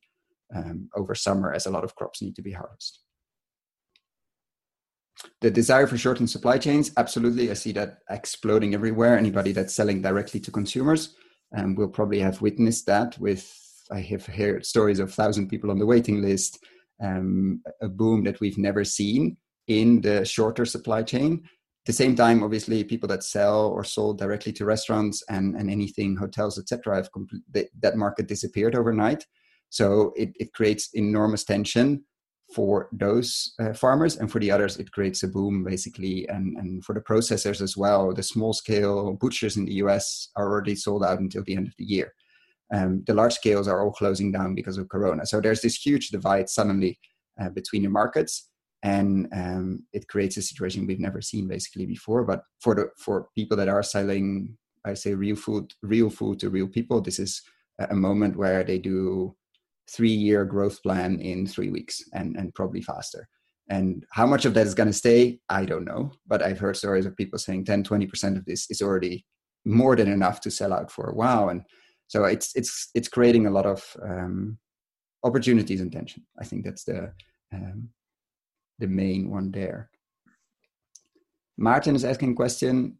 um, 0.54 0.88
over 0.96 1.14
summer 1.14 1.52
as 1.52 1.66
a 1.66 1.70
lot 1.70 1.84
of 1.84 1.94
crops 1.94 2.22
need 2.22 2.36
to 2.36 2.42
be 2.42 2.52
harvested. 2.52 3.00
The 5.40 5.50
desire 5.50 5.86
for 5.86 5.98
shortened 5.98 6.30
supply 6.30 6.58
chains 6.58 6.92
absolutely. 6.96 7.50
I 7.50 7.54
see 7.54 7.72
that 7.72 7.98
exploding 8.08 8.74
everywhere. 8.74 9.18
Anybody 9.18 9.52
that's 9.52 9.74
selling 9.74 10.00
directly 10.00 10.40
to 10.40 10.50
consumers 10.50 11.14
um, 11.56 11.74
will 11.74 11.88
probably 11.88 12.20
have 12.20 12.40
witnessed 12.40 12.86
that 12.86 13.18
with 13.18 13.54
i 13.90 14.00
have 14.00 14.26
heard 14.26 14.66
stories 14.66 14.98
of 14.98 15.12
thousand 15.12 15.48
people 15.48 15.70
on 15.70 15.78
the 15.78 15.86
waiting 15.86 16.20
list 16.20 16.58
um, 17.02 17.62
a 17.80 17.88
boom 17.88 18.24
that 18.24 18.40
we've 18.40 18.58
never 18.58 18.84
seen 18.84 19.36
in 19.68 20.00
the 20.00 20.24
shorter 20.24 20.64
supply 20.64 21.02
chain 21.02 21.42
the 21.86 21.92
same 21.92 22.14
time 22.14 22.42
obviously 22.42 22.84
people 22.84 23.08
that 23.08 23.24
sell 23.24 23.68
or 23.68 23.82
sold 23.84 24.18
directly 24.18 24.52
to 24.52 24.64
restaurants 24.64 25.22
and, 25.30 25.56
and 25.56 25.70
anything 25.70 26.16
hotels 26.16 26.58
etc 26.58 26.96
have 26.96 27.10
compl- 27.12 27.68
that 27.80 27.96
market 27.96 28.28
disappeared 28.28 28.74
overnight. 28.74 29.24
So 29.70 30.12
it, 30.16 30.30
it 30.38 30.52
creates 30.52 30.90
enormous 30.94 31.44
tension 31.44 32.04
for 32.54 32.88
those 32.92 33.52
uh, 33.60 33.74
farmers 33.74 34.16
and 34.16 34.30
for 34.30 34.38
the 34.38 34.50
others 34.50 34.78
it 34.78 34.90
creates 34.90 35.22
a 35.22 35.28
boom 35.28 35.64
basically 35.64 36.26
and, 36.28 36.56
and 36.56 36.84
for 36.84 36.94
the 36.94 37.00
processors 37.00 37.60
as 37.60 37.76
well. 37.76 38.14
The 38.14 38.22
small 38.22 38.52
scale 38.52 39.12
butchers 39.12 39.56
in 39.56 39.66
the 39.66 39.72
us 39.74 40.30
are 40.36 40.50
already 40.50 40.74
sold 40.74 41.04
out 41.04 41.20
until 41.20 41.44
the 41.44 41.56
end 41.56 41.68
of 41.68 41.74
the 41.76 41.84
year. 41.84 42.12
Um, 42.72 43.02
the 43.06 43.14
large 43.14 43.34
scales 43.34 43.68
are 43.68 43.82
all 43.82 43.92
closing 43.92 44.30
down 44.32 44.54
because 44.54 44.78
of 44.78 44.88
corona. 44.88 45.24
So 45.26 45.40
there's 45.40 45.62
this 45.62 45.76
huge 45.76 46.08
divide 46.08 46.48
suddenly 46.48 46.98
uh, 47.40 47.48
between 47.50 47.82
the 47.82 47.88
markets 47.88 48.47
and 48.82 49.28
um, 49.32 49.82
it 49.92 50.06
creates 50.08 50.36
a 50.36 50.42
situation 50.42 50.86
we've 50.86 51.00
never 51.00 51.20
seen 51.20 51.48
basically 51.48 51.86
before 51.86 52.24
but 52.24 52.42
for 52.60 52.74
the 52.74 52.88
for 52.96 53.28
people 53.34 53.56
that 53.56 53.68
are 53.68 53.82
selling 53.82 54.56
i 54.84 54.94
say 54.94 55.14
real 55.14 55.36
food 55.36 55.72
real 55.82 56.10
food 56.10 56.38
to 56.38 56.50
real 56.50 56.68
people 56.68 57.00
this 57.00 57.18
is 57.18 57.42
a 57.90 57.94
moment 57.94 58.36
where 58.36 58.64
they 58.64 58.78
do 58.78 59.34
three 59.88 60.10
year 60.10 60.44
growth 60.44 60.82
plan 60.82 61.18
in 61.20 61.46
three 61.46 61.70
weeks 61.70 62.02
and, 62.12 62.36
and 62.36 62.54
probably 62.54 62.82
faster. 62.82 63.28
And 63.70 64.04
how 64.12 64.26
much 64.26 64.44
of 64.44 64.54
that 64.54 64.66
is 64.66 64.74
going 64.74 64.88
to 64.88 64.92
stay, 64.92 65.40
I 65.48 65.64
don't 65.64 65.84
know. 65.84 66.12
But 66.26 66.42
I've 66.42 66.58
heard 66.58 66.76
stories 66.76 67.06
of 67.06 67.16
people 67.16 67.38
saying 67.38 67.64
10, 67.64 67.84
20% 67.84 68.36
of 68.36 68.44
this 68.44 68.70
is 68.70 68.80
already 68.80 69.26
more 69.64 69.94
than 69.96 70.10
enough 70.10 70.40
to 70.42 70.50
sell 70.50 70.72
out 70.72 70.90
for 70.90 71.10
a 71.10 71.14
while. 71.14 71.48
And 71.48 71.62
so 72.06 72.24
it's 72.24 72.56
it's 72.56 72.88
it's 72.94 73.08
creating 73.08 73.46
a 73.46 73.50
lot 73.50 73.66
of 73.66 73.84
um, 74.02 74.58
opportunities 75.22 75.82
and 75.82 75.92
tension. 75.92 76.24
I 76.40 76.44
think 76.44 76.64
that's 76.64 76.84
the 76.84 77.12
um, 77.52 77.90
the 78.78 78.86
main 78.86 79.30
one 79.30 79.50
there. 79.50 79.90
Martin 81.56 81.96
is 81.96 82.04
asking 82.04 82.32
a 82.32 82.36
question. 82.36 82.98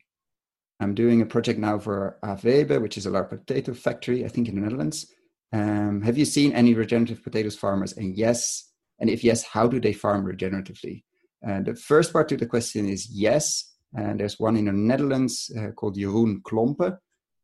I'm 0.80 0.94
doing 0.94 1.22
a 1.22 1.26
project 1.26 1.58
now 1.58 1.78
for 1.78 2.18
Avebe, 2.22 2.80
which 2.80 2.96
is 2.96 3.06
a 3.06 3.10
large 3.10 3.30
potato 3.30 3.74
factory, 3.74 4.24
I 4.24 4.28
think 4.28 4.48
in 4.48 4.54
the 4.54 4.60
Netherlands. 4.60 5.06
Um, 5.52 6.02
have 6.02 6.18
you 6.18 6.24
seen 6.24 6.52
any 6.52 6.74
regenerative 6.74 7.22
potatoes 7.22 7.56
farmers? 7.56 7.94
And 7.94 8.16
yes, 8.16 8.70
and 8.98 9.08
if 9.08 9.24
yes, 9.24 9.42
how 9.42 9.66
do 9.66 9.80
they 9.80 9.92
farm 9.92 10.24
regeneratively? 10.24 11.04
Uh, 11.46 11.62
the 11.62 11.74
first 11.74 12.12
part 12.12 12.28
to 12.28 12.36
the 12.36 12.46
question 12.46 12.88
is 12.88 13.08
yes. 13.10 13.74
And 13.94 14.20
there's 14.20 14.38
one 14.38 14.56
in 14.56 14.66
the 14.66 14.72
Netherlands 14.72 15.50
uh, 15.58 15.70
called 15.70 15.96
Jeroen 15.96 16.42
Klompe, 16.42 16.98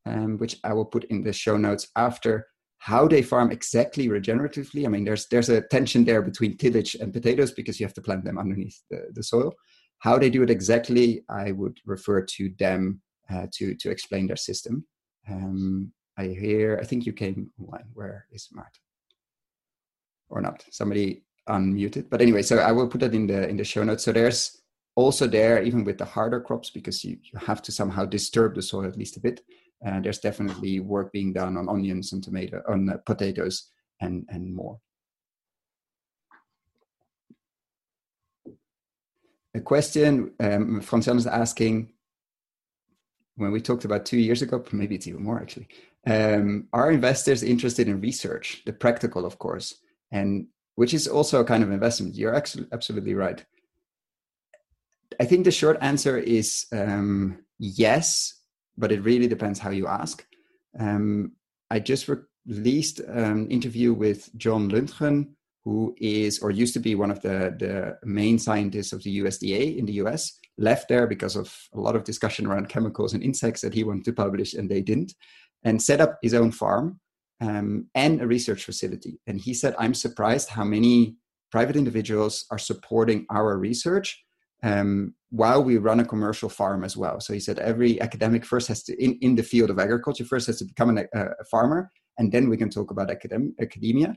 um, 0.04 0.36
which 0.38 0.56
I 0.62 0.72
will 0.74 0.84
put 0.84 1.04
in 1.04 1.22
the 1.22 1.32
show 1.32 1.56
notes 1.56 1.88
after 1.96 2.46
how 2.84 3.08
they 3.08 3.22
farm 3.22 3.50
exactly 3.50 4.08
regeneratively. 4.08 4.84
I 4.84 4.88
mean, 4.88 5.04
there's 5.04 5.26
there's 5.28 5.48
a 5.48 5.62
tension 5.62 6.04
there 6.04 6.20
between 6.20 6.58
tillage 6.58 6.94
and 7.00 7.14
potatoes 7.14 7.50
because 7.50 7.80
you 7.80 7.86
have 7.86 7.94
to 7.94 8.02
plant 8.02 8.24
them 8.24 8.38
underneath 8.38 8.78
the, 8.90 9.06
the 9.14 9.22
soil. 9.22 9.54
How 10.00 10.18
they 10.18 10.28
do 10.28 10.42
it 10.42 10.50
exactly, 10.50 11.24
I 11.30 11.52
would 11.52 11.78
refer 11.86 12.20
to 12.36 12.50
them 12.58 13.00
uh, 13.32 13.46
to 13.54 13.74
to 13.74 13.90
explain 13.90 14.26
their 14.26 14.36
system. 14.36 14.84
Um, 15.30 15.92
I 16.18 16.24
hear, 16.26 16.78
I 16.82 16.84
think 16.84 17.06
you 17.06 17.14
came. 17.14 17.50
Where 17.94 18.26
is 18.30 18.50
Martin? 18.52 18.82
Or 20.28 20.42
not? 20.42 20.62
Somebody 20.70 21.24
unmuted. 21.48 22.10
But 22.10 22.20
anyway, 22.20 22.42
so 22.42 22.58
I 22.58 22.72
will 22.72 22.88
put 22.88 23.00
that 23.00 23.14
in 23.14 23.26
the 23.26 23.48
in 23.48 23.56
the 23.56 23.64
show 23.64 23.82
notes. 23.82 24.04
So 24.04 24.12
there's 24.12 24.60
also 24.94 25.26
there, 25.26 25.62
even 25.62 25.84
with 25.84 25.96
the 25.96 26.04
harder 26.04 26.40
crops, 26.42 26.68
because 26.68 27.02
you, 27.02 27.16
you 27.32 27.38
have 27.38 27.62
to 27.62 27.72
somehow 27.72 28.04
disturb 28.04 28.54
the 28.54 28.62
soil 28.62 28.86
at 28.86 28.98
least 28.98 29.16
a 29.16 29.20
bit. 29.20 29.40
Uh, 29.84 30.00
there's 30.00 30.18
definitely 30.18 30.80
work 30.80 31.12
being 31.12 31.32
done 31.32 31.56
on 31.56 31.68
onions 31.68 32.12
and 32.12 32.24
tomato, 32.24 32.62
on 32.68 32.88
uh, 32.88 32.96
potatoes 33.04 33.70
and 34.00 34.24
and 34.30 34.54
more. 34.54 34.78
A 39.56 39.60
question 39.60 40.32
um, 40.40 40.80
is 40.80 41.26
asking, 41.26 41.92
when 43.36 43.52
we 43.52 43.60
talked 43.60 43.84
about 43.84 44.04
two 44.04 44.18
years 44.18 44.42
ago, 44.42 44.64
maybe 44.72 44.96
it's 44.96 45.06
even 45.06 45.22
more 45.22 45.40
actually, 45.40 45.68
um, 46.06 46.66
are 46.72 46.90
investors 46.90 47.44
interested 47.44 47.88
in 47.88 48.00
research, 48.00 48.62
the 48.66 48.72
practical, 48.72 49.24
of 49.24 49.38
course, 49.38 49.76
and 50.10 50.48
which 50.74 50.92
is 50.92 51.06
also 51.06 51.40
a 51.40 51.44
kind 51.44 51.62
of 51.62 51.70
investment? 51.70 52.16
You're 52.16 52.34
absolutely 52.34 53.14
right. 53.14 53.44
I 55.20 55.24
think 55.24 55.44
the 55.44 55.52
short 55.52 55.78
answer 55.80 56.18
is 56.18 56.66
um, 56.72 57.44
yes, 57.58 58.42
but 58.76 58.92
it 58.92 59.02
really 59.02 59.28
depends 59.28 59.58
how 59.58 59.70
you 59.70 59.86
ask. 59.86 60.24
Um, 60.78 61.32
I 61.70 61.78
just 61.78 62.08
released 62.46 63.00
an 63.00 63.48
interview 63.50 63.92
with 63.92 64.34
John 64.36 64.70
Lundgren, 64.70 65.30
who 65.64 65.94
is 65.98 66.40
or 66.40 66.50
used 66.50 66.74
to 66.74 66.80
be 66.80 66.94
one 66.94 67.10
of 67.10 67.20
the, 67.22 67.54
the 67.58 67.98
main 68.06 68.38
scientists 68.38 68.92
of 68.92 69.02
the 69.02 69.20
USDA 69.20 69.78
in 69.78 69.86
the 69.86 69.94
US, 69.94 70.38
left 70.58 70.88
there 70.88 71.06
because 71.06 71.36
of 71.36 71.56
a 71.72 71.80
lot 71.80 71.96
of 71.96 72.04
discussion 72.04 72.46
around 72.46 72.68
chemicals 72.68 73.14
and 73.14 73.22
insects 73.22 73.60
that 73.62 73.74
he 73.74 73.84
wanted 73.84 74.04
to 74.04 74.12
publish 74.12 74.54
and 74.54 74.70
they 74.70 74.82
didn't 74.82 75.14
and 75.64 75.82
set 75.82 76.00
up 76.00 76.18
his 76.22 76.34
own 76.34 76.52
farm 76.52 77.00
um, 77.40 77.86
and 77.94 78.20
a 78.20 78.26
research 78.26 78.64
facility. 78.64 79.18
And 79.26 79.40
he 79.40 79.54
said, 79.54 79.74
I'm 79.78 79.94
surprised 79.94 80.50
how 80.50 80.64
many 80.64 81.16
private 81.50 81.76
individuals 81.76 82.46
are 82.50 82.58
supporting 82.58 83.26
our 83.30 83.56
research 83.58 84.22
um, 84.64 85.14
while 85.30 85.62
we 85.62 85.76
run 85.78 86.00
a 86.00 86.04
commercial 86.04 86.48
farm 86.48 86.82
as 86.84 86.96
well. 86.96 87.20
So 87.20 87.32
he 87.32 87.40
said, 87.40 87.58
every 87.58 88.00
academic 88.00 88.44
first 88.44 88.66
has 88.68 88.82
to, 88.84 88.92
in, 89.02 89.18
in 89.20 89.34
the 89.36 89.42
field 89.42 89.70
of 89.70 89.78
agriculture, 89.78 90.24
first 90.24 90.46
has 90.48 90.58
to 90.58 90.64
become 90.64 90.90
an, 90.90 90.98
a, 91.14 91.22
a 91.42 91.44
farmer, 91.50 91.90
and 92.18 92.32
then 92.32 92.48
we 92.48 92.56
can 92.56 92.70
talk 92.70 92.90
about 92.90 93.08
academ- 93.08 93.54
academia. 93.60 94.16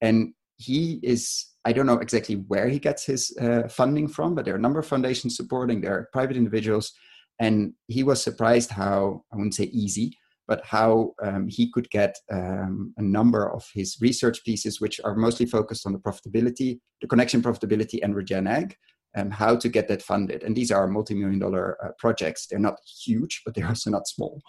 And 0.00 0.34
he 0.56 1.00
is 1.02 1.56
I 1.66 1.72
don't 1.72 1.86
know 1.86 1.98
exactly 1.98 2.36
where 2.36 2.68
he 2.68 2.78
gets 2.78 3.04
his 3.04 3.36
uh, 3.40 3.66
funding 3.68 4.06
from, 4.06 4.36
but 4.36 4.44
there 4.44 4.54
are 4.54 4.58
a 4.58 4.66
number 4.66 4.78
of 4.78 4.86
foundations 4.86 5.36
supporting. 5.36 5.80
There 5.80 5.94
are 5.94 6.08
private 6.12 6.36
individuals, 6.36 6.92
and 7.40 7.72
he 7.88 8.04
was 8.04 8.22
surprised 8.22 8.70
how 8.70 9.24
I 9.32 9.36
wouldn't 9.36 9.56
say 9.56 9.64
easy, 9.64 10.16
but 10.46 10.64
how 10.64 11.14
um, 11.24 11.48
he 11.48 11.72
could 11.72 11.90
get 11.90 12.14
um, 12.32 12.94
a 12.98 13.02
number 13.02 13.52
of 13.52 13.68
his 13.74 13.96
research 14.00 14.44
pieces, 14.44 14.80
which 14.80 15.00
are 15.04 15.16
mostly 15.16 15.44
focused 15.44 15.86
on 15.86 15.92
the 15.92 15.98
profitability, 15.98 16.78
the 17.00 17.08
connection 17.08 17.42
profitability, 17.42 17.98
and 18.00 18.14
regen 18.14 18.46
ag, 18.46 18.76
and 19.16 19.32
how 19.32 19.56
to 19.56 19.68
get 19.68 19.88
that 19.88 20.02
funded. 20.02 20.44
And 20.44 20.54
these 20.54 20.70
are 20.70 20.86
multi-million 20.86 21.40
dollar 21.40 21.76
uh, 21.84 21.90
projects. 21.98 22.46
They're 22.46 22.58
not 22.58 22.78
huge, 23.04 23.42
but 23.44 23.54
they're 23.54 23.66
also 23.66 23.90
not 23.90 24.06
small. 24.06 24.40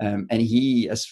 Um, 0.00 0.26
and 0.30 0.42
he 0.42 0.84
has 0.88 1.06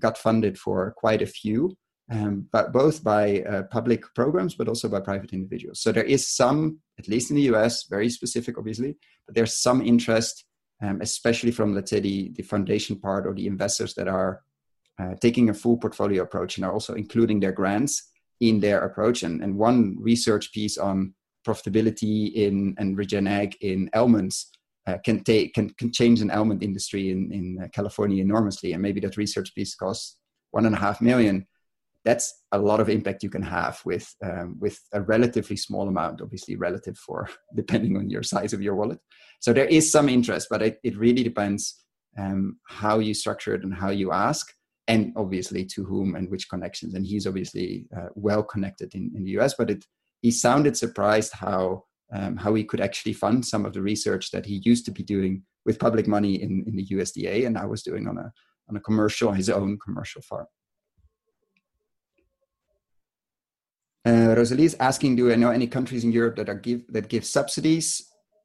got 0.00 0.18
funded 0.18 0.58
for 0.58 0.92
quite 0.96 1.22
a 1.22 1.26
few 1.26 1.76
um, 2.10 2.48
but 2.52 2.72
both 2.72 3.02
by 3.02 3.40
uh, 3.42 3.62
public 3.64 4.02
programs, 4.14 4.54
but 4.54 4.68
also 4.68 4.88
by 4.88 5.00
private 5.00 5.32
individuals. 5.32 5.80
So 5.80 5.90
there 5.90 6.04
is 6.04 6.28
some, 6.28 6.78
at 6.98 7.08
least 7.08 7.30
in 7.30 7.36
the 7.36 7.54
US, 7.54 7.84
very 7.84 8.10
specific, 8.10 8.58
obviously, 8.58 8.96
but 9.26 9.34
there's 9.34 9.56
some 9.56 9.80
interest, 9.80 10.44
um, 10.82 11.00
especially 11.00 11.50
from, 11.50 11.74
let's 11.74 11.90
say, 11.90 12.00
the, 12.00 12.30
the 12.36 12.42
foundation 12.42 12.98
part 12.98 13.26
or 13.26 13.34
the 13.34 13.46
investors 13.46 13.94
that 13.94 14.08
are 14.08 14.42
uh, 15.00 15.14
taking 15.20 15.48
a 15.48 15.54
full 15.54 15.78
portfolio 15.78 16.22
approach 16.22 16.56
and 16.56 16.64
are 16.64 16.72
also 16.72 16.94
including 16.94 17.40
their 17.40 17.52
grants 17.52 18.10
in 18.40 18.60
their 18.60 18.80
approach. 18.80 19.22
And, 19.22 19.42
and 19.42 19.56
one 19.56 19.96
research 19.98 20.52
piece 20.52 20.76
on 20.76 21.14
profitability 21.46 22.32
in 22.32 22.74
and 22.78 22.96
regen 22.96 23.26
ag 23.26 23.56
in 23.60 23.90
almonds 23.94 24.50
uh, 24.86 24.98
can 25.04 25.22
take 25.24 25.54
can, 25.54 25.70
can 25.70 25.92
change 25.92 26.20
an 26.20 26.30
almond 26.30 26.62
industry 26.62 27.10
in 27.10 27.32
in 27.32 27.58
uh, 27.62 27.68
California 27.68 28.22
enormously, 28.22 28.72
and 28.72 28.82
maybe 28.82 29.00
that 29.00 29.16
research 29.16 29.54
piece 29.54 29.74
costs 29.74 30.18
one 30.50 30.66
and 30.66 30.74
a 30.74 30.78
half 30.78 31.00
million. 31.00 31.46
That's 32.04 32.44
a 32.52 32.58
lot 32.58 32.80
of 32.80 32.90
impact 32.90 33.22
you 33.22 33.30
can 33.30 33.42
have 33.42 33.80
with 33.86 34.14
um, 34.22 34.56
with 34.60 34.78
a 34.92 35.00
relatively 35.00 35.56
small 35.56 35.88
amount 35.88 36.20
obviously 36.20 36.56
relative 36.56 36.98
for 36.98 37.28
depending 37.56 37.96
on 37.96 38.10
your 38.10 38.22
size 38.22 38.52
of 38.52 38.60
your 38.60 38.74
wallet. 38.74 38.98
So 39.40 39.52
there 39.52 39.66
is 39.66 39.90
some 39.90 40.08
interest 40.08 40.48
but 40.50 40.62
it, 40.62 40.78
it 40.84 40.98
really 40.98 41.22
depends 41.22 41.82
um, 42.18 42.58
how 42.68 42.98
you 42.98 43.14
structure 43.14 43.54
it 43.54 43.64
and 43.64 43.74
how 43.74 43.90
you 43.90 44.12
ask 44.12 44.52
and 44.86 45.14
obviously 45.16 45.64
to 45.64 45.82
whom 45.82 46.14
and 46.14 46.30
which 46.30 46.50
connections. 46.50 46.92
And 46.94 47.06
he's 47.06 47.26
obviously 47.26 47.86
uh, 47.96 48.08
well 48.14 48.42
connected 48.42 48.94
in, 48.94 49.10
in 49.16 49.24
the 49.24 49.32
us 49.40 49.54
but 49.54 49.70
it 49.70 49.84
he 50.24 50.30
sounded 50.30 50.74
surprised 50.74 51.32
how 51.34 51.84
um, 52.14 52.36
how 52.38 52.54
he 52.54 52.64
could 52.64 52.80
actually 52.80 53.12
fund 53.12 53.44
some 53.44 53.66
of 53.66 53.74
the 53.74 53.82
research 53.82 54.30
that 54.30 54.46
he 54.46 54.62
used 54.64 54.86
to 54.86 54.90
be 54.90 55.02
doing 55.02 55.42
with 55.66 55.78
public 55.78 56.06
money 56.06 56.34
in, 56.44 56.64
in 56.66 56.74
the 56.76 56.86
usda 56.96 57.46
and 57.46 57.58
i 57.58 57.66
was 57.66 57.82
doing 57.82 58.08
on 58.08 58.16
a 58.16 58.32
on 58.68 58.76
a 58.76 58.80
commercial 58.80 59.32
his 59.32 59.50
own 59.50 59.78
commercial 59.86 60.22
farm 60.22 60.46
Uh, 64.06 64.34
Rosalie 64.36 64.66
is 64.66 64.76
asking, 64.80 65.16
do 65.16 65.32
I 65.32 65.36
know 65.36 65.50
any 65.50 65.66
countries 65.66 66.04
in 66.04 66.12
Europe 66.12 66.36
that 66.36 66.50
are 66.50 66.60
give 66.66 66.82
that 66.94 67.08
give 67.08 67.24
subsidies 67.24 67.86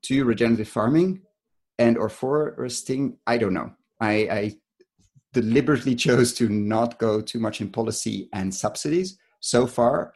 to 0.03 0.23
regenerative 0.23 0.69
farming 0.69 1.09
and 1.77 1.97
or 1.97 2.07
foresting? 2.07 3.17
I 3.27 3.35
don't 3.37 3.57
know. 3.59 3.69
I, 3.99 4.13
I 4.39 4.43
deliberately 5.33 5.95
chose 6.07 6.29
to 6.35 6.47
not 6.47 6.97
go 6.97 7.19
too 7.19 7.41
much 7.45 7.59
in 7.59 7.69
policy 7.79 8.29
and 8.31 8.55
subsidies 8.55 9.17
so 9.41 9.67
far 9.67 10.13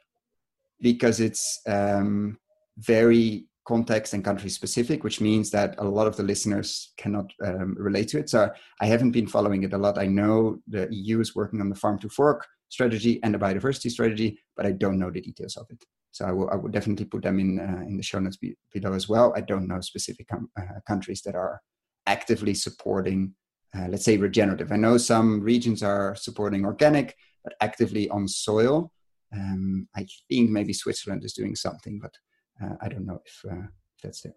because 0.84 1.20
it's 1.22 1.62
um, 1.66 2.38
very 2.78 3.48
context 3.66 4.14
and 4.14 4.24
country 4.24 4.50
specific, 4.50 5.04
which 5.04 5.22
means 5.22 5.50
that 5.50 5.76
a 5.78 5.84
lot 5.84 6.06
of 6.06 6.18
the 6.18 6.24
listeners 6.24 6.92
cannot 6.98 7.32
um, 7.46 7.74
relate 7.80 8.10
to 8.10 8.20
it. 8.20 8.30
So 8.30 8.52
I 8.82 8.86
haven't 8.86 9.12
been 9.12 9.26
following 9.26 9.64
it 9.64 9.74
a 9.74 9.78
lot. 9.78 9.98
I 9.98 10.08
know 10.08 10.60
the 10.68 10.88
EU 10.92 11.22
is 11.22 11.34
working 11.34 11.62
on 11.62 11.70
the 11.70 11.76
farm 11.76 11.98
to 12.00 12.10
fork 12.10 12.46
strategy 12.68 13.22
and 13.24 13.34
the 13.34 13.40
biodiversity 13.40 13.90
strategy, 13.90 14.38
but 14.58 14.66
I 14.66 14.74
don't 14.74 15.00
know 15.00 15.10
the 15.10 15.22
details 15.22 15.56
of 15.56 15.66
it. 15.70 15.82
So 16.12 16.26
I 16.26 16.32
will, 16.34 16.50
I 16.50 16.56
will 16.56 16.70
definitely 16.70 17.06
put 17.06 17.24
them 17.24 17.40
in 17.40 17.60
uh, 17.60 17.84
in 17.88 17.98
the 17.98 18.04
show 18.04 18.20
notes 18.20 18.38
be, 18.38 18.56
below 18.72 18.94
as 18.94 19.08
well. 19.08 19.34
I 19.36 19.42
don't 19.42 19.68
know 19.68 19.80
specific 19.80 20.28
com- 20.28 20.52
uh, 20.60 20.80
countries 20.86 21.22
that 21.22 21.34
are 21.34 21.62
actively 22.06 22.54
supporting, 22.54 23.34
uh, 23.76 23.88
let's 23.88 24.06
say, 24.06 24.18
regenerative. 24.18 24.72
I 24.72 24.76
know 24.76 24.98
some 24.98 25.40
regions 25.42 25.82
are 25.82 26.16
supporting 26.16 26.66
organic, 26.66 27.16
but 27.44 27.54
actively 27.62 28.10
on 28.10 28.28
soil. 28.28 28.92
Um, 29.34 29.88
I 29.96 30.06
think 30.30 30.52
maybe 30.52 30.74
Switzerland 30.74 31.24
is 31.24 31.34
doing 31.34 31.56
something, 31.56 32.00
but 32.00 32.14
uh, 32.64 32.76
I 32.82 32.88
don't 32.88 33.06
know 33.06 33.20
if, 33.26 33.52
uh, 33.52 33.68
that's 34.02 34.22
there. 34.22 34.36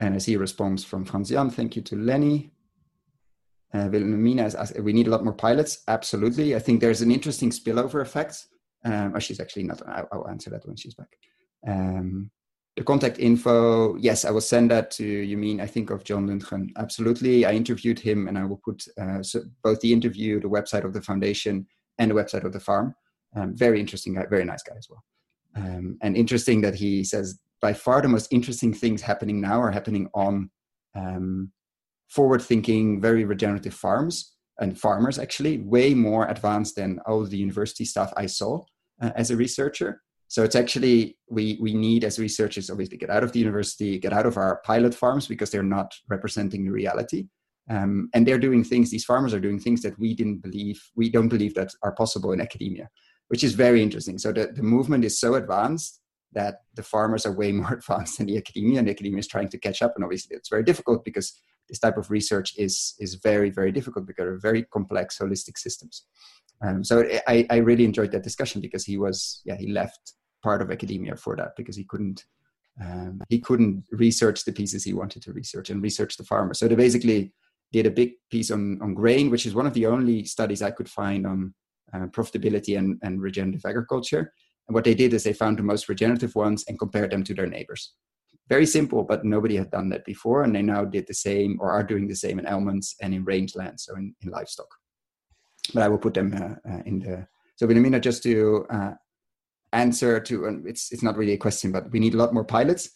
And 0.00 0.14
I 0.14 0.18
see 0.18 0.34
a 0.34 0.38
response 0.38 0.84
from 0.84 1.04
Franz 1.04 1.30
Jan. 1.30 1.50
Thank 1.50 1.76
you 1.76 1.82
to 1.82 1.96
Lenny. 1.96 2.52
Uh, 3.72 3.88
Wilhelmina 3.90 4.52
we 4.82 4.92
need 4.92 5.06
a 5.06 5.10
lot 5.10 5.24
more 5.24 5.34
pilots. 5.34 5.82
Absolutely. 5.86 6.56
I 6.56 6.58
think 6.58 6.80
there's 6.80 7.02
an 7.02 7.10
interesting 7.10 7.50
spillover 7.50 8.00
effect. 8.00 8.46
Um, 8.84 9.12
oh, 9.14 9.18
she's 9.18 9.40
actually 9.40 9.64
not, 9.64 9.86
I, 9.86 10.04
will 10.12 10.28
answer 10.28 10.50
that 10.50 10.66
when 10.66 10.76
she's 10.76 10.94
back. 10.94 11.08
Um, 11.68 12.30
the 12.80 12.84
contact 12.84 13.18
info, 13.18 13.94
yes, 13.96 14.24
I 14.24 14.30
will 14.30 14.40
send 14.40 14.70
that 14.70 14.90
to 14.92 15.04
you. 15.04 15.36
Mean 15.36 15.60
I 15.60 15.66
think 15.66 15.90
of 15.90 16.02
John 16.02 16.26
Lundgren. 16.26 16.70
Absolutely. 16.78 17.44
I 17.44 17.52
interviewed 17.52 17.98
him 17.98 18.26
and 18.26 18.38
I 18.38 18.46
will 18.46 18.62
put 18.64 18.82
uh, 18.98 19.22
so 19.22 19.42
both 19.62 19.80
the 19.80 19.92
interview, 19.92 20.40
the 20.40 20.48
website 20.48 20.86
of 20.86 20.94
the 20.94 21.02
foundation, 21.02 21.66
and 21.98 22.10
the 22.10 22.14
website 22.14 22.46
of 22.46 22.54
the 22.54 22.58
farm. 22.58 22.94
Um, 23.36 23.54
very 23.54 23.80
interesting 23.80 24.14
guy, 24.14 24.24
very 24.30 24.46
nice 24.46 24.62
guy 24.62 24.76
as 24.78 24.88
well. 24.88 25.04
Um, 25.56 25.98
and 26.00 26.16
interesting 26.16 26.62
that 26.62 26.74
he 26.74 27.04
says 27.04 27.38
by 27.60 27.74
far 27.74 28.00
the 28.00 28.08
most 28.08 28.32
interesting 28.32 28.72
things 28.72 29.02
happening 29.02 29.42
now 29.42 29.60
are 29.60 29.70
happening 29.70 30.08
on 30.14 30.48
um, 30.94 31.52
forward 32.08 32.40
thinking, 32.40 32.98
very 32.98 33.26
regenerative 33.26 33.74
farms 33.74 34.36
and 34.58 34.80
farmers 34.80 35.18
actually, 35.18 35.58
way 35.58 35.92
more 35.92 36.28
advanced 36.28 36.76
than 36.76 36.98
all 37.04 37.26
the 37.26 37.36
university 37.36 37.84
stuff 37.84 38.10
I 38.16 38.24
saw 38.24 38.62
uh, 39.02 39.10
as 39.16 39.30
a 39.30 39.36
researcher. 39.36 40.00
So 40.30 40.44
it's 40.44 40.54
actually, 40.54 41.18
we, 41.28 41.58
we 41.60 41.74
need 41.74 42.04
as 42.04 42.20
researchers 42.20 42.70
obviously 42.70 42.96
get 42.96 43.10
out 43.10 43.24
of 43.24 43.32
the 43.32 43.40
university, 43.40 43.98
get 43.98 44.12
out 44.12 44.26
of 44.26 44.36
our 44.36 44.60
pilot 44.64 44.94
farms 44.94 45.26
because 45.26 45.50
they're 45.50 45.64
not 45.64 45.92
representing 46.08 46.64
the 46.64 46.70
reality. 46.70 47.26
Um, 47.68 48.08
and 48.14 48.24
they're 48.24 48.38
doing 48.38 48.62
things, 48.62 48.92
these 48.92 49.04
farmers 49.04 49.34
are 49.34 49.40
doing 49.40 49.58
things 49.58 49.82
that 49.82 49.98
we 49.98 50.14
didn't 50.14 50.40
believe, 50.40 50.80
we 50.94 51.10
don't 51.10 51.28
believe 51.28 51.54
that 51.56 51.72
are 51.82 51.90
possible 51.96 52.30
in 52.30 52.40
academia, 52.40 52.88
which 53.26 53.42
is 53.42 53.54
very 53.54 53.82
interesting. 53.82 54.18
So 54.18 54.30
the, 54.30 54.52
the 54.54 54.62
movement 54.62 55.04
is 55.04 55.18
so 55.18 55.34
advanced 55.34 56.00
that 56.30 56.60
the 56.74 56.84
farmers 56.84 57.26
are 57.26 57.32
way 57.32 57.50
more 57.60 57.72
advanced 57.72 58.18
than 58.18 58.28
the 58.28 58.36
academia 58.36 58.78
and 58.78 58.86
the 58.86 58.92
academia 58.92 59.18
is 59.18 59.26
trying 59.26 59.48
to 59.48 59.58
catch 59.58 59.82
up 59.82 59.94
and 59.96 60.04
obviously 60.04 60.36
it's 60.36 60.48
very 60.48 60.62
difficult 60.62 61.04
because 61.04 61.40
this 61.68 61.80
type 61.80 61.96
of 61.96 62.08
research 62.08 62.54
is 62.56 62.94
is 63.00 63.14
very 63.16 63.50
very 63.50 63.70
difficult 63.70 64.06
because 64.06 64.24
they're 64.24 64.38
very 64.38 64.62
complex 64.72 65.18
holistic 65.18 65.58
systems. 65.58 66.04
Um, 66.64 66.84
so 66.84 67.04
I, 67.26 67.46
I 67.50 67.56
really 67.56 67.84
enjoyed 67.84 68.12
that 68.12 68.22
discussion 68.22 68.60
because 68.60 68.84
he 68.84 68.96
was 68.96 69.42
yeah 69.44 69.56
he 69.56 69.68
left 69.68 70.14
part 70.42 70.62
of 70.62 70.70
academia 70.70 71.16
for 71.16 71.36
that 71.36 71.52
because 71.56 71.76
he 71.76 71.84
couldn't 71.84 72.24
um, 72.82 73.20
he 73.28 73.40
couldn't 73.40 73.84
research 73.92 74.44
the 74.44 74.52
pieces 74.52 74.84
he 74.84 74.94
wanted 74.94 75.22
to 75.22 75.32
research 75.32 75.70
and 75.70 75.82
research 75.82 76.16
the 76.16 76.24
farmer. 76.24 76.54
So 76.54 76.66
they 76.66 76.76
basically 76.76 77.32
did 77.72 77.86
a 77.86 77.90
big 77.90 78.12
piece 78.30 78.50
on 78.50 78.80
on 78.82 78.94
grain, 78.94 79.30
which 79.30 79.46
is 79.46 79.54
one 79.54 79.66
of 79.66 79.74
the 79.74 79.86
only 79.86 80.24
studies 80.24 80.62
I 80.62 80.70
could 80.70 80.88
find 80.88 81.26
on 81.26 81.54
uh, 81.92 82.06
profitability 82.06 82.78
and, 82.78 82.98
and 83.02 83.20
regenerative 83.20 83.64
agriculture. 83.66 84.32
And 84.68 84.74
what 84.74 84.84
they 84.84 84.94
did 84.94 85.12
is 85.12 85.24
they 85.24 85.32
found 85.32 85.58
the 85.58 85.64
most 85.64 85.88
regenerative 85.88 86.34
ones 86.36 86.64
and 86.68 86.78
compared 86.78 87.10
them 87.10 87.24
to 87.24 87.34
their 87.34 87.48
neighbors 87.48 87.94
very 88.50 88.66
simple, 88.66 89.04
but 89.04 89.24
nobody 89.24 89.56
had 89.56 89.70
done 89.70 89.88
that 89.90 90.04
before. 90.04 90.42
And 90.42 90.54
they 90.54 90.60
now 90.60 90.84
did 90.84 91.06
the 91.06 91.14
same 91.14 91.56
or 91.60 91.70
are 91.70 91.84
doing 91.84 92.08
the 92.08 92.16
same 92.16 92.38
in 92.40 92.46
almonds 92.46 92.96
and 93.00 93.14
in 93.14 93.24
rangeland, 93.24 93.78
so 93.80 93.94
in, 93.94 94.14
in 94.22 94.30
livestock. 94.30 94.66
But 95.72 95.84
I 95.84 95.88
will 95.88 95.98
put 95.98 96.14
them 96.14 96.34
uh, 96.34 96.70
uh, 96.70 96.82
in 96.84 96.98
the. 96.98 97.26
So, 97.54 97.66
Wilhelmina, 97.66 98.00
just 98.00 98.22
to 98.24 98.66
uh, 98.68 98.92
answer 99.72 100.20
to, 100.20 100.46
and 100.46 100.66
it's, 100.66 100.92
it's 100.92 101.02
not 101.02 101.16
really 101.16 101.32
a 101.32 101.38
question, 101.38 101.72
but 101.72 101.90
we 101.90 102.00
need 102.00 102.14
a 102.14 102.16
lot 102.16 102.34
more 102.34 102.44
pilots 102.44 102.90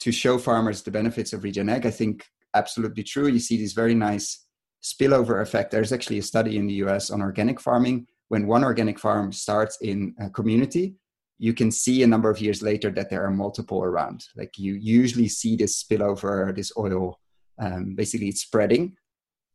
to 0.00 0.12
show 0.12 0.38
farmers 0.38 0.82
the 0.82 0.90
benefits 0.90 1.32
of 1.32 1.42
regen 1.44 1.68
ag. 1.68 1.86
I 1.86 1.90
think 1.90 2.24
absolutely 2.54 3.02
true. 3.02 3.26
You 3.28 3.38
see 3.38 3.56
this 3.56 3.72
very 3.72 3.94
nice 3.94 4.46
spillover 4.82 5.42
effect. 5.42 5.70
There's 5.70 5.92
actually 5.92 6.18
a 6.18 6.22
study 6.22 6.56
in 6.56 6.66
the 6.66 6.74
US 6.74 7.10
on 7.10 7.20
organic 7.20 7.60
farming. 7.60 8.06
When 8.28 8.46
one 8.46 8.64
organic 8.64 8.98
farm 8.98 9.32
starts 9.32 9.78
in 9.80 10.14
a 10.20 10.30
community, 10.30 10.96
you 11.38 11.52
can 11.52 11.70
see 11.70 12.02
a 12.02 12.06
number 12.06 12.30
of 12.30 12.40
years 12.40 12.62
later 12.62 12.90
that 12.90 13.10
there 13.10 13.24
are 13.24 13.30
multiple 13.30 13.82
around. 13.82 14.24
Like 14.36 14.58
you 14.58 14.74
usually 14.74 15.28
see 15.28 15.56
this 15.56 15.82
spillover, 15.82 16.54
this 16.54 16.72
oil, 16.76 17.20
um, 17.58 17.94
basically 17.94 18.28
it's 18.28 18.40
spreading. 18.40 18.96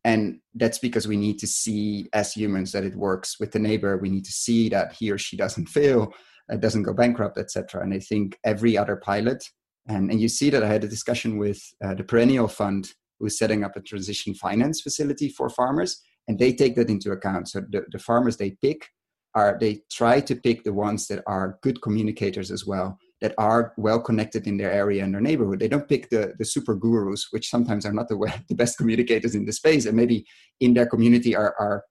And 0.04 0.40
that's 0.54 0.78
because 0.78 1.06
we 1.06 1.16
need 1.16 1.38
to 1.40 1.46
see 1.46 2.08
as 2.12 2.32
humans 2.32 2.72
that 2.72 2.84
it 2.84 2.94
works 2.94 3.38
with 3.38 3.52
the 3.52 3.58
neighbor. 3.58 3.96
We 3.96 4.10
need 4.10 4.24
to 4.24 4.32
see 4.32 4.68
that 4.70 4.92
he 4.92 5.10
or 5.10 5.18
she 5.18 5.36
doesn't 5.36 5.68
fail, 5.68 6.12
uh, 6.50 6.56
doesn't 6.56 6.84
go 6.84 6.92
bankrupt, 6.92 7.38
etc. 7.38 7.82
And 7.82 7.92
I 7.92 7.98
think 7.98 8.38
every 8.44 8.76
other 8.76 8.96
pilot, 8.96 9.44
and, 9.88 10.10
and 10.10 10.20
you 10.20 10.28
see 10.28 10.50
that 10.50 10.62
I 10.62 10.68
had 10.68 10.84
a 10.84 10.88
discussion 10.88 11.38
with 11.38 11.60
uh, 11.84 11.94
the 11.94 12.04
Perennial 12.04 12.48
Fund, 12.48 12.92
who's 13.18 13.38
setting 13.38 13.64
up 13.64 13.76
a 13.76 13.80
transition 13.80 14.34
finance 14.34 14.80
facility 14.80 15.28
for 15.28 15.48
farmers, 15.48 16.00
and 16.28 16.38
they 16.38 16.52
take 16.52 16.76
that 16.76 16.90
into 16.90 17.12
account. 17.12 17.48
So 17.48 17.60
the, 17.60 17.84
the 17.90 17.98
farmers 17.98 18.36
they 18.36 18.56
pick 18.62 18.88
are 19.34 19.56
they 19.60 19.82
try 19.90 20.20
to 20.20 20.36
pick 20.36 20.64
the 20.64 20.72
ones 20.72 21.06
that 21.08 21.22
are 21.26 21.58
good 21.62 21.80
communicators 21.82 22.50
as 22.50 22.66
well 22.66 22.98
that 23.20 23.34
are 23.38 23.72
well 23.76 24.00
connected 24.00 24.46
in 24.46 24.56
their 24.56 24.72
area 24.72 25.02
and 25.02 25.14
their 25.14 25.20
neighborhood 25.20 25.58
they 25.58 25.68
don't 25.68 25.88
pick 25.88 26.10
the, 26.10 26.34
the 26.38 26.44
super 26.44 26.74
gurus 26.74 27.28
which 27.30 27.48
sometimes 27.48 27.86
are 27.86 27.92
not 27.92 28.08
the, 28.08 28.16
the 28.48 28.54
best 28.54 28.76
communicators 28.76 29.34
in 29.34 29.44
the 29.44 29.52
space 29.52 29.86
and 29.86 29.96
maybe 29.96 30.24
in 30.60 30.74
their 30.74 30.86
community 30.86 31.34
are, 31.34 31.54
are 31.58 31.84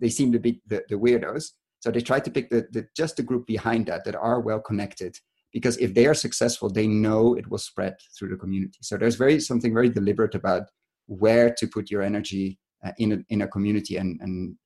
they 0.00 0.08
seem 0.08 0.30
to 0.32 0.38
be 0.38 0.60
the, 0.66 0.82
the 0.88 0.96
weirdos 0.96 1.50
So 1.86 1.92
they 1.92 2.00
try 2.00 2.18
to 2.18 2.30
pick 2.32 2.50
the, 2.50 2.66
the 2.72 2.88
just 2.96 3.16
the 3.16 3.22
group 3.22 3.46
behind 3.46 3.86
that 3.86 4.02
that 4.06 4.16
are 4.16 4.40
well 4.40 4.58
connected 4.58 5.20
because 5.52 5.76
if 5.76 5.94
they 5.94 6.06
are 6.06 6.14
successful, 6.14 6.68
they 6.68 6.88
know 6.88 7.34
it 7.34 7.48
will 7.48 7.58
spread 7.58 7.94
through 8.18 8.30
the 8.30 8.36
community. 8.36 8.80
So 8.82 8.96
there's 8.96 9.14
very 9.14 9.38
something 9.38 9.72
very 9.72 9.88
deliberate 9.88 10.34
about 10.34 10.64
where 11.06 11.54
to 11.54 11.68
put 11.68 11.88
your 11.88 12.02
energy 12.02 12.58
uh, 12.84 12.90
in 12.98 13.12
a, 13.12 13.18
in 13.28 13.42
a 13.42 13.46
community, 13.46 13.98
and 13.98 14.20
and 14.20 14.56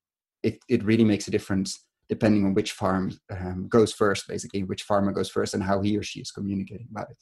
it 0.42 0.60
it 0.70 0.82
really 0.82 1.04
makes 1.04 1.28
a 1.28 1.30
difference 1.30 1.84
depending 2.08 2.46
on 2.46 2.54
which 2.54 2.72
farm 2.72 3.12
um, 3.30 3.68
goes 3.68 3.92
first, 3.92 4.26
basically 4.26 4.62
which 4.62 4.84
farmer 4.84 5.12
goes 5.12 5.28
first, 5.28 5.52
and 5.52 5.62
how 5.62 5.82
he 5.82 5.98
or 5.98 6.02
she 6.02 6.20
is 6.20 6.30
communicating 6.30 6.88
about 6.90 7.10
it. 7.10 7.18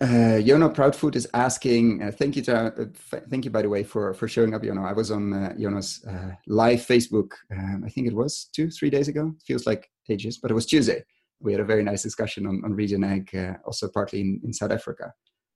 Uh, 0.00 0.38
Yono 0.42 0.72
Proudfood 0.74 1.16
is 1.16 1.26
asking. 1.32 2.02
Uh, 2.02 2.10
thank 2.10 2.36
you, 2.36 2.42
to, 2.42 2.56
uh, 2.56 2.84
f- 3.12 3.22
thank 3.30 3.44
you, 3.46 3.50
by 3.50 3.62
the 3.62 3.68
way, 3.68 3.82
for 3.82 4.12
for 4.12 4.28
showing 4.28 4.54
up, 4.54 4.62
Yono. 4.62 4.86
I 4.86 4.92
was 4.92 5.10
on 5.10 5.32
uh, 5.32 5.54
Yono's 5.58 6.04
uh, 6.04 6.32
live 6.46 6.80
Facebook. 6.80 7.30
Um, 7.50 7.82
I 7.86 7.88
think 7.88 8.06
it 8.06 8.14
was 8.14 8.50
two, 8.54 8.70
three 8.70 8.90
days 8.90 9.08
ago. 9.08 9.34
Feels 9.46 9.66
like 9.66 9.90
ages, 10.10 10.38
but 10.38 10.50
it 10.50 10.54
was 10.54 10.66
Tuesday. 10.66 11.02
We 11.40 11.52
had 11.52 11.60
a 11.62 11.64
very 11.64 11.82
nice 11.82 12.02
discussion 12.02 12.46
on 12.46 12.62
on 12.64 12.74
Regen 12.74 13.04
Ag, 13.04 13.34
uh, 13.34 13.54
also 13.64 13.88
partly 13.88 14.20
in, 14.20 14.40
in 14.44 14.52
South 14.52 14.70
Africa. 14.70 15.12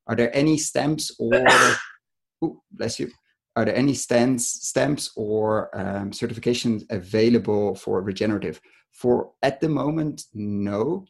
Are 0.07 0.17
there 0.17 0.35
any 0.35 0.57
stamps 0.57 1.15
or? 1.19 1.45
ooh, 2.45 2.63
bless 2.73 2.99
you. 2.99 3.11
Are 3.57 3.65
there 3.65 3.77
any 3.77 3.95
stands, 3.95 4.47
stamps 4.49 5.11
or 5.17 5.77
um, 5.79 6.13
certifications 6.13 6.85
available 6.89 7.75
for 7.75 8.01
regenerative? 8.01 8.61
For 8.93 9.33
at 9.43 9.61
the 9.61 9.69
moment, 9.69 10.25
no. 10.33 11.05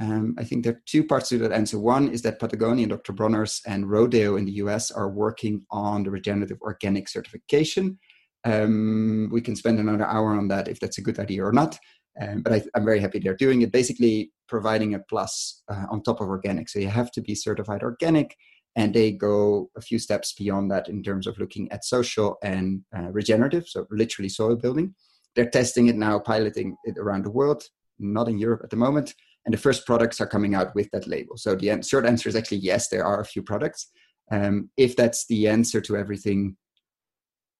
Um, 0.00 0.34
I 0.38 0.44
think 0.44 0.64
there 0.64 0.72
are 0.72 0.82
two 0.86 1.04
parts 1.04 1.28
to 1.28 1.38
that 1.38 1.52
answer. 1.52 1.78
One 1.78 2.08
is 2.08 2.22
that 2.22 2.40
Patagonia, 2.40 2.86
Dr. 2.86 3.12
Bronner's, 3.12 3.60
and 3.66 3.84
Rodale 3.84 4.38
in 4.38 4.44
the 4.44 4.52
US 4.52 4.90
are 4.90 5.08
working 5.08 5.64
on 5.70 6.02
the 6.02 6.10
regenerative 6.10 6.58
organic 6.62 7.08
certification. 7.08 7.98
Um, 8.44 9.30
we 9.32 9.40
can 9.40 9.56
spend 9.56 9.78
another 9.78 10.04
hour 10.04 10.34
on 10.34 10.48
that 10.48 10.68
if 10.68 10.80
that's 10.80 10.98
a 10.98 11.02
good 11.02 11.18
idea 11.18 11.44
or 11.44 11.52
not. 11.52 11.78
Um, 12.20 12.42
but 12.42 12.52
I, 12.52 12.62
am 12.76 12.84
very 12.84 13.00
happy 13.00 13.18
they're 13.18 13.36
doing 13.36 13.62
it, 13.62 13.72
basically 13.72 14.30
providing 14.48 14.94
a 14.94 15.00
plus 15.00 15.62
uh, 15.68 15.86
on 15.90 16.02
top 16.02 16.20
of 16.20 16.28
organic. 16.28 16.68
So 16.68 16.78
you 16.78 16.88
have 16.88 17.10
to 17.12 17.20
be 17.20 17.34
certified 17.34 17.82
organic, 17.82 18.36
and 18.76 18.94
they 18.94 19.12
go 19.12 19.70
a 19.76 19.80
few 19.80 19.98
steps 19.98 20.32
beyond 20.32 20.70
that 20.70 20.88
in 20.88 21.02
terms 21.02 21.26
of 21.26 21.38
looking 21.38 21.70
at 21.72 21.84
social 21.84 22.36
and 22.42 22.82
uh, 22.96 23.10
regenerative, 23.10 23.66
so 23.66 23.86
literally 23.90 24.28
soil 24.28 24.54
building. 24.54 24.94
They're 25.34 25.50
testing 25.50 25.88
it 25.88 25.96
now, 25.96 26.20
piloting 26.20 26.76
it 26.84 26.98
around 26.98 27.24
the 27.24 27.30
world, 27.30 27.64
not 27.98 28.28
in 28.28 28.38
Europe 28.38 28.60
at 28.62 28.70
the 28.70 28.76
moment 28.76 29.14
and 29.44 29.52
the 29.52 29.58
first 29.58 29.86
products 29.86 30.20
are 30.20 30.26
coming 30.26 30.54
out 30.54 30.74
with 30.74 30.90
that 30.92 31.06
label. 31.06 31.36
So 31.36 31.54
the 31.54 31.82
short 31.82 32.06
answer 32.06 32.28
is 32.28 32.36
actually 32.36 32.58
yes, 32.58 32.88
there 32.88 33.04
are 33.04 33.20
a 33.20 33.26
few 33.26 33.42
products. 33.42 33.90
Um, 34.30 34.70
if 34.76 34.96
that's 34.96 35.26
the 35.26 35.48
answer 35.48 35.80
to 35.82 35.96
everything, 35.96 36.56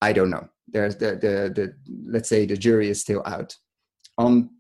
I 0.01 0.13
don't 0.13 0.31
know. 0.31 0.49
There's 0.69 0.97
the, 0.97 1.13
the 1.13 1.53
the 1.55 1.75
let's 2.07 2.29
say 2.29 2.47
the 2.47 2.57
jury 2.57 2.89
is 2.89 3.01
still 3.01 3.23
out. 3.27 3.57
On 4.17 4.51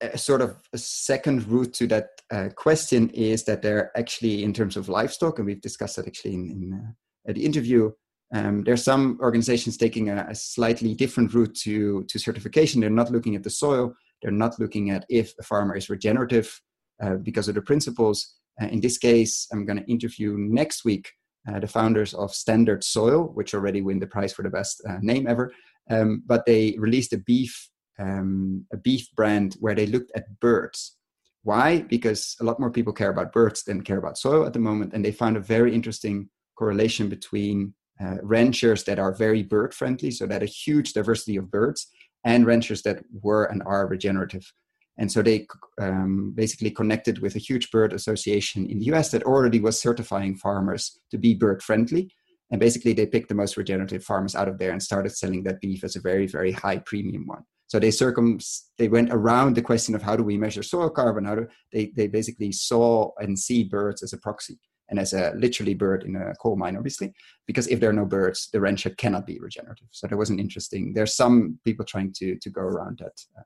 a 0.00 0.18
sort 0.18 0.42
of 0.42 0.56
a 0.72 0.78
second 0.78 1.46
route 1.48 1.72
to 1.74 1.86
that 1.86 2.08
uh, 2.30 2.48
question 2.56 3.08
is 3.10 3.44
that 3.44 3.62
they're 3.62 3.96
actually 3.96 4.42
in 4.42 4.52
terms 4.52 4.76
of 4.76 4.88
livestock, 4.88 5.38
and 5.38 5.46
we've 5.46 5.60
discussed 5.60 5.96
that 5.96 6.06
actually 6.06 6.34
in, 6.34 6.50
in 6.50 6.94
uh, 7.28 7.32
the 7.32 7.44
interview. 7.44 7.90
Um, 8.34 8.64
there 8.64 8.74
are 8.74 8.88
some 8.90 9.18
organizations 9.20 9.76
taking 9.76 10.10
a, 10.10 10.26
a, 10.28 10.34
slightly 10.34 10.94
different 10.94 11.32
route 11.32 11.54
to 11.62 12.02
to 12.04 12.18
certification. 12.18 12.80
They're 12.80 12.90
not 12.90 13.12
looking 13.12 13.36
at 13.36 13.44
the 13.44 13.50
soil, 13.50 13.94
they're 14.22 14.30
not 14.30 14.58
looking 14.58 14.90
at 14.90 15.04
if 15.08 15.32
a 15.38 15.42
farmer 15.42 15.76
is 15.76 15.90
regenerative 15.90 16.60
uh, 17.02 17.14
because 17.14 17.48
of 17.48 17.54
the 17.54 17.62
principles. 17.62 18.34
Uh, 18.60 18.66
in 18.66 18.80
this 18.80 18.98
case, 18.98 19.46
I'm 19.52 19.66
going 19.66 19.78
to 19.78 19.90
interview 19.90 20.36
next 20.38 20.84
week 20.84 21.12
uh, 21.48 21.60
the 21.60 21.66
founders 21.66 22.14
of 22.14 22.34
Standard 22.34 22.82
Soil, 22.82 23.24
which 23.34 23.54
already 23.54 23.82
win 23.82 24.00
the 24.00 24.06
prize 24.06 24.32
for 24.32 24.42
the 24.42 24.50
best 24.50 24.82
uh, 24.88 24.98
name 25.00 25.26
ever. 25.26 25.52
Um, 25.90 26.22
but 26.26 26.44
they 26.46 26.74
released 26.78 27.12
a 27.12 27.18
beef 27.18 27.70
um, 27.98 28.66
a 28.72 28.76
beef 28.76 29.08
brand 29.16 29.56
where 29.60 29.74
they 29.74 29.86
looked 29.86 30.12
at 30.14 30.38
birds. 30.40 30.96
Why? 31.42 31.82
Because 31.82 32.36
a 32.40 32.44
lot 32.44 32.60
more 32.60 32.70
people 32.70 32.92
care 32.92 33.10
about 33.10 33.32
birds 33.32 33.62
than 33.62 33.82
care 33.82 33.98
about 33.98 34.18
soil 34.18 34.44
at 34.44 34.52
the 34.52 34.58
moment, 34.58 34.92
and 34.92 35.04
they 35.04 35.12
found 35.12 35.36
a 35.36 35.40
very 35.40 35.74
interesting 35.74 36.28
correlation 36.58 37.08
between 37.08 37.74
uh, 38.00 38.16
ranchers 38.22 38.84
that 38.84 38.98
are 38.98 39.14
very 39.14 39.42
bird 39.42 39.72
friendly, 39.72 40.10
so 40.10 40.26
that 40.26 40.42
a 40.42 40.46
huge 40.46 40.92
diversity 40.92 41.36
of 41.36 41.50
birds, 41.50 41.86
and 42.26 42.44
ranchers 42.44 42.82
that 42.82 43.02
were 43.22 43.44
and 43.44 43.62
are 43.64 43.86
regenerative. 43.86 44.52
And 44.98 45.10
so 45.10 45.22
they 45.22 45.46
um, 45.80 46.32
basically 46.34 46.70
connected 46.70 47.20
with 47.20 47.36
a 47.36 47.38
huge 47.38 47.70
bird 47.70 47.92
association 47.92 48.66
in 48.66 48.80
the 48.80 48.86
US 48.86 49.10
that 49.10 49.22
already 49.22 49.60
was 49.60 49.80
certifying 49.80 50.36
farmers 50.36 51.00
to 51.10 51.18
be 51.18 51.34
bird 51.34 51.62
friendly. 51.62 52.10
And 52.50 52.60
basically, 52.60 52.92
they 52.92 53.06
picked 53.06 53.28
the 53.28 53.34
most 53.34 53.56
regenerative 53.56 54.04
farmers 54.04 54.34
out 54.34 54.48
of 54.48 54.58
there 54.58 54.70
and 54.70 54.82
started 54.82 55.10
selling 55.10 55.42
that 55.44 55.60
beef 55.60 55.82
as 55.82 55.96
a 55.96 56.00
very, 56.00 56.26
very 56.26 56.52
high 56.52 56.78
premium 56.78 57.26
one. 57.26 57.42
So 57.68 57.80
they 57.80 57.90
circum 57.90 58.38
they 58.78 58.88
went 58.88 59.10
around 59.10 59.56
the 59.56 59.62
question 59.62 59.96
of 59.96 60.02
how 60.02 60.14
do 60.16 60.22
we 60.22 60.36
measure 60.36 60.62
soil 60.62 60.90
carbon? 60.90 61.24
How 61.24 61.34
do 61.34 61.48
they 61.72 61.92
they 61.96 62.06
basically 62.06 62.52
saw 62.52 63.10
and 63.18 63.36
see 63.36 63.64
birds 63.64 64.02
as 64.04 64.12
a 64.12 64.18
proxy 64.18 64.58
and 64.88 64.98
as 64.98 65.12
a 65.12 65.32
literally 65.36 65.74
bird 65.74 66.04
in 66.04 66.16
a 66.16 66.34
coal 66.36 66.56
mine, 66.56 66.76
obviously, 66.76 67.12
because 67.46 67.66
if 67.68 67.80
there 67.80 67.90
are 67.90 68.00
no 68.00 68.04
birds, 68.04 68.48
the 68.52 68.60
rancher 68.60 68.90
cannot 68.90 69.26
be 69.26 69.38
regenerative. 69.38 69.88
So 69.90 70.06
that 70.06 70.16
was 70.16 70.30
an 70.30 70.38
interesting. 70.38 70.92
There's 70.92 71.14
some 71.14 71.58
people 71.64 71.84
trying 71.84 72.12
to 72.14 72.36
to 72.36 72.50
go 72.50 72.62
around 72.62 72.98
that 72.98 73.20
uh, 73.36 73.42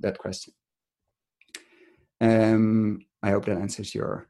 that 0.00 0.18
question. 0.18 0.52
Um, 2.20 3.06
I 3.22 3.30
hope 3.30 3.44
that 3.46 3.58
answers 3.58 3.94
your. 3.94 4.28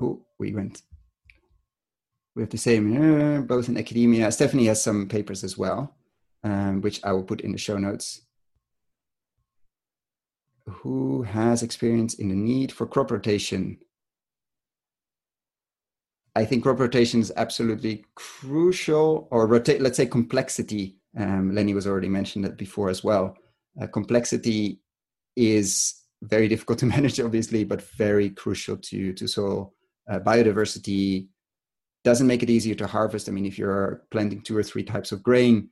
Oh, 0.00 0.24
we 0.38 0.54
went. 0.54 0.82
We 2.34 2.42
have 2.42 2.50
the 2.50 2.58
same, 2.58 2.96
uh, 2.96 3.40
both 3.42 3.68
in 3.68 3.76
academia. 3.76 4.30
Stephanie 4.30 4.66
has 4.66 4.82
some 4.82 5.08
papers 5.08 5.42
as 5.42 5.58
well, 5.58 5.96
um, 6.44 6.80
which 6.80 7.02
I 7.04 7.12
will 7.12 7.24
put 7.24 7.40
in 7.40 7.52
the 7.52 7.58
show 7.58 7.76
notes 7.76 8.22
who 10.70 11.22
has 11.22 11.62
experience 11.62 12.14
in 12.14 12.28
the 12.28 12.34
need 12.34 12.72
for 12.72 12.86
crop 12.86 13.10
rotation 13.10 13.78
I 16.36 16.44
think 16.44 16.62
crop 16.62 16.78
rotation 16.78 17.20
is 17.20 17.32
absolutely 17.36 18.04
crucial, 18.14 19.28
or 19.30 19.46
rotate, 19.46 19.80
let's 19.80 19.96
say 19.96 20.06
complexity. 20.06 20.96
Um, 21.18 21.54
Lenny 21.54 21.74
was 21.74 21.86
already 21.86 22.08
mentioned 22.08 22.44
that 22.44 22.56
before 22.56 22.88
as 22.88 23.02
well. 23.02 23.36
Uh, 23.80 23.86
complexity 23.86 24.80
is 25.36 25.94
very 26.22 26.48
difficult 26.52 26.78
to 26.80 26.86
manage, 26.86 27.18
obviously, 27.20 27.64
but 27.64 27.82
very 27.96 28.30
crucial 28.30 28.76
to 28.76 29.12
to 29.14 29.26
soil 29.26 29.74
uh, 30.10 30.20
biodiversity. 30.20 31.26
Doesn't 32.04 32.26
make 32.26 32.42
it 32.42 32.50
easier 32.50 32.74
to 32.76 32.86
harvest. 32.86 33.28
I 33.28 33.32
mean, 33.32 33.44
if 33.44 33.58
you're 33.58 34.04
planting 34.10 34.42
two 34.42 34.56
or 34.56 34.62
three 34.62 34.84
types 34.84 35.12
of 35.12 35.22
grain, 35.22 35.68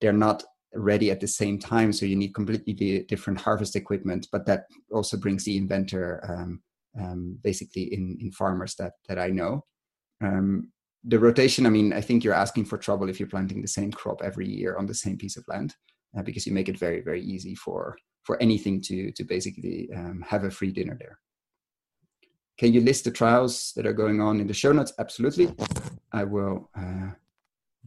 they're 0.00 0.12
not 0.12 0.44
ready 0.72 1.10
at 1.10 1.20
the 1.20 1.26
same 1.26 1.58
time, 1.58 1.92
so 1.92 2.06
you 2.06 2.16
need 2.16 2.34
completely 2.34 3.02
different 3.08 3.40
harvest 3.40 3.74
equipment. 3.74 4.28
But 4.30 4.46
that 4.46 4.66
also 4.92 5.16
brings 5.16 5.44
the 5.44 5.56
inventor 5.56 6.24
um, 6.28 6.62
um, 6.98 7.38
basically 7.42 7.92
in 7.92 8.18
in 8.20 8.30
farmers 8.30 8.76
that 8.76 8.92
that 9.08 9.18
I 9.18 9.28
know. 9.28 9.64
Um, 10.20 10.72
the 11.04 11.18
rotation, 11.18 11.66
I 11.66 11.70
mean, 11.70 11.92
I 11.92 12.00
think 12.00 12.22
you're 12.22 12.34
asking 12.34 12.66
for 12.66 12.76
trouble 12.76 13.08
if 13.08 13.18
you're 13.18 13.28
planting 13.28 13.62
the 13.62 13.68
same 13.68 13.90
crop 13.90 14.20
every 14.22 14.46
year 14.46 14.76
on 14.76 14.86
the 14.86 14.94
same 14.94 15.16
piece 15.16 15.36
of 15.36 15.44
land, 15.48 15.74
uh, 16.16 16.22
because 16.22 16.46
you 16.46 16.52
make 16.52 16.68
it 16.68 16.78
very, 16.78 17.00
very 17.00 17.22
easy 17.22 17.54
for 17.54 17.96
for 18.22 18.40
anything 18.42 18.82
to 18.82 19.10
to 19.12 19.24
basically 19.24 19.88
um, 19.96 20.22
have 20.28 20.44
a 20.44 20.50
free 20.50 20.72
dinner 20.72 20.96
there. 20.98 21.18
Can 22.58 22.74
you 22.74 22.82
list 22.82 23.04
the 23.04 23.10
trials 23.10 23.72
that 23.76 23.86
are 23.86 23.94
going 23.94 24.20
on 24.20 24.40
in 24.40 24.46
the 24.46 24.52
show 24.52 24.72
notes? 24.72 24.92
Absolutely, 24.98 25.54
I 26.12 26.24
will 26.24 26.68
uh, 26.76 27.10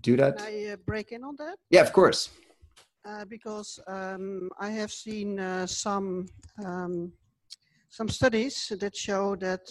do 0.02 0.18
that. 0.18 0.38
Can 0.38 0.48
I 0.48 0.72
uh, 0.72 0.78
break 0.78 1.12
in 1.12 1.24
on 1.24 1.36
that? 1.38 1.58
Yeah, 1.70 1.82
of 1.82 1.94
course. 1.94 2.30
Uh, 3.06 3.26
because 3.26 3.80
um, 3.88 4.50
I 4.60 4.70
have 4.70 4.92
seen 4.92 5.40
uh, 5.40 5.68
some 5.68 6.26
um, 6.66 7.14
some 7.90 8.10
studies 8.10 8.72
that 8.80 8.96
show 8.96 9.36
that 9.36 9.62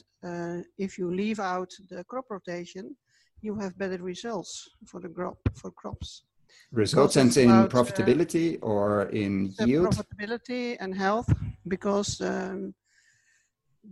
if 0.78 0.98
you 0.98 1.14
leave 1.14 1.40
out 1.40 1.70
the 1.88 2.04
crop 2.04 2.26
rotation, 2.30 2.96
you 3.40 3.54
have 3.56 3.76
better 3.76 3.98
results 3.98 4.68
for 4.86 5.00
the 5.00 5.08
crop 5.08 5.38
for 5.54 5.70
crops. 5.70 6.24
Results 6.70 7.16
and 7.16 7.36
in 7.36 7.50
about, 7.50 7.74
uh, 7.74 7.76
profitability 7.76 8.54
uh, 8.62 8.66
or 8.66 9.02
in 9.10 9.54
yield? 9.60 9.88
Profitability 9.88 10.76
and 10.80 10.94
health, 10.94 11.30
because 11.68 12.20
um, 12.20 12.74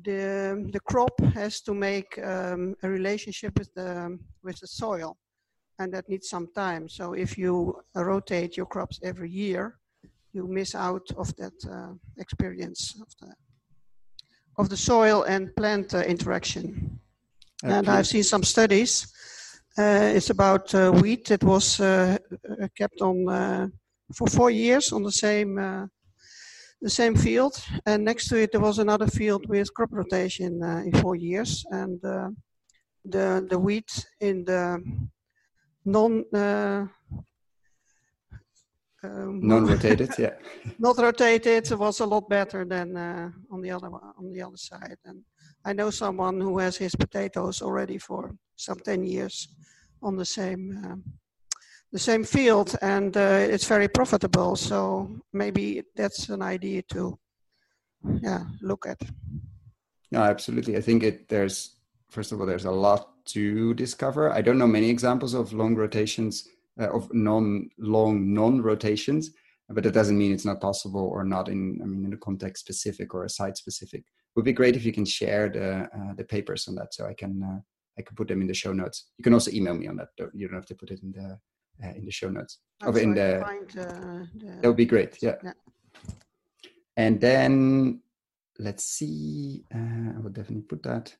the 0.03 0.69
the 0.73 0.81
crop 0.81 1.19
has 1.35 1.61
to 1.63 1.75
make 1.75 2.19
um, 2.19 2.75
a 2.83 2.89
relationship 2.89 3.59
with 3.59 3.73
the 3.75 4.19
with 4.43 4.59
the 4.61 4.67
soil, 4.67 5.17
and 5.79 5.93
that 5.93 6.09
needs 6.09 6.29
some 6.29 6.49
time. 6.55 6.89
So 6.89 7.15
if 7.15 7.37
you 7.37 7.83
rotate 7.95 8.57
your 8.57 8.67
crops 8.67 9.01
every 9.03 9.31
year, 9.31 9.79
you 10.33 10.47
miss 10.47 10.75
out 10.75 11.07
of 11.17 11.35
that 11.37 11.59
uh, 11.69 11.95
experience 12.19 12.95
of 13.01 13.09
the 13.21 13.35
of 14.61 14.69
the 14.69 14.77
soil 14.77 15.23
and 15.23 15.55
plant 15.57 15.95
uh, 15.95 15.99
interaction. 16.01 17.01
Okay. 17.65 17.75
And 17.75 17.89
I've 17.89 18.07
seen 18.07 18.23
some 18.23 18.45
studies. 18.45 19.13
Uh, 19.79 20.13
it's 20.17 20.31
about 20.31 20.75
uh, 20.75 20.91
wheat 20.93 21.27
that 21.29 21.43
was 21.43 21.77
kept 22.77 23.01
on 23.01 23.73
for 24.15 24.27
four 24.27 24.51
years 24.51 24.93
on 24.93 25.03
the 25.03 25.13
same 25.13 25.59
the 26.81 26.91
same 26.91 27.15
field, 27.15 27.63
and 27.85 28.05
next 28.05 28.29
to 28.29 28.37
it 28.37 28.53
there 28.53 28.61
was 28.61 28.79
another 28.79 29.07
field 29.07 29.47
with 29.49 29.73
crop 29.75 29.91
rotation 29.93 30.63
uh, 30.63 30.83
in 30.85 30.93
four 30.93 31.15
years, 31.15 31.65
and 31.71 32.03
uh, 32.05 32.31
the 33.05 33.47
the 33.51 33.59
wheat 33.59 34.07
in 34.21 34.45
the 34.45 34.83
non 35.85 36.25
uh, 36.35 36.87
um, 39.03 39.41
non-rotated, 39.43 40.11
yeah. 40.19 40.35
not 40.79 40.99
rotated 40.99 41.71
was 41.73 42.01
a 42.01 42.07
lot 42.07 42.29
better 42.29 42.65
than 42.65 42.97
uh, 42.97 43.31
on 43.51 43.61
the 43.61 43.71
other 43.71 43.89
on 43.89 44.33
the 44.33 44.43
other 44.43 44.57
side. 44.57 44.99
And 45.05 45.23
I 45.65 45.73
know 45.73 45.91
someone 45.91 46.41
who 46.41 46.59
has 46.59 46.77
his 46.77 46.95
potatoes 46.95 47.63
already 47.63 47.99
for 47.99 48.35
some 48.57 48.79
ten 48.79 49.05
years 49.05 49.49
on 50.03 50.17
the 50.17 50.25
same 50.25 50.83
um, 50.85 51.05
the 51.93 51.99
same 51.99 52.25
field, 52.25 52.77
and 52.83 53.17
uh, 53.17 53.47
it's 53.51 53.67
very 53.67 53.89
profitable. 53.89 54.57
So 54.57 55.11
maybe 55.33 55.83
that's 55.97 56.29
an 56.29 56.43
idea 56.43 56.83
to 56.93 57.19
yeah 58.23 58.45
look 58.61 58.87
at. 58.87 59.01
No, 60.13 60.23
absolutely. 60.23 60.77
I 60.77 60.81
think 60.81 61.03
it 61.03 61.29
there's 61.29 61.77
first 62.11 62.33
of 62.33 62.41
all 62.41 62.47
there's 62.47 62.67
a 62.67 62.71
lot 62.71 63.25
to 63.27 63.75
discover. 63.75 64.33
I 64.33 64.43
don't 64.43 64.59
know 64.59 64.67
many 64.67 64.91
examples 64.91 65.35
of 65.35 65.53
long 65.53 65.75
rotations 65.75 66.47
uh, 66.47 66.60
of 66.89 67.13
non 67.13 67.69
long 67.79 68.33
non 68.33 68.63
rotations, 68.63 69.31
but 69.69 69.85
that 69.85 69.95
doesn't 69.95 70.19
mean 70.19 70.33
it's 70.33 70.45
not 70.45 70.61
possible 70.61 71.07
or 71.13 71.25
not 71.25 71.49
in 71.49 71.81
I 71.83 71.87
mean 71.87 72.05
in 72.05 72.13
a 72.13 72.17
context 72.17 72.65
specific 72.65 73.15
or 73.15 73.25
a 73.25 73.29
site 73.29 73.57
specific. 73.57 74.01
It 74.01 74.37
would 74.37 74.45
be 74.45 74.53
great 74.53 74.77
if 74.77 74.85
you 74.85 74.93
can 74.93 75.05
share 75.05 75.49
the 75.49 75.89
uh, 75.97 76.15
the 76.17 76.25
papers 76.25 76.69
on 76.69 76.75
that 76.77 76.95
so 76.95 77.07
I 77.07 77.15
can 77.15 77.43
uh, 77.43 77.61
I 77.99 78.03
can 78.03 78.17
put 78.17 78.29
them 78.29 78.41
in 78.41 78.47
the 78.47 78.55
show 78.55 78.73
notes. 78.73 79.07
You 79.19 79.25
can 79.25 79.35
also 79.35 79.51
email 79.51 79.75
me 79.75 79.89
on 79.89 79.97
that. 79.97 80.09
You 80.35 80.49
don't 80.49 80.57
have 80.57 80.67
to 80.67 80.75
put 80.75 80.91
it 80.91 81.03
in 81.03 81.13
the 81.13 81.39
uh, 81.85 81.93
in 81.95 82.05
the 82.05 82.11
show 82.11 82.31
notes. 82.31 82.59
Of 82.83 82.97
in 82.97 83.15
the, 83.15 83.41
find, 83.43 83.71
uh, 83.79 84.25
the, 84.39 84.59
that 84.61 84.69
would 84.69 84.77
be 84.77 84.87
great. 84.87 85.23
Yeah. 85.23 85.37
yeah. 85.43 85.53
And 86.97 87.21
then 87.21 88.03
let's 88.59 88.85
see. 88.85 89.65
Uh, 89.75 90.17
I 90.17 90.21
will 90.21 90.31
definitely 90.31 90.63
put 90.63 90.83
that. 90.83 91.15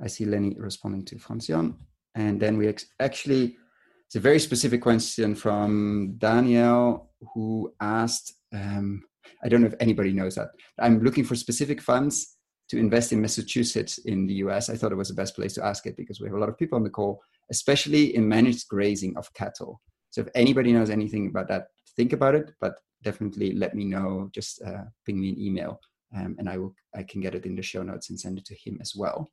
I 0.00 0.06
see 0.06 0.24
Lenny 0.24 0.56
responding 0.58 1.04
to 1.06 1.16
Francion. 1.16 1.74
And 2.14 2.40
then 2.40 2.56
we 2.58 2.68
ex- 2.68 2.86
actually 3.00 3.56
it's 4.08 4.16
a 4.16 4.20
very 4.20 4.38
specific 4.38 4.80
question 4.80 5.34
from 5.34 6.14
Daniel 6.16 7.10
who 7.34 7.70
asked, 7.78 8.32
um, 8.54 9.02
I 9.44 9.50
don't 9.50 9.60
know 9.60 9.66
if 9.66 9.74
anybody 9.80 10.14
knows 10.14 10.36
that. 10.36 10.48
I'm 10.80 11.02
looking 11.02 11.24
for 11.24 11.36
specific 11.36 11.82
funds 11.82 12.38
to 12.70 12.78
invest 12.78 13.12
in 13.12 13.20
Massachusetts 13.20 13.98
in 13.98 14.26
the 14.26 14.34
US. 14.44 14.70
I 14.70 14.76
thought 14.76 14.92
it 14.92 14.96
was 14.96 15.08
the 15.08 15.14
best 15.14 15.36
place 15.36 15.52
to 15.54 15.64
ask 15.64 15.84
it 15.84 15.94
because 15.94 16.20
we 16.20 16.26
have 16.26 16.36
a 16.36 16.40
lot 16.40 16.48
of 16.48 16.56
people 16.56 16.76
on 16.76 16.84
the 16.84 16.90
call, 16.90 17.20
especially 17.50 18.16
in 18.16 18.26
managed 18.26 18.66
grazing 18.68 19.14
of 19.18 19.30
cattle. 19.34 19.78
So 20.08 20.22
if 20.22 20.28
anybody 20.34 20.72
knows 20.72 20.88
anything 20.88 21.26
about 21.26 21.48
that, 21.48 21.66
think 21.94 22.14
about 22.14 22.34
it, 22.34 22.52
but 22.62 22.76
definitely 23.02 23.52
let 23.52 23.74
me 23.74 23.84
know. 23.84 24.30
Just 24.32 24.62
uh, 24.62 24.84
ping 25.04 25.20
me 25.20 25.28
an 25.28 25.38
email 25.38 25.78
um, 26.16 26.34
and 26.38 26.48
I 26.48 26.56
will 26.56 26.74
I 26.94 27.02
can 27.02 27.20
get 27.20 27.34
it 27.34 27.44
in 27.44 27.56
the 27.56 27.62
show 27.62 27.82
notes 27.82 28.08
and 28.08 28.18
send 28.18 28.38
it 28.38 28.46
to 28.46 28.54
him 28.54 28.78
as 28.80 28.94
well. 28.96 29.28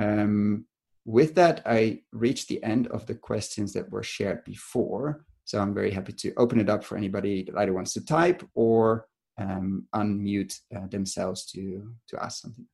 Um, 0.00 0.64
with 1.06 1.36
that, 1.36 1.62
I 1.64 2.00
reached 2.10 2.48
the 2.48 2.62
end 2.64 2.88
of 2.88 3.06
the 3.06 3.14
questions 3.14 3.72
that 3.74 3.90
were 3.90 4.02
shared 4.02 4.44
before. 4.44 5.24
So 5.44 5.60
I'm 5.60 5.72
very 5.72 5.92
happy 5.92 6.12
to 6.12 6.34
open 6.36 6.58
it 6.58 6.68
up 6.68 6.82
for 6.82 6.98
anybody 6.98 7.44
that 7.44 7.56
either 7.56 7.72
wants 7.72 7.92
to 7.92 8.04
type 8.04 8.42
or 8.54 9.06
um, 9.38 9.86
unmute 9.94 10.58
uh, 10.74 10.88
themselves 10.88 11.46
to, 11.52 11.92
to 12.08 12.22
ask 12.22 12.42
something. 12.42 12.66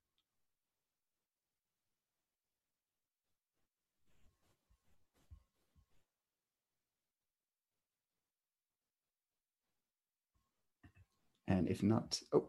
And 11.49 11.69
if 11.69 11.83
not, 11.83 12.19
oh, 12.33 12.49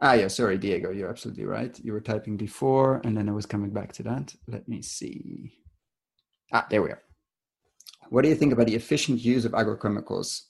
Ah, 0.00 0.14
yeah, 0.14 0.28
sorry, 0.28 0.58
Diego, 0.58 0.90
you're 0.90 1.08
absolutely 1.08 1.44
right. 1.44 1.78
You 1.82 1.92
were 1.92 2.00
typing 2.00 2.36
before, 2.36 3.00
and 3.04 3.16
then 3.16 3.28
I 3.28 3.32
was 3.32 3.46
coming 3.46 3.70
back 3.70 3.92
to 3.94 4.02
that. 4.04 4.34
Let 4.46 4.68
me 4.68 4.82
see. 4.82 5.52
Ah, 6.52 6.66
there 6.68 6.82
we 6.82 6.90
are. 6.90 7.02
What 8.10 8.22
do 8.22 8.28
you 8.28 8.34
think 8.34 8.52
about 8.52 8.66
the 8.66 8.74
efficient 8.74 9.24
use 9.24 9.44
of 9.44 9.52
agrochemicals 9.52 10.42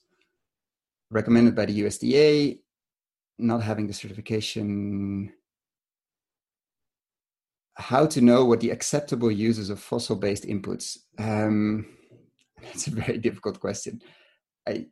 recommended 1.11 1.55
by 1.55 1.67
the 1.67 1.83
USDA, 1.83 2.61
not 3.39 3.63
having 3.63 3.87
the 3.87 3.93
certification? 3.93 5.33
How 7.77 8.07
to 8.07 8.21
know 8.21 8.45
what 8.45 8.61
the 8.61 8.71
acceptable 8.71 9.31
uses 9.31 9.71
of 9.71 9.81
fossil 9.81 10.17
based 10.17 10.45
inputs? 10.45 10.99
Um, 11.19 11.87
that's 12.63 12.87
a 12.87 12.91
very 12.91 13.19
difficult 13.19 13.61
question. 13.61 14.01
I, 14.67 14.87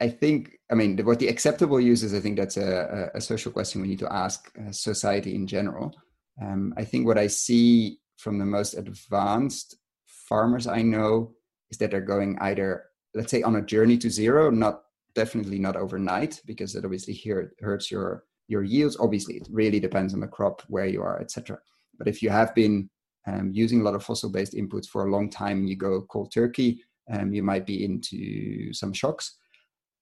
I 0.00 0.08
think, 0.08 0.58
I 0.70 0.74
mean, 0.74 0.98
what 1.04 1.18
the 1.18 1.28
acceptable 1.28 1.80
use 1.80 2.02
is, 2.02 2.14
I 2.14 2.20
think 2.20 2.36
that's 2.36 2.56
a, 2.56 3.10
a 3.14 3.20
social 3.20 3.52
question 3.52 3.80
we 3.80 3.88
need 3.88 4.00
to 4.00 4.12
ask 4.12 4.50
uh, 4.58 4.72
society 4.72 5.34
in 5.34 5.46
general. 5.46 5.94
Um, 6.42 6.74
I 6.76 6.84
think 6.84 7.06
what 7.06 7.18
I 7.18 7.28
see 7.28 7.98
from 8.18 8.38
the 8.38 8.44
most 8.44 8.74
advanced 8.74 9.76
farmers 10.06 10.66
I 10.66 10.82
know 10.82 11.32
is 11.70 11.78
that 11.78 11.90
they're 11.90 12.00
going 12.00 12.36
either, 12.40 12.84
let's 13.14 13.30
say, 13.30 13.42
on 13.42 13.56
a 13.56 13.62
journey 13.62 13.96
to 13.98 14.10
zero, 14.10 14.50
not 14.50 14.82
definitely 15.14 15.58
not 15.58 15.76
overnight, 15.76 16.40
because 16.44 16.72
that 16.72 16.84
obviously 16.84 17.14
here 17.14 17.52
hurts 17.60 17.90
your 17.90 18.24
your 18.48 18.62
yields. 18.62 18.96
Obviously, 19.00 19.36
it 19.36 19.48
really 19.50 19.80
depends 19.80 20.12
on 20.12 20.20
the 20.20 20.26
crop, 20.26 20.62
where 20.68 20.86
you 20.86 21.02
are, 21.02 21.20
etc. 21.20 21.58
But 21.98 22.08
if 22.08 22.20
you 22.22 22.30
have 22.30 22.54
been 22.54 22.90
um, 23.26 23.50
using 23.52 23.80
a 23.80 23.84
lot 23.84 23.94
of 23.94 24.04
fossil-based 24.04 24.54
inputs 24.54 24.86
for 24.86 25.06
a 25.06 25.10
long 25.10 25.30
time, 25.30 25.64
you 25.64 25.76
go 25.76 26.02
cold 26.02 26.32
turkey, 26.32 26.82
um, 27.10 27.32
you 27.32 27.42
might 27.42 27.64
be 27.64 27.84
into 27.84 28.72
some 28.72 28.92
shocks. 28.92 29.38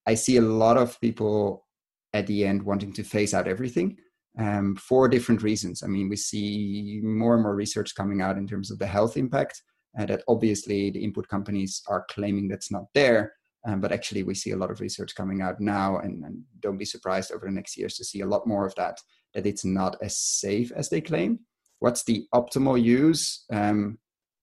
I 0.06 0.14
see 0.14 0.36
a 0.36 0.42
lot 0.42 0.76
of 0.76 1.00
people 1.00 1.66
at 2.12 2.26
the 2.26 2.44
end 2.44 2.62
wanting 2.62 2.92
to 2.94 3.04
phase 3.04 3.34
out 3.34 3.48
everything 3.48 3.96
um, 4.38 4.76
for 4.76 5.08
different 5.08 5.42
reasons. 5.42 5.82
I 5.82 5.86
mean, 5.86 6.08
we 6.08 6.16
see 6.16 7.00
more 7.02 7.34
and 7.34 7.42
more 7.42 7.54
research 7.54 7.94
coming 7.94 8.20
out 8.20 8.36
in 8.36 8.46
terms 8.46 8.70
of 8.70 8.78
the 8.78 8.86
health 8.86 9.16
impact, 9.16 9.62
and 9.94 10.08
that 10.08 10.24
obviously 10.28 10.90
the 10.90 11.02
input 11.02 11.28
companies 11.28 11.82
are 11.88 12.06
claiming 12.10 12.48
that's 12.48 12.70
not 12.70 12.84
there. 12.94 13.32
Um, 13.64 13.80
but 13.80 13.92
actually, 13.92 14.24
we 14.24 14.34
see 14.34 14.50
a 14.50 14.56
lot 14.56 14.72
of 14.72 14.80
research 14.80 15.14
coming 15.14 15.40
out 15.40 15.60
now, 15.60 15.98
and, 15.98 16.24
and, 16.24 16.42
don't 16.58 16.78
be 16.78 16.84
surprised 16.84 17.30
over 17.30 17.46
the 17.46 17.52
next 17.52 17.76
years 17.76 17.94
to 17.96 18.04
see 18.04 18.20
a 18.22 18.26
lot 18.26 18.46
more 18.46 18.66
of 18.66 18.74
that. 18.74 18.98
That 19.34 19.46
it's 19.46 19.64
not 19.64 19.96
as 20.02 20.18
safe 20.18 20.72
as 20.72 20.88
they 20.88 21.00
claim. 21.00 21.38
What's 21.78 22.02
the 22.02 22.26
optimal 22.34 22.82
use? 22.82 23.44
Um, 23.52 23.98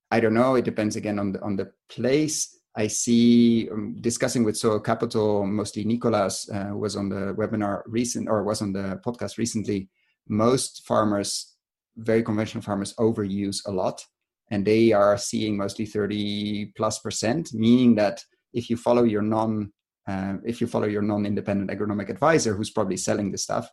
I 0.09 0.19
don't 0.21 0.33
know. 0.33 0.55
It 0.55 0.65
depends 0.65 0.95
again 0.95 1.19
on 1.19 1.33
the 1.33 1.41
on 1.41 1.57
the 1.57 1.71
place. 1.89 2.58
I 2.79 2.87
see 2.87 3.69
um, 3.69 3.97
discussing 3.99 4.45
with 4.45 4.55
Soil 4.55 4.79
Capital, 4.79 5.45
mostly 5.45 5.83
Nicolas 5.83 6.49
uh, 6.49 6.71
was 6.73 6.95
on 6.95 7.09
the 7.09 7.33
webinar 7.33 7.81
recent 7.85 8.29
or 8.29 8.41
was 8.41 8.61
on 8.61 8.71
the 8.71 9.01
podcast 9.05 9.37
recently. 9.37 9.89
Most 10.29 10.87
farmers, 10.87 11.57
very 11.97 12.23
conventional 12.23 12.63
farmers, 12.63 12.93
overuse 12.95 13.57
a 13.65 13.71
lot, 13.71 14.05
and 14.49 14.65
they 14.65 14.93
are 14.93 15.17
seeing 15.17 15.57
mostly 15.57 15.85
30 15.85 16.71
plus 16.77 16.99
percent, 16.99 17.53
meaning 17.53 17.95
that 17.95 18.23
if 18.53 18.69
you 18.69 18.77
follow 18.77 19.03
your 19.03 19.23
non 19.23 19.73
uh, 20.07 20.35
if 20.45 20.61
you 20.61 20.67
follow 20.67 20.87
your 20.87 21.01
non-independent 21.01 21.69
agronomic 21.69 22.09
advisor 22.09 22.55
who's 22.55 22.71
probably 22.71 22.97
selling 22.97 23.29
the 23.29 23.37
stuff, 23.37 23.69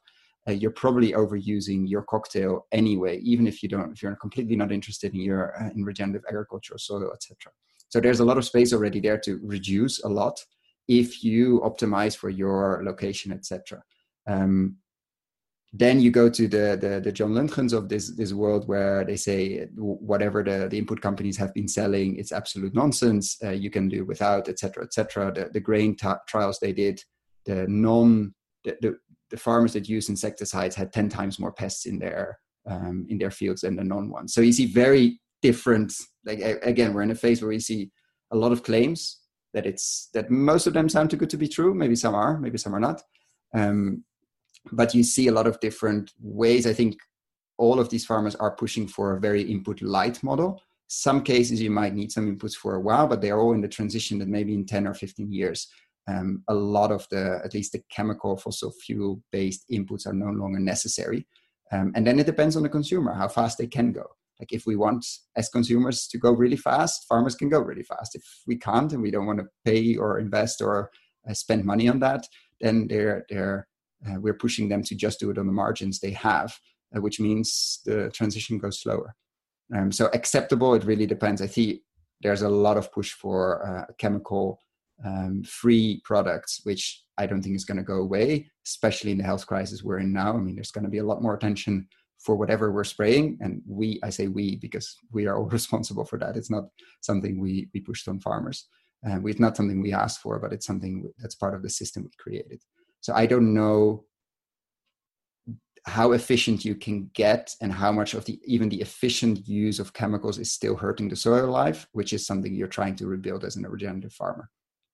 uh, 0.48 0.52
you're 0.52 0.72
probably 0.82 1.12
overusing 1.12 1.88
your 1.88 2.02
cocktail 2.02 2.66
anyway, 2.72 3.20
even 3.20 3.46
if 3.46 3.62
you 3.62 3.68
don't, 3.68 3.92
if 3.92 4.02
you're 4.02 4.16
completely 4.16 4.56
not 4.56 4.72
interested 4.72 5.14
in 5.14 5.20
your 5.20 5.56
uh, 5.62 5.70
in 5.76 5.84
regenerative 5.84 6.24
agriculture, 6.28 6.76
soil, 6.76 7.12
etc. 7.14 7.52
So 7.96 8.00
there's 8.00 8.20
a 8.20 8.26
lot 8.26 8.36
of 8.36 8.44
space 8.44 8.74
already 8.74 9.00
there 9.00 9.16
to 9.20 9.40
reduce 9.42 10.04
a 10.04 10.08
lot 10.10 10.38
if 10.86 11.24
you 11.24 11.62
optimize 11.64 12.14
for 12.14 12.28
your 12.28 12.82
location, 12.84 13.32
etc. 13.32 13.82
Um, 14.26 14.76
then 15.72 15.98
you 15.98 16.10
go 16.10 16.28
to 16.28 16.46
the, 16.46 16.76
the, 16.78 17.00
the 17.02 17.10
John 17.10 17.32
Lundgrens 17.32 17.72
of 17.72 17.88
this 17.88 18.14
this 18.14 18.34
world 18.34 18.68
where 18.68 19.02
they 19.02 19.16
say 19.16 19.66
whatever 19.76 20.44
the, 20.44 20.68
the 20.68 20.76
input 20.76 21.00
companies 21.00 21.38
have 21.38 21.54
been 21.54 21.68
selling, 21.68 22.18
it's 22.18 22.32
absolute 22.32 22.74
nonsense. 22.74 23.38
Uh, 23.42 23.52
you 23.52 23.70
can 23.70 23.88
do 23.88 24.04
without, 24.04 24.46
etc., 24.46 24.84
etc. 24.84 25.32
The 25.32 25.48
the 25.54 25.60
grain 25.60 25.96
t- 25.96 26.22
trials 26.28 26.58
they 26.58 26.74
did, 26.74 27.00
the 27.46 27.66
non 27.66 28.34
the, 28.64 28.76
the, 28.82 28.98
the 29.30 29.38
farmers 29.38 29.72
that 29.72 29.88
use 29.88 30.10
insecticides 30.10 30.76
had 30.76 30.92
ten 30.92 31.08
times 31.08 31.38
more 31.38 31.52
pests 31.52 31.86
in 31.86 31.98
their 31.98 32.40
um, 32.66 33.06
in 33.08 33.16
their 33.16 33.30
fields 33.30 33.62
than 33.62 33.76
the 33.76 33.84
non 33.84 34.10
ones. 34.10 34.34
So 34.34 34.42
you 34.42 34.52
see 34.52 34.66
very 34.66 35.18
different 35.40 35.94
like 36.26 36.40
again 36.62 36.92
we're 36.92 37.02
in 37.02 37.10
a 37.10 37.14
phase 37.14 37.40
where 37.40 37.48
we 37.48 37.60
see 37.60 37.90
a 38.32 38.36
lot 38.36 38.52
of 38.52 38.62
claims 38.62 39.20
that 39.54 39.64
it's 39.64 40.10
that 40.12 40.30
most 40.30 40.66
of 40.66 40.74
them 40.74 40.88
sound 40.88 41.10
too 41.10 41.16
good 41.16 41.30
to 41.30 41.36
be 41.36 41.48
true. 41.48 41.72
Maybe 41.72 41.96
some 41.96 42.14
are 42.14 42.38
maybe 42.38 42.58
some 42.58 42.74
are 42.74 42.80
not. 42.80 43.02
Um, 43.54 44.04
but 44.72 44.94
you 44.94 45.04
see 45.04 45.28
a 45.28 45.32
lot 45.32 45.46
of 45.46 45.60
different 45.60 46.12
ways. 46.20 46.66
I 46.66 46.72
think 46.72 46.96
all 47.56 47.80
of 47.80 47.88
these 47.88 48.04
farmers 48.04 48.34
are 48.34 48.56
pushing 48.56 48.86
for 48.86 49.16
a 49.16 49.20
very 49.20 49.42
input 49.42 49.80
light 49.80 50.22
model. 50.22 50.60
Some 50.88 51.22
cases 51.22 51.62
you 51.62 51.70
might 51.70 51.94
need 51.94 52.12
some 52.12 52.26
inputs 52.30 52.54
for 52.54 52.74
a 52.74 52.80
while 52.80 53.06
but 53.06 53.20
they're 53.20 53.40
all 53.40 53.54
in 53.54 53.60
the 53.60 53.68
transition 53.68 54.18
that 54.18 54.28
maybe 54.28 54.54
in 54.54 54.66
10 54.66 54.86
or 54.86 54.94
15 54.94 55.32
years 55.32 55.68
um, 56.08 56.42
a 56.48 56.54
lot 56.54 56.92
of 56.92 57.06
the 57.10 57.40
at 57.44 57.54
least 57.54 57.72
the 57.72 57.82
chemical 57.90 58.36
fossil 58.36 58.70
fuel 58.70 59.20
based 59.32 59.64
inputs 59.72 60.06
are 60.06 60.12
no 60.12 60.30
longer 60.30 60.60
necessary. 60.60 61.26
Um, 61.72 61.92
and 61.96 62.06
then 62.06 62.20
it 62.20 62.26
depends 62.26 62.56
on 62.56 62.62
the 62.62 62.68
consumer 62.68 63.14
how 63.14 63.28
fast 63.28 63.58
they 63.58 63.66
can 63.66 63.92
go 63.92 64.06
like 64.40 64.52
if 64.52 64.64
we 64.66 64.76
want 64.76 65.04
as 65.36 65.48
consumers 65.48 66.06
to 66.06 66.18
go 66.18 66.30
really 66.32 66.56
fast 66.56 67.06
farmers 67.08 67.34
can 67.34 67.48
go 67.48 67.60
really 67.60 67.82
fast 67.82 68.14
if 68.14 68.22
we 68.46 68.56
can't 68.56 68.92
and 68.92 69.02
we 69.02 69.10
don't 69.10 69.26
want 69.26 69.38
to 69.38 69.46
pay 69.64 69.96
or 69.96 70.18
invest 70.18 70.60
or 70.60 70.90
uh, 71.28 71.34
spend 71.34 71.64
money 71.64 71.88
on 71.88 72.00
that 72.00 72.26
then 72.60 72.86
they're 72.88 73.24
they're 73.28 73.66
uh, 74.06 74.20
we're 74.20 74.34
pushing 74.34 74.68
them 74.68 74.82
to 74.82 74.94
just 74.94 75.18
do 75.18 75.30
it 75.30 75.38
on 75.38 75.46
the 75.46 75.52
margins 75.52 76.00
they 76.00 76.10
have 76.10 76.58
uh, 76.94 77.00
which 77.00 77.18
means 77.20 77.80
the 77.84 78.10
transition 78.10 78.58
goes 78.58 78.80
slower 78.80 79.14
Um, 79.74 79.90
so 79.90 80.08
acceptable, 80.12 80.74
it 80.74 80.84
really 80.84 81.06
depends. 81.06 81.42
I 81.42 81.46
see 81.46 81.82
there's 82.22 82.42
a 82.42 82.48
lot 82.48 82.76
of 82.76 82.92
push 82.92 83.12
for 83.12 83.66
uh, 83.66 83.92
chemical 83.98 84.60
um, 85.04 85.42
free 85.44 86.00
products, 86.04 86.60
which 86.64 87.02
I 87.18 87.26
don't 87.26 87.42
think 87.42 87.56
is 87.56 87.64
going 87.64 87.78
to 87.78 87.82
go 87.82 87.96
away, 87.96 88.50
especially 88.64 89.10
in 89.10 89.18
the 89.18 89.24
health 89.24 89.46
crisis 89.46 89.82
we're 89.82 89.98
in 89.98 90.12
now. 90.12 90.34
I 90.34 90.38
mean, 90.38 90.54
there's 90.54 90.70
going 90.70 90.84
to 90.84 90.90
be 90.90 90.98
a 90.98 91.04
lot 91.04 91.22
more 91.22 91.34
attention 91.34 91.88
for 92.18 92.36
whatever 92.36 92.72
we're 92.72 92.84
spraying, 92.84 93.38
and 93.40 93.62
we, 93.66 94.00
I 94.02 94.10
say 94.10 94.28
we 94.28 94.56
because 94.56 94.96
we 95.12 95.26
are 95.26 95.36
all 95.36 95.44
responsible 95.60 96.04
for 96.04 96.18
that. 96.18 96.36
It's 96.36 96.50
not 96.50 96.64
something 97.00 97.40
we 97.40 97.68
we 97.72 97.80
pushed 97.80 98.08
on 98.08 98.20
farmers. 98.20 98.68
Uh, 99.06 99.20
it's 99.24 99.40
not 99.40 99.56
something 99.56 99.80
we 99.80 99.92
asked 99.92 100.20
for, 100.20 100.38
but 100.38 100.52
it's 100.52 100.66
something 100.66 101.10
that's 101.18 101.34
part 101.34 101.54
of 101.54 101.62
the 101.62 101.70
system 101.70 102.02
we 102.04 102.10
created. 102.18 102.60
So 103.00 103.14
I 103.14 103.26
don't 103.26 103.54
know 103.54 104.04
how 105.86 106.12
efficient 106.12 106.64
you 106.64 106.74
can 106.74 107.08
get 107.14 107.54
and 107.60 107.72
how 107.72 107.92
much 107.92 108.14
of 108.14 108.24
the 108.24 108.40
even 108.44 108.68
the 108.68 108.80
efficient 108.80 109.46
use 109.46 109.78
of 109.78 109.92
chemicals 109.92 110.38
is 110.38 110.52
still 110.52 110.76
hurting 110.76 111.08
the 111.08 111.14
soil 111.14 111.48
life 111.48 111.86
which 111.92 112.12
is 112.12 112.26
something 112.26 112.54
you're 112.54 112.66
trying 112.66 112.96
to 112.96 113.06
rebuild 113.06 113.44
as 113.44 113.54
an 113.54 113.64
regenerative 113.64 114.12
farmer 114.12 114.50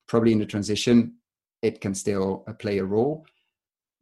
probably 0.06 0.32
in 0.32 0.38
the 0.38 0.44
transition 0.44 1.14
it 1.62 1.80
can 1.80 1.94
still 1.94 2.44
uh, 2.46 2.52
play 2.52 2.78
a 2.78 2.84
role 2.84 3.24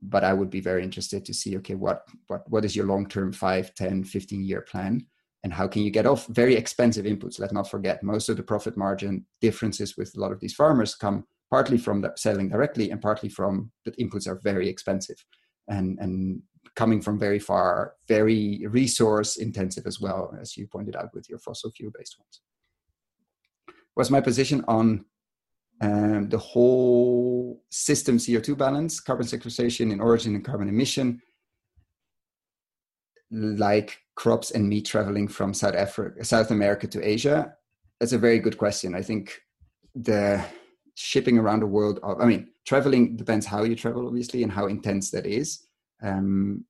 but 0.02 0.24
i 0.24 0.32
would 0.32 0.50
be 0.50 0.60
very 0.60 0.82
interested 0.82 1.24
to 1.24 1.34
see 1.34 1.56
okay 1.56 1.74
what 1.74 2.04
what 2.28 2.42
what 2.50 2.64
is 2.64 2.74
your 2.74 2.86
long 2.86 3.06
term 3.06 3.32
5 3.32 3.74
10 3.74 4.04
15 4.04 4.44
year 4.44 4.62
plan 4.62 5.06
and 5.42 5.52
how 5.52 5.66
can 5.66 5.82
you 5.82 5.90
get 5.90 6.06
off 6.06 6.26
very 6.26 6.54
expensive 6.54 7.04
inputs 7.04 7.38
let's 7.38 7.52
not 7.52 7.70
forget 7.70 8.02
most 8.02 8.28
of 8.28 8.36
the 8.36 8.42
profit 8.42 8.76
margin 8.76 9.24
differences 9.40 9.96
with 9.96 10.14
a 10.16 10.20
lot 10.20 10.32
of 10.32 10.40
these 10.40 10.54
farmers 10.54 10.94
come 10.94 11.24
partly 11.50 11.78
from 11.78 12.04
selling 12.16 12.48
directly 12.48 12.90
and 12.90 13.02
partly 13.02 13.28
from 13.28 13.70
that 13.84 13.98
inputs 13.98 14.26
are 14.26 14.40
very 14.42 14.68
expensive 14.68 15.24
and 15.68 15.98
and 16.00 16.42
coming 16.74 17.00
from 17.00 17.18
very 17.18 17.38
far, 17.38 17.94
very 18.08 18.64
resource 18.68 19.36
intensive 19.36 19.86
as 19.86 20.00
well, 20.00 20.34
as 20.40 20.56
you 20.56 20.66
pointed 20.66 20.96
out 20.96 21.12
with 21.14 21.28
your 21.28 21.38
fossil 21.38 21.70
fuel 21.70 21.92
based 21.96 22.16
ones. 22.18 22.40
Was 23.96 24.10
my 24.10 24.20
position 24.20 24.64
on 24.68 25.04
um, 25.80 26.28
the 26.28 26.38
whole 26.38 27.62
system 27.70 28.18
CO2 28.18 28.56
balance, 28.56 29.00
carbon 29.00 29.26
sequestration 29.26 29.90
in 29.90 30.00
origin 30.00 30.34
and 30.34 30.44
carbon 30.44 30.68
emission, 30.68 31.20
like 33.30 33.98
crops 34.14 34.50
and 34.50 34.68
meat 34.68 34.86
traveling 34.86 35.28
from 35.28 35.54
South 35.54 35.74
Africa, 35.74 36.24
South 36.24 36.50
America 36.50 36.86
to 36.86 37.06
Asia? 37.06 37.54
That's 37.98 38.12
a 38.12 38.18
very 38.18 38.38
good 38.38 38.58
question. 38.58 38.94
I 38.94 39.02
think 39.02 39.40
the 39.94 40.44
shipping 40.94 41.38
around 41.38 41.60
the 41.60 41.66
world 41.66 42.00
of, 42.02 42.20
I 42.20 42.26
mean, 42.26 42.48
traveling 42.66 43.16
depends 43.16 43.46
how 43.46 43.64
you 43.64 43.74
travel, 43.74 44.06
obviously, 44.06 44.42
and 44.42 44.52
how 44.52 44.66
intense 44.66 45.10
that 45.10 45.26
is 45.26 45.66
um, 46.02 46.64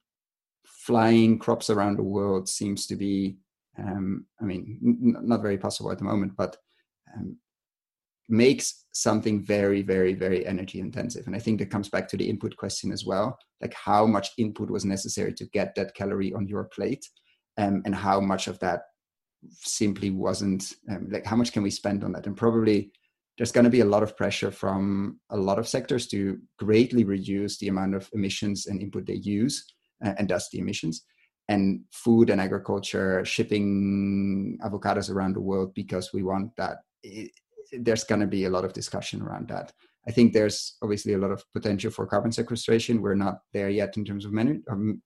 flying 0.65 1.39
crops 1.39 1.71
around 1.71 1.97
the 1.97 2.03
world 2.03 2.49
seems 2.49 2.87
to 2.87 2.97
be, 2.97 3.37
um, 3.79 4.27
I 4.41 4.45
mean, 4.45 4.79
n- 4.85 5.17
not 5.27 5.43
very 5.43 5.59
possible 5.59 5.91
at 5.91 5.99
the 5.99 6.05
moment, 6.05 6.37
but 6.37 6.57
um, 7.15 7.37
makes 8.31 8.87
something 8.93 9.45
very, 9.45 9.83
very, 9.83 10.14
very 10.14 10.47
energy 10.47 10.81
intensive. 10.81 11.26
And 11.26 11.37
I 11.37 11.39
think 11.39 11.59
that 11.59 11.70
comes 11.70 11.89
back 11.89 12.09
to 12.09 12.16
the 12.16 12.28
input 12.28 12.57
question 12.57 12.93
as 12.93 13.05
well, 13.05 13.39
like 13.61 13.74
how 13.74 14.07
much 14.07 14.31
input 14.39 14.70
was 14.70 14.85
necessary 14.85 15.33
to 15.35 15.45
get 15.47 15.74
that 15.74 15.95
calorie 15.95 16.33
on 16.33 16.47
your 16.47 16.64
plate, 16.64 17.07
um, 17.59 17.83
and 17.85 17.95
how 17.95 18.20
much 18.20 18.47
of 18.49 18.59
that 18.61 18.83
simply 19.53 20.11
wasn't 20.11 20.74
um, 20.91 21.09
like 21.11 21.24
how 21.24 21.37
much 21.37 21.53
can 21.53 21.62
we 21.62 21.70
spend 21.70 22.05
on 22.05 22.12
that 22.12 22.26
and 22.26 22.37
probably 22.37 22.91
there's 23.39 23.53
going 23.53 23.64
to 23.64 23.70
be 23.70 23.81
a 23.81 23.87
lot 23.87 24.03
of 24.03 24.16
pressure 24.16 24.51
from 24.51 25.18
a 25.31 25.37
lot 25.37 25.59
of 25.59 25.66
sectors 25.66 26.07
to 26.09 26.39
greatly 26.59 27.05
reduce 27.05 27.57
the 27.57 27.68
amount 27.68 27.95
of 27.95 28.09
emissions 28.12 28.66
and 28.66 28.83
input 28.83 29.07
they 29.07 29.14
use 29.14 29.64
uh, 30.05 30.12
and 30.18 30.28
thus 30.28 30.49
the 30.51 30.59
emissions 30.59 31.05
and 31.49 31.81
food 31.91 32.28
and 32.28 32.41
agriculture 32.41 33.24
shipping 33.24 34.59
avocados 34.62 35.11
around 35.11 35.35
the 35.35 35.41
world 35.41 35.72
because 35.74 36.12
we 36.12 36.22
want 36.22 36.55
that 36.57 36.78
there's 37.73 38.05
going 38.05 38.21
to 38.21 38.27
be 38.27 38.45
a 38.45 38.51
lot 38.51 38.64
of 38.64 38.73
discussion 38.73 39.23
around 39.23 39.49
that 39.49 39.73
i 40.09 40.11
think 40.11 40.33
there's 40.33 40.77
obviously 40.83 41.14
a 41.14 41.18
lot 41.18 41.31
of 41.31 41.45
potential 41.53 41.91
for 41.91 42.07
carbon 42.07 42.33
sequestration 42.33 43.03
we're 43.03 43.14
not 43.14 43.41
there 43.53 43.71
yet 43.71 43.97
in 43.97 44.05
terms 44.05 44.25
of 44.25 44.33
many, 44.33 44.61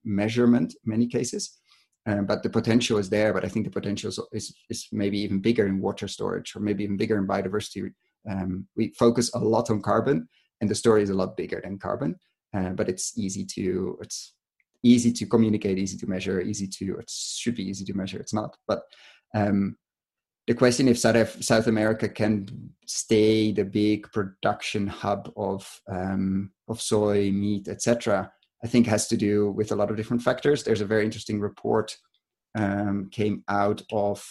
measurement 0.04 0.74
in 0.84 0.90
many 0.90 1.06
cases 1.06 1.58
um, 2.06 2.26
but 2.26 2.42
the 2.42 2.50
potential 2.50 2.98
is 2.98 3.08
there 3.08 3.32
but 3.32 3.44
i 3.44 3.48
think 3.48 3.64
the 3.64 3.70
potential 3.70 4.08
is, 4.08 4.20
is, 4.32 4.54
is 4.70 4.88
maybe 4.92 5.18
even 5.18 5.40
bigger 5.40 5.66
in 5.66 5.80
water 5.80 6.08
storage 6.08 6.54
or 6.54 6.60
maybe 6.60 6.84
even 6.84 6.96
bigger 6.96 7.18
in 7.18 7.26
biodiversity 7.26 7.90
um, 8.28 8.66
we 8.76 8.88
focus 8.90 9.32
a 9.34 9.38
lot 9.38 9.70
on 9.70 9.82
carbon, 9.82 10.28
and 10.60 10.70
the 10.70 10.74
story 10.74 11.02
is 11.02 11.10
a 11.10 11.14
lot 11.14 11.36
bigger 11.36 11.60
than 11.62 11.78
carbon. 11.78 12.16
Uh, 12.56 12.70
but 12.70 12.88
it's 12.88 13.18
easy 13.18 13.44
to 13.44 13.98
it's 14.00 14.34
easy 14.82 15.12
to 15.12 15.26
communicate, 15.26 15.78
easy 15.78 15.96
to 15.98 16.06
measure, 16.06 16.40
easy 16.40 16.66
to 16.68 16.96
it 16.98 17.10
should 17.10 17.54
be 17.54 17.68
easy 17.68 17.84
to 17.84 17.94
measure. 17.94 18.18
It's 18.18 18.34
not, 18.34 18.56
but 18.68 18.82
um, 19.34 19.76
the 20.46 20.54
question 20.54 20.88
if 20.88 20.98
South, 20.98 21.66
America 21.66 22.08
can 22.08 22.70
stay 22.86 23.50
the 23.52 23.64
big 23.64 24.10
production 24.12 24.86
hub 24.86 25.32
of 25.36 25.80
um, 25.90 26.50
of 26.68 26.80
soy, 26.80 27.30
meat, 27.30 27.68
etc., 27.68 28.30
I 28.62 28.66
think 28.66 28.86
has 28.86 29.08
to 29.08 29.16
do 29.16 29.50
with 29.50 29.72
a 29.72 29.76
lot 29.76 29.90
of 29.90 29.96
different 29.96 30.22
factors. 30.22 30.62
There's 30.62 30.80
a 30.80 30.86
very 30.86 31.04
interesting 31.04 31.40
report 31.40 31.96
um, 32.56 33.08
came 33.10 33.42
out 33.48 33.82
of 33.92 34.24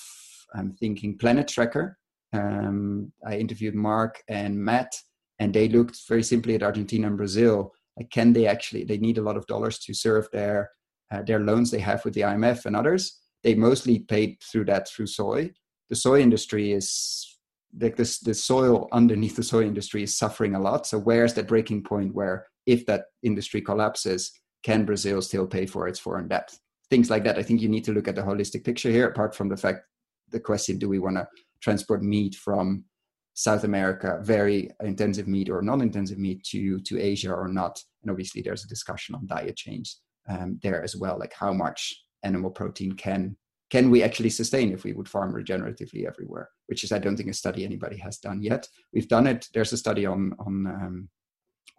I'm 0.55 0.73
thinking 0.73 1.17
Planet 1.17 1.47
Tracker, 1.47 1.97
um, 2.33 3.11
I 3.25 3.37
interviewed 3.37 3.75
Mark 3.75 4.21
and 4.27 4.57
Matt, 4.57 4.95
and 5.39 5.53
they 5.53 5.69
looked 5.69 5.99
very 6.07 6.23
simply 6.23 6.55
at 6.55 6.63
Argentina 6.63 7.07
and 7.07 7.17
Brazil. 7.17 7.73
Like, 7.97 8.09
can 8.09 8.33
they 8.33 8.47
actually? 8.47 8.83
They 8.83 8.97
need 8.97 9.19
a 9.19 9.21
lot 9.21 9.37
of 9.37 9.45
dollars 9.45 9.79
to 9.79 9.93
serve 9.93 10.27
their 10.31 10.71
uh, 11.11 11.21
their 11.21 11.39
loans 11.39 11.69
they 11.69 11.79
have 11.79 12.03
with 12.03 12.15
the 12.15 12.21
IMF 12.21 12.65
and 12.65 12.75
others. 12.75 13.19
They 13.43 13.53
mostly 13.53 13.99
paid 13.99 14.37
through 14.41 14.65
that 14.65 14.89
through 14.89 15.07
soy. 15.07 15.51
The 15.89 15.95
soy 15.95 16.21
industry 16.21 16.71
is 16.71 17.37
like 17.79 17.95
this. 17.95 18.19
The 18.19 18.33
soil 18.33 18.87
underneath 18.91 19.35
the 19.35 19.43
soy 19.43 19.63
industry 19.63 20.03
is 20.03 20.17
suffering 20.17 20.55
a 20.55 20.61
lot. 20.61 20.87
So 20.87 20.99
where's 20.99 21.33
that 21.35 21.47
breaking 21.47 21.83
point 21.83 22.13
where 22.13 22.47
if 22.65 22.85
that 22.85 23.05
industry 23.21 23.61
collapses, 23.61 24.31
can 24.63 24.85
Brazil 24.85 25.21
still 25.21 25.47
pay 25.47 25.65
for 25.65 25.87
its 25.87 25.99
foreign 25.99 26.27
debt? 26.27 26.53
Things 26.89 27.09
like 27.09 27.23
that. 27.25 27.37
I 27.37 27.43
think 27.43 27.61
you 27.61 27.69
need 27.69 27.83
to 27.85 27.93
look 27.93 28.07
at 28.07 28.15
the 28.15 28.21
holistic 28.21 28.63
picture 28.63 28.89
here. 28.89 29.07
Apart 29.07 29.35
from 29.35 29.49
the 29.49 29.57
fact, 29.57 29.85
the 30.29 30.39
question: 30.39 30.77
Do 30.77 30.89
we 30.89 30.99
want 30.99 31.17
to 31.17 31.27
transport 31.61 32.03
meat 32.03 32.35
from 32.35 32.85
South 33.33 33.63
America, 33.63 34.19
very 34.21 34.69
intensive 34.83 35.27
meat 35.27 35.49
or 35.49 35.61
non-intensive 35.61 36.19
meat 36.19 36.43
to 36.43 36.79
to 36.81 36.99
Asia 36.99 37.33
or 37.33 37.47
not. 37.47 37.81
And 38.01 38.11
obviously, 38.11 38.41
there's 38.41 38.63
a 38.63 38.67
discussion 38.67 39.15
on 39.15 39.27
diet 39.27 39.55
change 39.55 39.95
um, 40.29 40.59
there 40.61 40.83
as 40.83 40.95
well, 40.95 41.17
like 41.19 41.33
how 41.33 41.53
much 41.53 41.93
animal 42.23 42.51
protein 42.51 42.93
can 42.93 43.35
can 43.73 43.89
we 43.89 44.03
actually 44.03 44.29
sustain 44.29 44.71
if 44.71 44.83
we 44.83 44.93
would 44.93 45.09
farm 45.09 45.33
regeneratively 45.33 46.05
everywhere? 46.05 46.47
Which 46.67 46.83
is, 46.83 46.91
I 46.91 46.99
don't 46.99 47.17
think, 47.17 47.29
a 47.29 47.33
study 47.33 47.61
anybody 47.63 47.97
has 47.97 48.17
done 48.17 48.39
yet. 48.41 48.67
We've 48.93 49.07
done 49.07 49.27
it. 49.27 49.47
There's 49.53 49.73
a 49.73 49.83
study 49.85 50.05
on 50.05 50.21
on 50.45 50.55
um, 50.67 51.09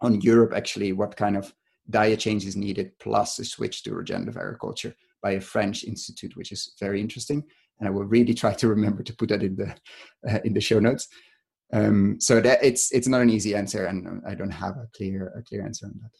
on 0.01 0.21
Europe 0.21 0.53
actually, 0.53 0.91
what 0.91 1.15
kind 1.15 1.37
of 1.37 1.53
diet 1.89 2.19
change 2.19 2.45
is 2.45 2.55
needed, 2.55 2.87
plus 2.99 3.39
a 3.39 3.45
switch 3.45 3.83
to 3.83 3.95
regenerative 3.95 4.37
agriculture 4.37 4.93
by 5.23 5.31
a 5.31 5.41
French 5.41 5.83
institute, 5.85 6.35
which 6.35 6.51
is 6.51 6.73
very 6.79 6.99
interesting 6.99 7.43
and 7.79 7.87
I 7.87 7.91
will 7.91 8.05
really 8.05 8.33
try 8.33 8.53
to 8.53 8.67
remember 8.67 9.03
to 9.03 9.15
put 9.15 9.29
that 9.29 9.43
in 9.43 9.55
the 9.55 9.75
uh, 10.29 10.39
in 10.43 10.53
the 10.53 10.61
show 10.61 10.79
notes. 10.79 11.07
Um, 11.73 12.17
so 12.19 12.39
that 12.41 12.63
it's 12.63 12.91
it's 12.91 13.07
not 13.07 13.21
an 13.21 13.29
easy 13.29 13.55
answer, 13.55 13.85
and 13.85 14.21
I 14.27 14.35
don't 14.35 14.51
have 14.51 14.77
a 14.77 14.87
clear 14.95 15.33
a 15.37 15.41
clear 15.43 15.65
answer 15.65 15.87
on 15.87 15.99
that. 16.01 16.11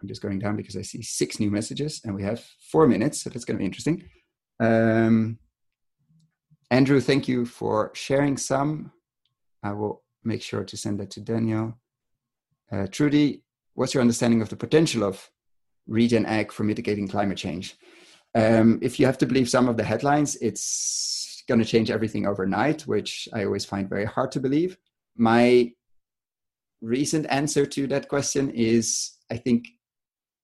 I'm 0.00 0.08
just 0.08 0.22
going 0.22 0.38
down 0.38 0.56
because 0.56 0.76
I 0.76 0.82
see 0.82 1.02
six 1.02 1.40
new 1.40 1.50
messages, 1.50 2.00
and 2.04 2.14
we 2.14 2.22
have 2.22 2.44
four 2.70 2.86
minutes, 2.86 3.22
so 3.22 3.30
that's 3.30 3.44
going 3.44 3.56
to 3.56 3.62
be 3.62 3.66
interesting. 3.66 4.08
Um, 4.60 5.38
Andrew, 6.70 7.00
thank 7.00 7.28
you 7.28 7.46
for 7.46 7.90
sharing 7.94 8.36
some. 8.36 8.92
I 9.62 9.72
will 9.72 10.02
make 10.24 10.42
sure 10.42 10.64
to 10.64 10.76
send 10.76 11.00
that 11.00 11.10
to 11.12 11.20
Daniel. 11.20 11.78
Uh, 12.70 12.86
Trudy, 12.86 13.42
what's 13.74 13.94
your 13.94 14.00
understanding 14.00 14.42
of 14.42 14.48
the 14.48 14.56
potential 14.56 15.04
of 15.04 15.30
regen 15.86 16.26
ag 16.26 16.50
for 16.52 16.64
mitigating 16.64 17.08
climate 17.08 17.38
change? 17.38 17.76
Um, 18.34 18.78
if 18.82 18.98
you 18.98 19.06
have 19.06 19.18
to 19.18 19.26
believe 19.26 19.48
some 19.48 19.68
of 19.68 19.76
the 19.76 19.84
headlines, 19.84 20.36
it's 20.36 21.42
going 21.48 21.60
to 21.60 21.64
change 21.64 21.90
everything 21.90 22.26
overnight, 22.26 22.82
which 22.82 23.28
I 23.32 23.44
always 23.44 23.64
find 23.64 23.88
very 23.88 24.04
hard 24.04 24.32
to 24.32 24.40
believe. 24.40 24.76
My 25.16 25.72
recent 26.80 27.26
answer 27.30 27.64
to 27.64 27.86
that 27.86 28.08
question 28.08 28.50
is 28.50 29.12
I 29.30 29.36
think 29.36 29.68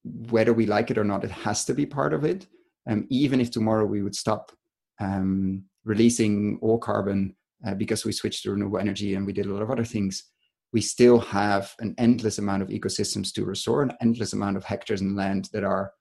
whether 0.04 0.52
we 0.52 0.66
like 0.66 0.90
it 0.90 0.98
or 0.98 1.04
not, 1.04 1.24
it 1.24 1.30
has 1.30 1.64
to 1.66 1.74
be 1.74 1.86
part 1.86 2.14
of 2.14 2.24
it. 2.24 2.46
Um, 2.88 3.06
even 3.10 3.40
if 3.40 3.50
tomorrow 3.50 3.86
we 3.86 4.02
would 4.02 4.16
stop 4.16 4.52
um, 5.00 5.64
releasing 5.84 6.58
all 6.62 6.78
carbon 6.78 7.36
uh, 7.66 7.74
because 7.74 8.04
we 8.04 8.12
switched 8.12 8.42
to 8.42 8.50
renewable 8.50 8.78
energy 8.78 9.14
and 9.14 9.26
we 9.26 9.32
did 9.32 9.46
a 9.46 9.52
lot 9.52 9.62
of 9.62 9.70
other 9.70 9.84
things, 9.84 10.24
we 10.72 10.80
still 10.80 11.18
have 11.18 11.74
an 11.80 11.94
endless 11.98 12.38
amount 12.38 12.62
of 12.62 12.68
ecosystems 12.68 13.32
to 13.34 13.44
restore, 13.44 13.82
an 13.82 13.92
endless 14.00 14.32
amount 14.32 14.56
of 14.56 14.64
hectares 14.64 15.00
and 15.00 15.16
land 15.16 15.48
that 15.52 15.64
are 15.64 15.92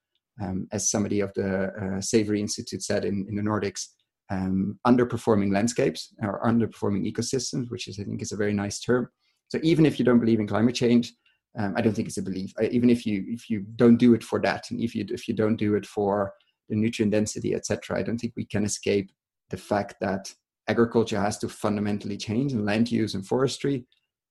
um, 0.42 0.68
as 0.72 0.90
somebody 0.90 1.20
of 1.20 1.32
the 1.36 1.72
uh, 1.74 2.02
Savory 2.02 2.42
Institute 2.42 2.82
said 2.82 3.06
in, 3.06 3.26
in 3.30 3.36
the 3.36 3.42
Nordics, 3.42 3.88
um, 4.30 4.80
underperforming 4.88 5.54
landscapes 5.54 6.14
or 6.24 6.42
underperforming 6.44 7.12
ecosystems, 7.12 7.70
which 7.70 7.88
is, 7.88 8.00
I 8.00 8.04
think, 8.04 8.22
is 8.22 8.32
a 8.32 8.38
very 8.38 8.54
nice 8.54 8.80
term. 8.80 9.10
So 9.50 9.60
even 9.62 9.86
if 9.86 10.00
you 10.00 10.06
don't 10.06 10.22
believe 10.22 10.40
in 10.40 10.48
climate 10.48 10.76
change, 10.76 11.14
um, 11.58 11.74
I 11.76 11.82
don't 11.82 11.94
think 11.94 12.08
it's 12.08 12.18
a 12.18 12.22
belief. 12.22 12.54
I, 12.58 12.68
even 12.68 12.90
if 12.90 13.06
you 13.06 13.26
if 13.28 13.50
you 13.50 13.66
don't 13.76 13.98
do 13.98 14.14
it 14.14 14.24
for 14.24 14.40
that, 14.40 14.72
and 14.72 14.80
if 14.80 14.96
you 14.96 15.06
if 15.10 15.28
you 15.28 15.34
don't 15.34 15.58
do 15.58 15.76
it 15.76 15.86
for 15.86 16.34
the 16.72 16.78
nutrient 16.78 17.12
density, 17.12 17.54
etc. 17.54 18.00
I 18.00 18.02
don't 18.02 18.18
think 18.18 18.34
we 18.36 18.46
can 18.46 18.64
escape 18.64 19.12
the 19.50 19.58
fact 19.58 19.98
that 20.00 20.34
agriculture 20.68 21.20
has 21.20 21.38
to 21.40 21.50
fundamentally 21.50 22.18
change 22.18 22.54
in 22.54 22.66
land 22.66 22.90
use 22.90 23.14
and 23.14 23.28
forestry, 23.28 23.86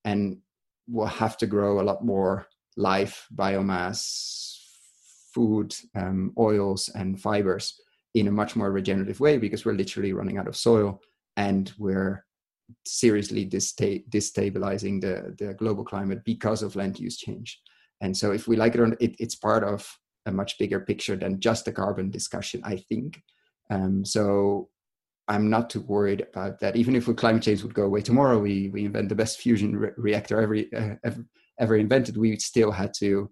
and 0.04 0.38
we'll 0.88 1.06
have 1.06 1.36
to 1.36 1.46
grow 1.46 1.80
a 1.80 1.84
lot 1.84 2.02
more 2.04 2.46
life, 2.76 3.28
biomass, 3.34 4.56
food, 5.34 5.74
um, 5.94 6.32
oils, 6.38 6.88
and 6.94 7.20
fibers 7.20 7.78
in 8.14 8.26
a 8.26 8.32
much 8.32 8.56
more 8.56 8.72
regenerative 8.72 9.20
way 9.20 9.36
because 9.36 9.64
we're 9.64 9.72
literally 9.72 10.12
running 10.12 10.38
out 10.38 10.48
of 10.48 10.56
soil 10.56 11.00
and 11.36 11.72
we're 11.78 12.24
seriously 12.86 13.44
destabilizing 13.46 15.00
the, 15.00 15.34
the 15.38 15.54
global 15.54 15.84
climate 15.84 16.24
because 16.24 16.62
of 16.62 16.74
land 16.74 16.98
use 16.98 17.18
change. 17.18 17.60
And 18.00 18.16
so, 18.16 18.32
if 18.32 18.48
we 18.48 18.56
like 18.56 18.74
it 18.74 18.80
or 18.80 18.86
not, 18.86 19.02
it, 19.02 19.14
it's 19.18 19.34
part 19.34 19.62
of 19.62 19.86
a 20.30 20.32
much 20.32 20.58
bigger 20.58 20.80
picture 20.80 21.16
than 21.16 21.40
just 21.40 21.66
the 21.66 21.72
carbon 21.72 22.10
discussion, 22.10 22.62
I 22.64 22.76
think. 22.76 23.22
Um, 23.70 24.04
so, 24.04 24.70
I'm 25.30 25.48
not 25.48 25.70
too 25.70 25.82
worried 25.82 26.22
about 26.22 26.58
that. 26.58 26.74
Even 26.74 26.96
if 26.96 27.14
climate 27.16 27.44
change 27.44 27.62
would 27.62 27.72
go 27.72 27.84
away 27.84 28.00
tomorrow, 28.00 28.40
we, 28.40 28.68
we 28.70 28.84
invent 28.84 29.08
the 29.08 29.14
best 29.14 29.38
fusion 29.38 29.76
re- 29.76 29.92
reactor 29.96 30.40
ever, 30.40 30.56
uh, 30.76 30.96
ever, 31.04 31.24
ever 31.60 31.76
invented, 31.76 32.16
we 32.16 32.36
still 32.38 32.72
had 32.72 32.92
to 32.94 33.30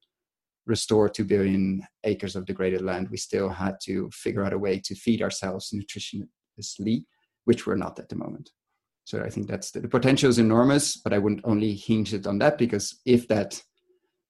restore 0.65 1.09
2 1.09 1.25
billion 1.25 1.83
acres 2.05 2.37
of 2.37 2.45
degraded 2.45 2.83
land. 2.83 3.09
We 3.11 3.17
still 3.17 3.49
had 3.49 3.79
to 3.85 4.09
figure 4.13 4.45
out 4.45 4.53
a 4.53 4.59
way 4.59 4.79
to 4.79 4.95
feed 4.95 5.23
ourselves 5.23 5.75
nutritiously, 5.75 7.05
which 7.47 7.67
we're 7.67 7.75
not 7.75 7.99
at 7.99 8.09
the 8.09 8.17
moment. 8.17 8.51
So 9.05 9.23
I 9.23 9.31
think 9.31 9.49
that's 9.49 9.73
the, 9.73 9.81
the 9.81 9.89
potential 9.89 10.29
is 10.29 10.39
enormous, 10.39 10.99
but 10.99 11.13
I 11.13 11.19
wouldn't 11.19 11.41
only 11.45 11.75
hinge 11.75 12.15
it 12.15 12.27
on 12.27 12.39
that 12.39 12.59
because 12.59 13.01
if 13.07 13.27
that 13.29 13.61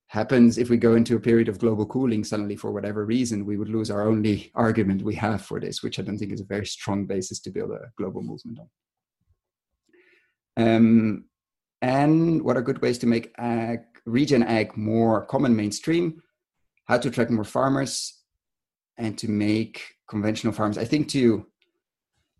happens, 0.09 0.59
if 0.59 0.71
we 0.71 0.77
go 0.77 0.95
into 0.95 1.17
a 1.17 1.21
period 1.21 1.49
of 1.49 1.59
global 1.59 1.87
cooling 1.87 2.25
suddenly 2.25 2.57
for 2.57 2.73
whatever 2.73 3.05
reason, 3.05 3.45
we 3.45 3.59
would 3.59 3.69
lose 3.69 3.91
our 3.91 4.09
only 4.09 4.51
argument 4.55 5.03
we 5.03 5.15
have 5.15 5.43
for 5.43 5.61
this, 5.61 5.83
which 5.83 5.99
I 5.99 6.03
don't 6.03 6.19
think 6.19 6.33
is 6.33 6.41
a 6.41 6.47
very 6.47 6.67
strong 6.67 7.07
basis 7.07 7.41
to 7.41 7.51
build 7.51 7.71
a 7.71 7.91
global 7.97 8.23
movement 8.23 8.59
on. 8.59 8.69
Um, 10.67 11.25
and 11.83 12.43
what 12.43 12.57
are 12.57 12.63
good 12.63 12.83
ways 12.83 12.99
to 12.99 13.07
make 13.07 13.33
ag, 13.39 13.81
regen 14.07 14.43
ag 14.43 14.77
more 14.77 15.27
common 15.27 15.55
mainstream? 15.55 16.23
How 16.87 16.99
to 16.99 17.09
attract 17.09 17.31
more 17.31 17.45
farmers 17.45 18.23
and 18.97 19.17
to 19.19 19.29
make 19.29 19.83
conventional 20.09 20.53
farms. 20.53 20.79
I 20.79 20.85
think 20.85 21.09
to 21.11 21.47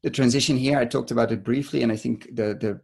the 0.03 0.11
transition 0.11 0.57
here, 0.57 0.79
I 0.79 0.87
talked 0.87 1.11
about 1.11 1.33
it 1.33 1.45
briefly, 1.45 1.83
and 1.83 1.93
I 1.93 1.97
think 1.97 2.35
the 2.35 2.55
the 2.55 2.81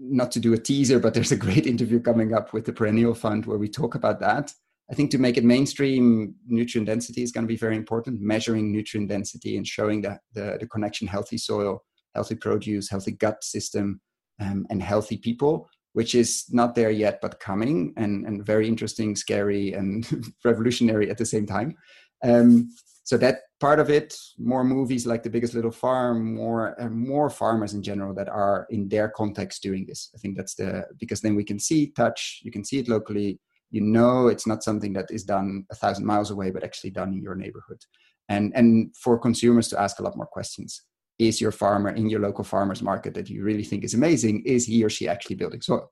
not 0.00 0.32
to 0.32 0.40
do 0.40 0.54
a 0.54 0.58
teaser, 0.58 0.98
but 0.98 1.14
there's 1.14 1.32
a 1.32 1.36
great 1.36 1.66
interview 1.66 2.00
coming 2.00 2.34
up 2.34 2.52
with 2.52 2.64
the 2.64 2.72
Perennial 2.72 3.14
Fund 3.14 3.46
where 3.46 3.58
we 3.58 3.68
talk 3.68 3.94
about 3.94 4.20
that. 4.20 4.52
I 4.90 4.94
think 4.94 5.10
to 5.10 5.18
make 5.18 5.36
it 5.36 5.44
mainstream, 5.44 6.34
nutrient 6.46 6.86
density 6.86 7.22
is 7.22 7.30
going 7.30 7.44
to 7.44 7.48
be 7.48 7.56
very 7.56 7.76
important. 7.76 8.20
Measuring 8.20 8.72
nutrient 8.72 9.10
density 9.10 9.56
and 9.58 9.66
showing 9.66 10.00
that 10.02 10.20
the, 10.32 10.56
the 10.58 10.66
connection 10.66 11.06
healthy 11.06 11.36
soil, 11.36 11.84
healthy 12.14 12.36
produce, 12.36 12.88
healthy 12.88 13.12
gut 13.12 13.44
system, 13.44 14.00
um, 14.40 14.66
and 14.70 14.82
healthy 14.82 15.18
people, 15.18 15.68
which 15.92 16.14
is 16.14 16.46
not 16.50 16.74
there 16.74 16.90
yet 16.90 17.20
but 17.20 17.40
coming 17.40 17.92
and, 17.96 18.24
and 18.24 18.46
very 18.46 18.66
interesting, 18.66 19.14
scary, 19.14 19.72
and 19.74 20.08
revolutionary 20.44 21.10
at 21.10 21.18
the 21.18 21.26
same 21.26 21.44
time. 21.44 21.74
Um, 22.22 22.70
so 23.04 23.16
that 23.16 23.40
part 23.58 23.80
of 23.80 23.88
it 23.90 24.14
more 24.38 24.62
movies 24.62 25.06
like 25.06 25.22
the 25.22 25.30
biggest 25.30 25.54
little 25.54 25.70
farm 25.70 26.34
more 26.34 26.80
uh, 26.80 26.90
more 26.90 27.30
farmers 27.30 27.72
in 27.74 27.82
general 27.82 28.14
that 28.14 28.28
are 28.28 28.66
in 28.70 28.88
their 28.88 29.08
context 29.08 29.62
doing 29.62 29.86
this. 29.86 30.10
I 30.14 30.18
think 30.18 30.36
that's 30.36 30.54
the 30.54 30.84
because 30.98 31.20
then 31.20 31.34
we 31.34 31.44
can 31.44 31.58
see 31.58 31.90
touch 31.90 32.40
you 32.42 32.52
can 32.52 32.64
see 32.64 32.78
it 32.78 32.88
locally. 32.88 33.40
You 33.70 33.80
know 33.80 34.28
it's 34.28 34.46
not 34.46 34.62
something 34.62 34.92
that 34.92 35.10
is 35.10 35.24
done 35.24 35.64
a 35.70 35.74
thousand 35.74 36.04
miles 36.04 36.30
away 36.30 36.50
but 36.50 36.64
actually 36.64 36.90
done 36.90 37.12
in 37.14 37.22
your 37.22 37.34
neighborhood. 37.34 37.80
And 38.28 38.52
and 38.54 38.94
for 38.96 39.18
consumers 39.18 39.68
to 39.68 39.80
ask 39.80 39.98
a 39.98 40.02
lot 40.02 40.16
more 40.16 40.26
questions. 40.26 40.82
Is 41.18 41.40
your 41.40 41.50
farmer 41.50 41.90
in 41.90 42.08
your 42.08 42.20
local 42.20 42.44
farmers 42.44 42.80
market 42.80 43.14
that 43.14 43.28
you 43.28 43.42
really 43.42 43.64
think 43.64 43.84
is 43.84 43.94
amazing 43.94 44.42
is 44.44 44.66
he 44.66 44.84
or 44.84 44.90
she 44.90 45.08
actually 45.08 45.36
building 45.36 45.62
soil? 45.62 45.90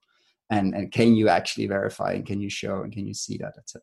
And 0.51 0.75
and 0.75 0.93
can 0.93 1.17
you 1.17 1.29
actually 1.29 1.67
verify 1.67 2.13
and 2.13 2.27
can 2.27 2.41
you 2.41 2.51
show 2.51 2.83
and 2.83 2.93
can 2.93 3.07
you 3.07 3.15
see 3.15 3.39
that 3.39 3.55
etc 3.59 3.83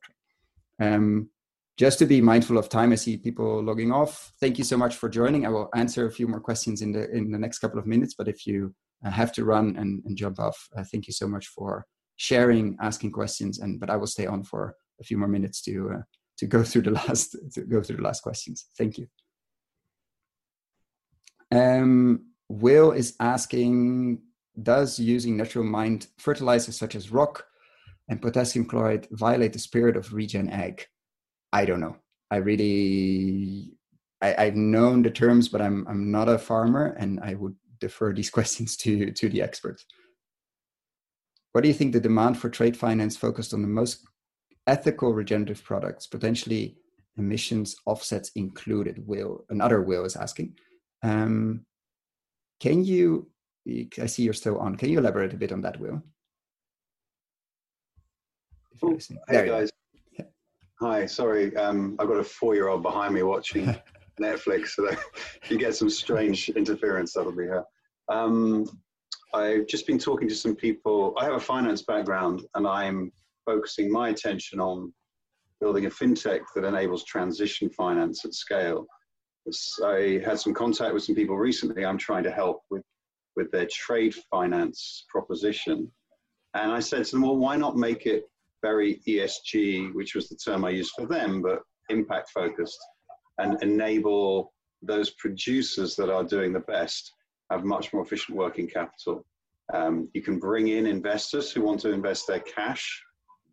um, 0.79 1.29
just 1.77 1.99
to 1.99 2.05
be 2.05 2.21
mindful 2.21 2.57
of 2.57 2.69
time, 2.69 2.91
I 2.91 2.95
see 2.95 3.17
people 3.17 3.63
logging 3.63 3.91
off. 3.91 4.31
Thank 4.39 4.57
you 4.57 4.63
so 4.63 4.77
much 4.77 4.95
for 4.95 5.09
joining. 5.09 5.45
I 5.45 5.49
will 5.49 5.69
answer 5.75 6.05
a 6.05 6.11
few 6.11 6.27
more 6.27 6.39
questions 6.39 6.81
in 6.81 6.91
the 6.91 7.09
in 7.11 7.31
the 7.31 7.39
next 7.39 7.59
couple 7.59 7.79
of 7.79 7.87
minutes. 7.87 8.13
But 8.13 8.27
if 8.27 8.45
you 8.45 8.73
uh, 9.05 9.09
have 9.09 9.31
to 9.33 9.45
run 9.45 9.75
and, 9.77 10.03
and 10.05 10.15
jump 10.15 10.39
off, 10.39 10.69
uh, 10.77 10.83
thank 10.91 11.07
you 11.07 11.13
so 11.13 11.27
much 11.27 11.47
for 11.47 11.85
sharing, 12.15 12.77
asking 12.79 13.11
questions, 13.11 13.59
and 13.59 13.79
but 13.79 13.89
I 13.89 13.95
will 13.95 14.07
stay 14.07 14.27
on 14.27 14.43
for 14.43 14.75
a 15.01 15.03
few 15.03 15.17
more 15.17 15.27
minutes 15.27 15.61
to 15.63 15.91
uh, 15.95 16.01
to 16.37 16.45
go 16.45 16.63
through 16.63 16.83
the 16.83 16.91
last 16.91 17.35
to 17.53 17.61
go 17.61 17.81
through 17.81 17.97
the 17.97 18.03
last 18.03 18.21
questions. 18.21 18.67
Thank 18.77 18.97
you. 18.97 19.07
Um, 21.51 22.25
Will 22.49 22.91
is 22.91 23.15
asking, 23.19 24.21
does 24.61 24.99
using 24.99 25.37
natural 25.37 25.63
mined 25.63 26.07
fertilizers 26.17 26.77
such 26.77 26.95
as 26.95 27.11
rock 27.11 27.45
and 28.09 28.21
potassium 28.21 28.65
chloride 28.65 29.07
violate 29.11 29.53
the 29.53 29.59
spirit 29.59 29.95
of 29.95 30.13
regen 30.13 30.49
ag? 30.49 30.85
I 31.53 31.65
don't 31.65 31.79
know. 31.79 31.95
I 32.31 32.37
really, 32.37 33.73
I, 34.21 34.45
have 34.45 34.55
known 34.55 35.03
the 35.03 35.11
terms, 35.11 35.47
but 35.47 35.61
I'm 35.61 35.87
I'm 35.87 36.11
not 36.11 36.27
a 36.27 36.39
farmer, 36.39 36.95
and 36.99 37.19
I 37.21 37.35
would 37.35 37.55
defer 37.79 38.11
these 38.11 38.29
questions 38.37 38.75
to 38.77 39.11
to 39.11 39.29
the 39.29 39.41
experts. 39.41 39.85
What 41.51 41.61
do 41.61 41.67
you 41.67 41.75
think 41.75 41.93
the 41.93 41.99
demand 41.99 42.39
for 42.39 42.49
trade 42.49 42.75
finance 42.75 43.15
focused 43.15 43.53
on 43.53 43.61
the 43.61 43.67
most 43.67 44.03
ethical 44.65 45.13
regenerative 45.13 45.63
products, 45.63 46.07
potentially 46.07 46.75
emissions 47.17 47.75
offsets 47.85 48.31
included? 48.35 49.05
Will 49.05 49.45
another 49.49 49.83
Will 49.83 50.05
is 50.05 50.15
asking. 50.15 50.55
Um, 51.03 51.65
can 52.59 52.83
you? 52.83 53.29
I 54.01 54.07
see 54.07 54.23
you're 54.23 54.33
still 54.33 54.57
on. 54.57 54.75
Can 54.75 54.89
you 54.89 54.97
elaborate 54.97 55.33
a 55.33 55.37
bit 55.37 55.51
on 55.51 55.61
that, 55.61 55.79
Will? 55.79 56.01
Oh, 58.81 58.97
hey 59.29 59.47
guys. 59.47 59.69
Hi, 60.81 61.05
sorry, 61.05 61.55
um, 61.55 61.95
I've 61.99 62.07
got 62.07 62.17
a 62.17 62.23
four-year-old 62.23 62.81
behind 62.81 63.13
me 63.13 63.23
watching 63.23 63.75
Netflix, 64.19 64.69
so 64.69 64.89
you 65.49 65.57
get 65.57 65.75
some 65.75 65.89
strange 65.89 66.49
interference, 66.49 67.13
that'll 67.13 67.31
be 67.31 67.45
her. 67.45 67.63
Um, 68.09 68.65
I've 69.33 69.67
just 69.67 69.85
been 69.87 69.99
talking 69.99 70.27
to 70.27 70.35
some 70.35 70.55
people. 70.55 71.13
I 71.17 71.25
have 71.25 71.35
a 71.35 71.39
finance 71.39 71.83
background, 71.83 72.45
and 72.55 72.67
I'm 72.67 73.11
focusing 73.45 73.91
my 73.91 74.09
attention 74.09 74.59
on 74.59 74.91
building 75.61 75.85
a 75.85 75.89
fintech 75.89 76.41
that 76.55 76.65
enables 76.65 77.03
transition 77.05 77.69
finance 77.69 78.25
at 78.25 78.33
scale. 78.33 78.85
I 79.83 80.21
had 80.25 80.39
some 80.39 80.53
contact 80.53 80.93
with 80.93 81.03
some 81.03 81.15
people 81.15 81.37
recently. 81.37 81.85
I'm 81.85 81.97
trying 81.97 82.23
to 82.23 82.31
help 82.31 82.63
with 82.69 82.83
with 83.35 83.49
their 83.51 83.67
trade 83.71 84.13
finance 84.29 85.05
proposition, 85.09 85.91
and 86.53 86.71
I 86.71 86.79
said 86.79 87.05
to 87.05 87.11
them, 87.11 87.21
"Well, 87.23 87.37
why 87.37 87.55
not 87.57 87.75
make 87.75 88.05
it 88.05 88.25
very 88.63 89.01
ESG, 89.07 89.93
which 89.93 90.15
was 90.15 90.27
the 90.29 90.35
term 90.35 90.65
I 90.65 90.71
used 90.71 90.93
for 90.97 91.05
them, 91.05 91.43
but 91.43 91.59
impact 91.89 92.31
focused, 92.31 92.79
and 93.37 93.61
enable 93.61 94.53
those 94.81 95.11
producers 95.11 95.95
that 95.97 96.09
are 96.09 96.23
doing 96.23 96.51
the 96.53 96.61
best 96.61 97.13
have 97.51 97.63
much 97.63 97.93
more 97.93 98.01
efficient 98.01 98.35
working 98.35 98.67
capital. 98.67 99.25
Um, 99.73 100.09
you 100.13 100.21
can 100.21 100.39
bring 100.39 100.69
in 100.69 100.87
investors 100.87 101.51
who 101.51 101.61
want 101.61 101.79
to 101.81 101.91
invest 101.91 102.27
their 102.27 102.39
cash 102.39 103.03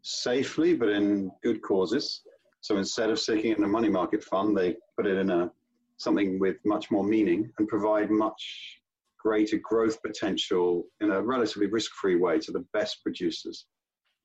safely, 0.03 0.75
but 0.75 0.89
in 0.89 1.31
good 1.43 1.61
causes. 1.61 2.23
So 2.63 2.79
instead 2.79 3.11
of 3.11 3.19
sticking 3.19 3.53
it 3.53 3.59
in 3.59 3.65
a 3.65 3.69
money 3.69 3.89
market 3.89 4.23
fund, 4.25 4.57
they 4.57 4.77
put 4.97 5.07
it 5.07 5.19
in 5.19 5.31
a 5.31 5.51
something 5.99 6.39
with 6.39 6.57
much 6.65 6.91
more 6.91 7.05
meaning 7.05 7.53
and 7.59 7.69
provide 7.69 8.11
much 8.11 8.81
greater 9.19 9.59
growth 9.59 10.01
potential 10.03 10.85
in 11.03 11.11
a 11.11 11.21
relatively 11.21 11.67
risk-free 11.67 12.17
way 12.17 12.39
to 12.39 12.53
the 12.53 12.65
best 12.73 13.03
producers. 13.03 13.67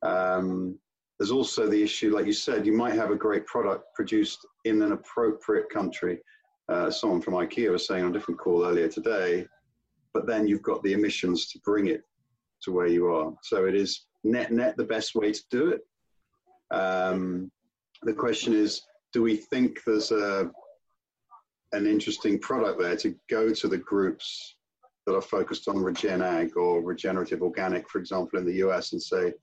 Um, 0.06 0.78
there's 1.18 1.32
also 1.32 1.68
the 1.68 1.82
issue, 1.82 2.14
like 2.14 2.26
you 2.26 2.34
said, 2.34 2.66
you 2.66 2.74
might 2.74 2.94
have 2.94 3.12
a 3.12 3.16
great 3.16 3.46
product 3.46 3.86
produced 3.96 4.46
in 4.66 4.82
an 4.82 4.92
appropriate 4.92 5.70
country. 5.70 6.20
Uh, 6.68 6.92
someone 6.92 7.22
from 7.22 7.36
IKEA 7.36 7.72
was 7.72 7.88
saying 7.88 8.04
on 8.04 8.10
a 8.10 8.14
different 8.14 8.40
call 8.40 8.66
earlier 8.66 8.88
today, 8.88 9.46
but 10.14 10.28
then 10.28 10.48
you've 10.48 10.62
got 10.62 10.84
the 10.84 10.94
emissions 10.94 11.48
to 11.52 11.60
bring 11.60 11.88
it 11.88 12.02
to 12.64 12.72
where 12.72 12.88
you 12.88 13.08
are. 13.08 13.34
So 13.44 13.66
it 13.66 13.76
is 13.76 14.06
net 14.24 14.52
net 14.52 14.76
the 14.76 14.84
best 14.84 15.16
way 15.16 15.32
to 15.32 15.42
do 15.50 15.70
it. 15.70 15.82
Um, 16.76 17.52
the 18.02 18.14
question 18.14 18.54
is, 18.54 18.82
do 19.14 19.22
we 19.22 19.38
think 19.38 19.84
there's 19.86 20.12
a 20.12 20.52
an 21.72 21.86
interesting 21.86 22.40
product 22.40 22.80
there 22.80 22.96
to 22.96 23.16
go 23.30 23.54
to 23.54 23.68
the 23.68 23.78
groups 23.78 24.56
that 25.06 25.16
are 25.16 25.22
focused 25.22 25.68
on 25.68 25.78
regen 25.78 26.22
ag 26.22 26.58
or 26.58 26.82
regenerative 26.82 27.42
organic, 27.42 27.90
for 27.90 28.00
example, 28.00 28.40
in 28.40 28.46
the 28.46 28.56
US, 28.66 28.94
and 28.94 29.02
say, 29.02 29.34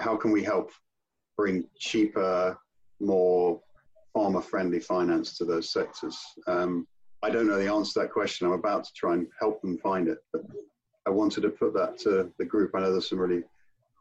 how 0.00 0.16
can 0.16 0.30
we 0.30 0.42
help 0.42 0.70
bring 1.36 1.64
cheaper, 1.78 2.56
more 3.00 3.60
farmer 4.12 4.40
friendly 4.40 4.80
finance 4.80 5.36
to 5.38 5.44
those 5.44 5.70
sectors? 5.70 6.18
Um, 6.46 6.86
I 7.22 7.30
don't 7.30 7.46
know 7.46 7.58
the 7.58 7.72
answer 7.72 7.94
to 7.94 7.98
that 8.00 8.12
question. 8.12 8.46
I'm 8.46 8.52
about 8.52 8.84
to 8.84 8.92
try 8.94 9.14
and 9.14 9.26
help 9.40 9.60
them 9.62 9.78
find 9.78 10.08
it, 10.08 10.18
but 10.32 10.42
I 11.06 11.10
wanted 11.10 11.42
to 11.42 11.50
put 11.50 11.74
that 11.74 11.98
to 12.00 12.30
the 12.38 12.44
group. 12.44 12.72
I 12.74 12.80
know 12.80 12.92
there's 12.92 13.08
some 13.08 13.18
really 13.18 13.42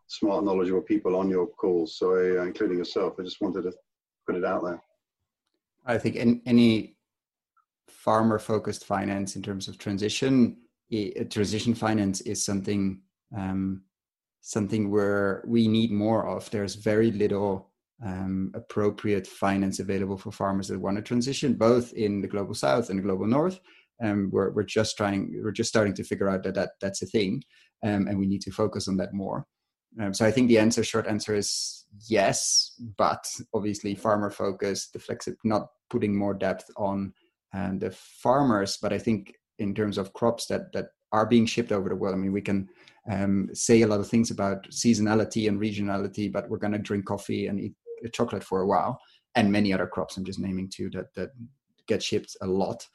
smart, 0.07 0.43
knowledgeable 0.43 0.81
people 0.81 1.15
on 1.15 1.29
your 1.29 1.47
calls, 1.47 1.97
so 1.97 2.11
uh, 2.11 2.43
including 2.43 2.77
yourself. 2.77 3.15
I 3.19 3.23
just 3.23 3.41
wanted 3.41 3.63
to 3.63 3.73
put 4.27 4.35
it 4.35 4.45
out 4.45 4.63
there. 4.63 4.81
I 5.85 5.97
think 5.97 6.15
in, 6.15 6.41
any 6.45 6.97
farmer 7.87 8.39
focused 8.39 8.85
finance 8.85 9.35
in 9.35 9.41
terms 9.41 9.67
of 9.67 9.77
transition, 9.77 10.57
transition 11.29 11.73
finance 11.73 12.21
is 12.21 12.43
something 12.43 13.01
um, 13.35 13.83
something 14.45 14.91
where 14.91 15.41
we 15.47 15.67
need 15.67 15.89
more 15.89 16.27
of. 16.27 16.51
There's 16.51 16.75
very 16.75 17.11
little 17.11 17.71
um, 18.05 18.51
appropriate 18.53 19.25
finance 19.25 19.79
available 19.79 20.17
for 20.17 20.31
farmers 20.31 20.67
that 20.67 20.81
want 20.81 20.97
to 20.97 21.01
transition, 21.01 21.53
both 21.53 21.93
in 21.93 22.21
the 22.21 22.27
global 22.27 22.53
south 22.53 22.89
and 22.89 22.99
the 22.99 23.03
global 23.03 23.25
north. 23.25 23.59
Um, 24.03 24.29
we're, 24.33 24.51
we're 24.51 24.63
just 24.63 24.97
trying, 24.97 25.39
we're 25.41 25.51
just 25.51 25.69
starting 25.69 25.93
to 25.93 26.03
figure 26.03 26.29
out 26.29 26.43
that, 26.43 26.55
that 26.55 26.71
that's 26.81 27.01
a 27.01 27.05
thing, 27.05 27.41
um, 27.85 28.07
and 28.07 28.19
we 28.19 28.27
need 28.27 28.41
to 28.41 28.51
focus 28.51 28.87
on 28.89 28.97
that 28.97 29.13
more. 29.13 29.45
Um, 30.01 30.13
so 30.13 30.25
I 30.25 30.31
think 30.31 30.49
the 30.49 30.59
answer, 30.59 30.83
short 30.83 31.07
answer 31.07 31.35
is 31.35 31.85
yes, 32.09 32.73
but 32.97 33.25
obviously 33.53 33.95
farmer 33.95 34.29
focus, 34.29 34.89
the 34.91 34.99
flexi- 34.99 35.35
not 35.45 35.67
putting 35.89 36.17
more 36.17 36.33
depth 36.33 36.69
on 36.75 37.13
um, 37.53 37.79
the 37.79 37.91
farmers. 37.91 38.77
But 38.81 38.91
I 38.91 38.97
think 38.97 39.35
in 39.59 39.73
terms 39.73 39.97
of 39.97 40.11
crops 40.11 40.47
that 40.47 40.73
that 40.73 40.87
are 41.14 41.26
being 41.26 41.45
shipped 41.45 41.72
over 41.72 41.88
the 41.88 41.95
world, 41.95 42.16
I 42.16 42.18
mean, 42.18 42.34
we 42.34 42.41
can 42.41 42.68
um, 43.09 43.49
say 43.53 43.84
a 43.84 43.88
lot 43.88 43.99
of 43.99 44.09
things 44.09 44.32
about 44.32 44.70
seasonality 44.70 45.47
and 45.47 45.61
regionality, 45.61 46.32
but 46.32 46.49
we're 46.49 46.57
going 46.57 46.74
to 46.74 46.80
drink 46.80 47.05
coffee 47.05 47.47
and 47.47 47.59
eat 47.59 47.74
chocolate 48.11 48.43
for 48.43 48.61
a 48.61 48.68
while, 48.68 48.99
and 49.36 49.51
many 49.51 49.72
other 49.72 49.88
crops. 49.88 50.18
I'm 50.18 50.26
just 50.26 50.39
naming 50.39 50.70
two 50.70 50.89
that 50.89 51.14
that 51.16 51.30
get 51.88 52.03
shipped 52.03 52.36
a 52.41 52.47
lot. 52.47 52.86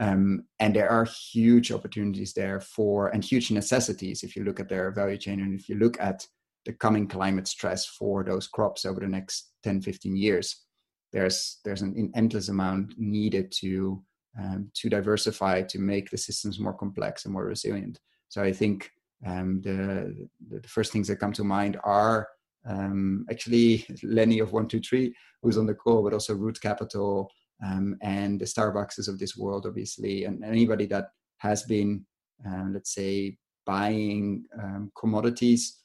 Um, 0.00 0.44
and 0.58 0.74
there 0.74 0.88
are 0.88 1.04
huge 1.04 1.70
opportunities 1.70 2.32
there 2.32 2.60
for 2.60 3.08
and 3.08 3.22
huge 3.22 3.50
necessities 3.50 4.22
if 4.22 4.34
you 4.34 4.42
look 4.42 4.58
at 4.58 4.68
their 4.68 4.90
value 4.90 5.18
chain 5.18 5.40
and 5.40 5.58
if 5.58 5.68
you 5.68 5.76
look 5.76 6.00
at 6.00 6.26
the 6.64 6.72
coming 6.72 7.06
climate 7.06 7.46
stress 7.46 7.86
for 7.86 8.24
those 8.24 8.48
crops 8.48 8.84
over 8.86 9.00
the 9.00 9.06
next 9.06 9.52
10 9.64 9.82
15 9.82 10.16
years 10.16 10.64
there's 11.12 11.60
there's 11.64 11.82
an 11.82 12.10
endless 12.14 12.48
amount 12.48 12.94
needed 12.98 13.52
to 13.52 14.02
um, 14.38 14.70
to 14.74 14.88
diversify 14.88 15.62
to 15.62 15.78
make 15.78 16.10
the 16.10 16.18
systems 16.18 16.58
more 16.58 16.74
complex 16.74 17.24
and 17.24 17.32
more 17.32 17.44
resilient. 17.44 17.98
So 18.28 18.42
i 18.42 18.52
think 18.52 18.90
um, 19.26 19.60
the 19.62 20.28
the 20.50 20.68
first 20.68 20.92
things 20.92 21.08
that 21.08 21.16
come 21.16 21.32
to 21.34 21.44
mind 21.44 21.78
are 21.84 22.28
um, 22.68 23.24
actually 23.30 23.86
lenny 24.02 24.40
of 24.40 24.52
123 24.52 25.14
who's 25.42 25.58
on 25.58 25.66
the 25.66 25.74
call 25.74 26.02
but 26.02 26.12
also 26.12 26.34
root 26.34 26.60
capital 26.60 27.30
um, 27.64 27.96
and 28.02 28.40
the 28.40 28.44
starbuckses 28.44 29.08
of 29.08 29.18
this 29.18 29.36
world 29.36 29.64
obviously 29.66 30.24
and 30.24 30.44
anybody 30.44 30.86
that 30.86 31.06
has 31.38 31.62
been 31.62 32.04
um, 32.44 32.72
let's 32.74 32.92
say 32.92 33.38
buying 33.64 34.44
um, 34.60 34.90
commodities 34.98 35.82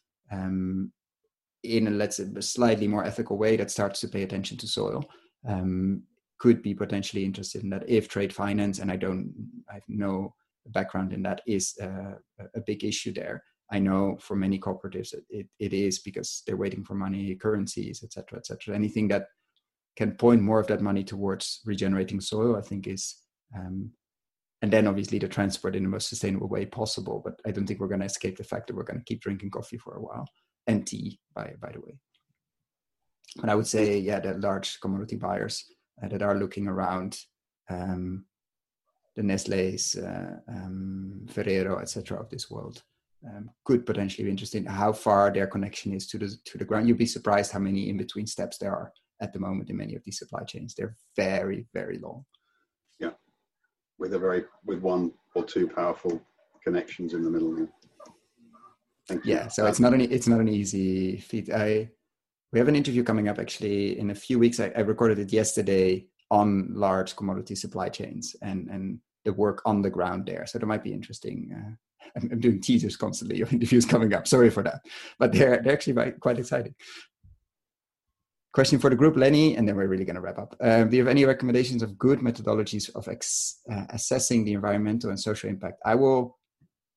in 1.64 1.88
a 1.88 1.91
let's 1.91 2.18
say 2.18 2.26
a 2.36 2.41
slightly 2.41 2.88
more 2.88 3.04
ethical 3.04 3.38
way 3.38 3.56
that 3.56 3.72
starts 3.72 3.99
to 3.99 4.08
pay 4.08 4.24
attention 4.24 4.58
to 4.58 4.68
soil. 4.68 5.06
Um, 5.47 6.04
could 6.42 6.64
be 6.64 6.74
potentially 6.74 7.24
interested 7.24 7.62
in 7.64 7.70
that 7.70 7.88
if 7.88 8.08
trade 8.08 8.34
finance 8.34 8.80
and 8.80 8.92
i 8.92 8.96
don't 8.96 9.32
i 9.70 9.76
have 9.76 9.88
no 9.88 10.34
background 10.78 11.14
in 11.14 11.22
that 11.22 11.42
is 11.46 11.76
uh, 11.82 12.16
a 12.56 12.62
big 12.66 12.84
issue 12.84 13.14
there 13.14 13.44
i 13.72 13.78
know 13.78 14.18
for 14.20 14.36
many 14.36 14.58
cooperatives 14.60 15.14
it, 15.14 15.24
it, 15.30 15.48
it 15.60 15.74
is 15.74 16.00
because 16.00 16.42
they're 16.46 16.64
waiting 16.64 16.84
for 16.84 16.96
money 16.96 17.36
currencies 17.36 18.02
etc 18.04 18.39
etc 18.39 18.76
anything 18.76 19.08
that 19.08 19.28
can 19.96 20.12
point 20.14 20.42
more 20.42 20.60
of 20.60 20.68
that 20.68 20.82
money 20.82 21.04
towards 21.04 21.62
regenerating 21.64 22.20
soil 22.20 22.56
i 22.56 22.62
think 22.62 22.88
is 22.88 23.04
um, 23.56 23.92
and 24.64 24.72
then 24.72 24.88
obviously 24.88 25.20
the 25.20 25.28
transport 25.28 25.76
in 25.76 25.84
the 25.84 25.89
most 25.89 26.08
sustainable 26.08 26.48
way 26.48 26.66
possible. 26.66 27.22
But 27.24 27.39
I 27.46 27.52
don't 27.52 27.66
think 27.66 27.80
we're 27.80 27.88
going 27.88 28.02
to 28.02 28.06
escape 28.06 28.38
the 28.38 28.44
fact 28.44 28.68
that 28.68 28.76
we're 28.76 28.84
going 28.84 29.00
to 29.00 29.06
keep 29.06 29.22
drinking 29.22 29.50
coffee 29.50 29.78
for 29.78 29.96
a 29.96 30.02
while 30.02 30.28
and 30.68 30.86
tea, 30.86 31.20
by 31.36 31.54
by 31.60 31.72
the 31.72 31.82
way. 31.82 31.98
But 33.38 33.50
I 33.50 33.56
would 33.56 33.68
say, 33.68 33.98
yeah, 33.98 34.20
the 34.20 34.34
large 34.36 34.80
commodity 34.82 35.16
buyers 35.16 35.66
uh, 36.04 36.08
that 36.08 36.22
are 36.22 36.38
looking 36.38 36.68
around, 36.68 37.20
um, 37.70 38.26
the 39.16 39.24
Nestle's, 39.24 39.95
uh, 39.95 40.38
um, 40.47 41.26
Ferrero, 41.30 41.80
etc. 41.80 42.20
of 42.20 42.30
this 42.30 42.49
world, 42.49 42.84
um, 43.28 43.49
could 43.66 43.86
potentially 43.86 44.26
be 44.26 44.32
interesting. 44.32 44.66
How 44.66 44.93
far 44.93 45.32
their 45.32 45.47
connection 45.47 45.93
is 45.93 46.08
to 46.08 46.18
the 46.18 46.36
to 46.45 46.58
the 46.58 46.66
ground. 46.66 46.88
You'd 46.88 46.97
be 46.97 47.06
surprised 47.06 47.52
how 47.52 47.60
many 47.60 47.89
in 47.89 47.97
between 47.97 48.26
steps 48.28 48.58
there 48.58 48.72
are 48.72 48.91
at 49.22 49.34
the 49.34 49.39
moment 49.39 49.70
in 49.70 49.78
many 49.78 49.95
of 49.95 50.04
these 50.04 50.18
supply 50.18 50.43
chains. 50.43 50.74
They're 50.74 50.95
very 51.16 51.68
very 51.74 51.99
long 51.99 52.26
Yeah, 52.99 53.12
with 53.99 54.14
a 54.14 54.20
very 54.20 54.45
with 54.66 54.80
one 54.80 55.12
or 55.36 55.43
two 55.43 55.68
powerful 55.68 56.22
connections 56.64 57.14
in 57.14 57.24
the 57.24 57.30
middle. 57.30 57.68
Thank 59.08 59.26
you. 59.26 59.34
Yeah, 59.34 59.47
so 59.47 59.66
it's 59.66 59.80
not 59.80 59.93
an 59.93 60.02
it's 60.02 60.28
not 60.28 60.39
an 60.39 60.47
easy 60.47 61.18
feat. 61.18 61.52
I 61.54 61.89
we 62.52 62.60
have 62.60 62.68
an 62.68 62.76
interview 62.76 63.04
coming 63.04 63.28
up 63.28 63.39
actually 63.39 63.99
in 63.99 64.12
a 64.12 64.16
few 64.16 64.38
weeks. 64.39 64.60
I, 64.60 64.72
I 64.76 64.82
recorded 64.82 65.20
it 65.20 65.32
yesterday 65.32 66.06
on 66.30 66.74
large 66.74 67.16
commodity 67.16 67.56
supply 67.56 67.89
chains 67.89 68.36
and 68.41 68.70
and 68.70 68.99
the 69.26 69.34
work 69.34 69.62
on 69.66 69.82
the 69.82 69.89
ground 69.89 70.26
there. 70.26 70.45
So 70.47 70.58
that 70.58 70.66
might 70.66 70.84
be 70.84 70.93
interesting. 70.93 71.52
Uh, 71.56 71.72
I'm, 72.16 72.30
I'm, 72.32 72.39
doing 72.39 72.60
teasers 72.60 72.97
constantly 72.97 73.41
of 73.41 73.54
interviews 73.54 73.86
coming 73.86 74.14
up. 74.14 74.28
Sorry 74.28 74.49
for 74.49 74.64
that, 74.64 74.82
but 75.20 75.32
they're 75.32 75.62
they're 75.62 75.74
actually 75.74 76.12
quite 76.20 76.39
exciting 76.39 76.76
question 78.54 78.80
for 78.80 78.89
the 78.89 78.95
group, 78.95 79.16
Lenny, 79.16 79.56
and 79.56 79.68
then 79.68 79.76
we're 79.76 79.88
really 79.88 80.06
going 80.06 80.16
to 80.16 80.22
wrap 80.22 80.38
up. 80.38 80.56
Uh, 80.60 80.84
do 80.84 80.97
you 80.97 81.02
have 81.02 81.10
any 81.10 81.26
recommendations 81.26 81.82
of 81.82 81.97
good 81.97 82.20
methodologies 82.20 82.93
of 82.95 83.08
ex- 83.08 83.62
uh, 83.72 83.86
assessing 83.89 84.43
the 84.43 84.54
environmental 84.54 85.10
and 85.10 85.20
social 85.20 85.49
impact? 85.49 85.80
I 85.86 85.95
will 85.95 86.38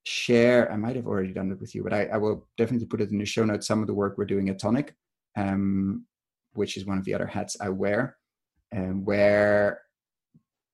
share, 0.04 0.70
I 0.70 0.76
might 0.76 0.96
have 0.96 1.06
already 1.06 1.32
done 1.32 1.52
it 1.52 1.60
with 1.60 1.74
you, 1.74 1.82
but 1.84 1.92
I, 1.92 2.06
I 2.06 2.16
will 2.16 2.48
definitely 2.58 2.86
put 2.86 3.00
it 3.00 3.10
in 3.10 3.18
the 3.18 3.24
show 3.24 3.44
notes, 3.44 3.66
some 3.66 3.80
of 3.80 3.86
the 3.86 3.94
work 3.94 4.18
we're 4.18 4.24
doing 4.24 4.48
at 4.48 4.58
Toniic, 4.58 4.94
um, 5.36 6.06
which 6.54 6.76
is 6.76 6.86
one 6.86 6.98
of 6.98 7.04
the 7.04 7.14
other 7.14 7.26
hats 7.26 7.56
I 7.60 7.68
wear, 7.68 8.16
and 8.72 9.04
where, 9.04 9.80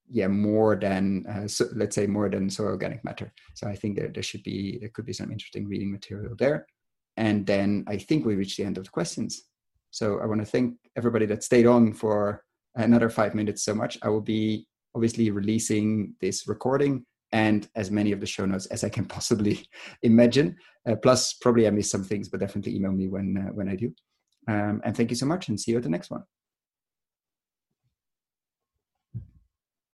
yeah, 0.08 0.28
more 0.28 0.76
than, 0.76 1.24
uh, 1.26 1.46
so, 1.46 1.66
let's 1.74 1.94
say 1.94 2.06
more 2.06 2.28
than 2.28 2.50
soil 2.50 2.68
organic 2.68 3.04
matter. 3.04 3.32
So 3.54 3.68
I 3.68 3.76
think 3.76 3.96
there, 3.96 4.10
there 4.12 4.22
should 4.22 4.42
be, 4.42 4.78
there 4.78 4.90
could 4.90 5.06
be 5.06 5.12
some 5.12 5.30
interesting 5.30 5.68
reading 5.68 5.92
material 5.92 6.34
there. 6.38 6.66
And 7.16 7.46
then 7.46 7.84
I 7.86 7.98
think 7.98 8.24
we 8.24 8.34
reached 8.34 8.56
the 8.56 8.64
end 8.64 8.78
of 8.78 8.84
the 8.84 8.90
questions. 8.90 9.42
So 9.90 10.20
I 10.20 10.26
want 10.26 10.40
to 10.40 10.46
thank 10.46 10.76
everybody 10.96 11.26
that 11.26 11.42
stayed 11.42 11.66
on 11.66 11.92
for 11.92 12.42
another 12.76 13.10
five 13.10 13.34
minutes 13.34 13.64
so 13.64 13.74
much. 13.74 13.98
I 14.02 14.08
will 14.08 14.20
be 14.20 14.66
obviously 14.94 15.30
releasing 15.30 16.14
this 16.20 16.48
recording 16.48 17.04
and 17.32 17.68
as 17.76 17.90
many 17.90 18.12
of 18.12 18.20
the 18.20 18.26
show 18.26 18.44
notes 18.44 18.66
as 18.66 18.84
I 18.84 18.88
can 18.88 19.04
possibly 19.04 19.68
imagine. 20.02 20.56
Uh, 20.88 20.96
plus, 20.96 21.34
probably 21.34 21.66
I 21.66 21.70
missed 21.70 21.90
some 21.90 22.04
things, 22.04 22.28
but 22.28 22.40
definitely 22.40 22.76
email 22.76 22.92
me 22.92 23.08
when 23.08 23.36
uh, 23.36 23.52
when 23.52 23.68
I 23.68 23.76
do. 23.76 23.94
Um, 24.50 24.80
and 24.84 24.96
thank 24.96 25.10
you 25.10 25.16
so 25.16 25.26
much, 25.26 25.48
and 25.48 25.60
see 25.60 25.70
you 25.70 25.76
at 25.76 25.84
the 25.84 25.88
next 25.96 26.10
one. 26.10 26.24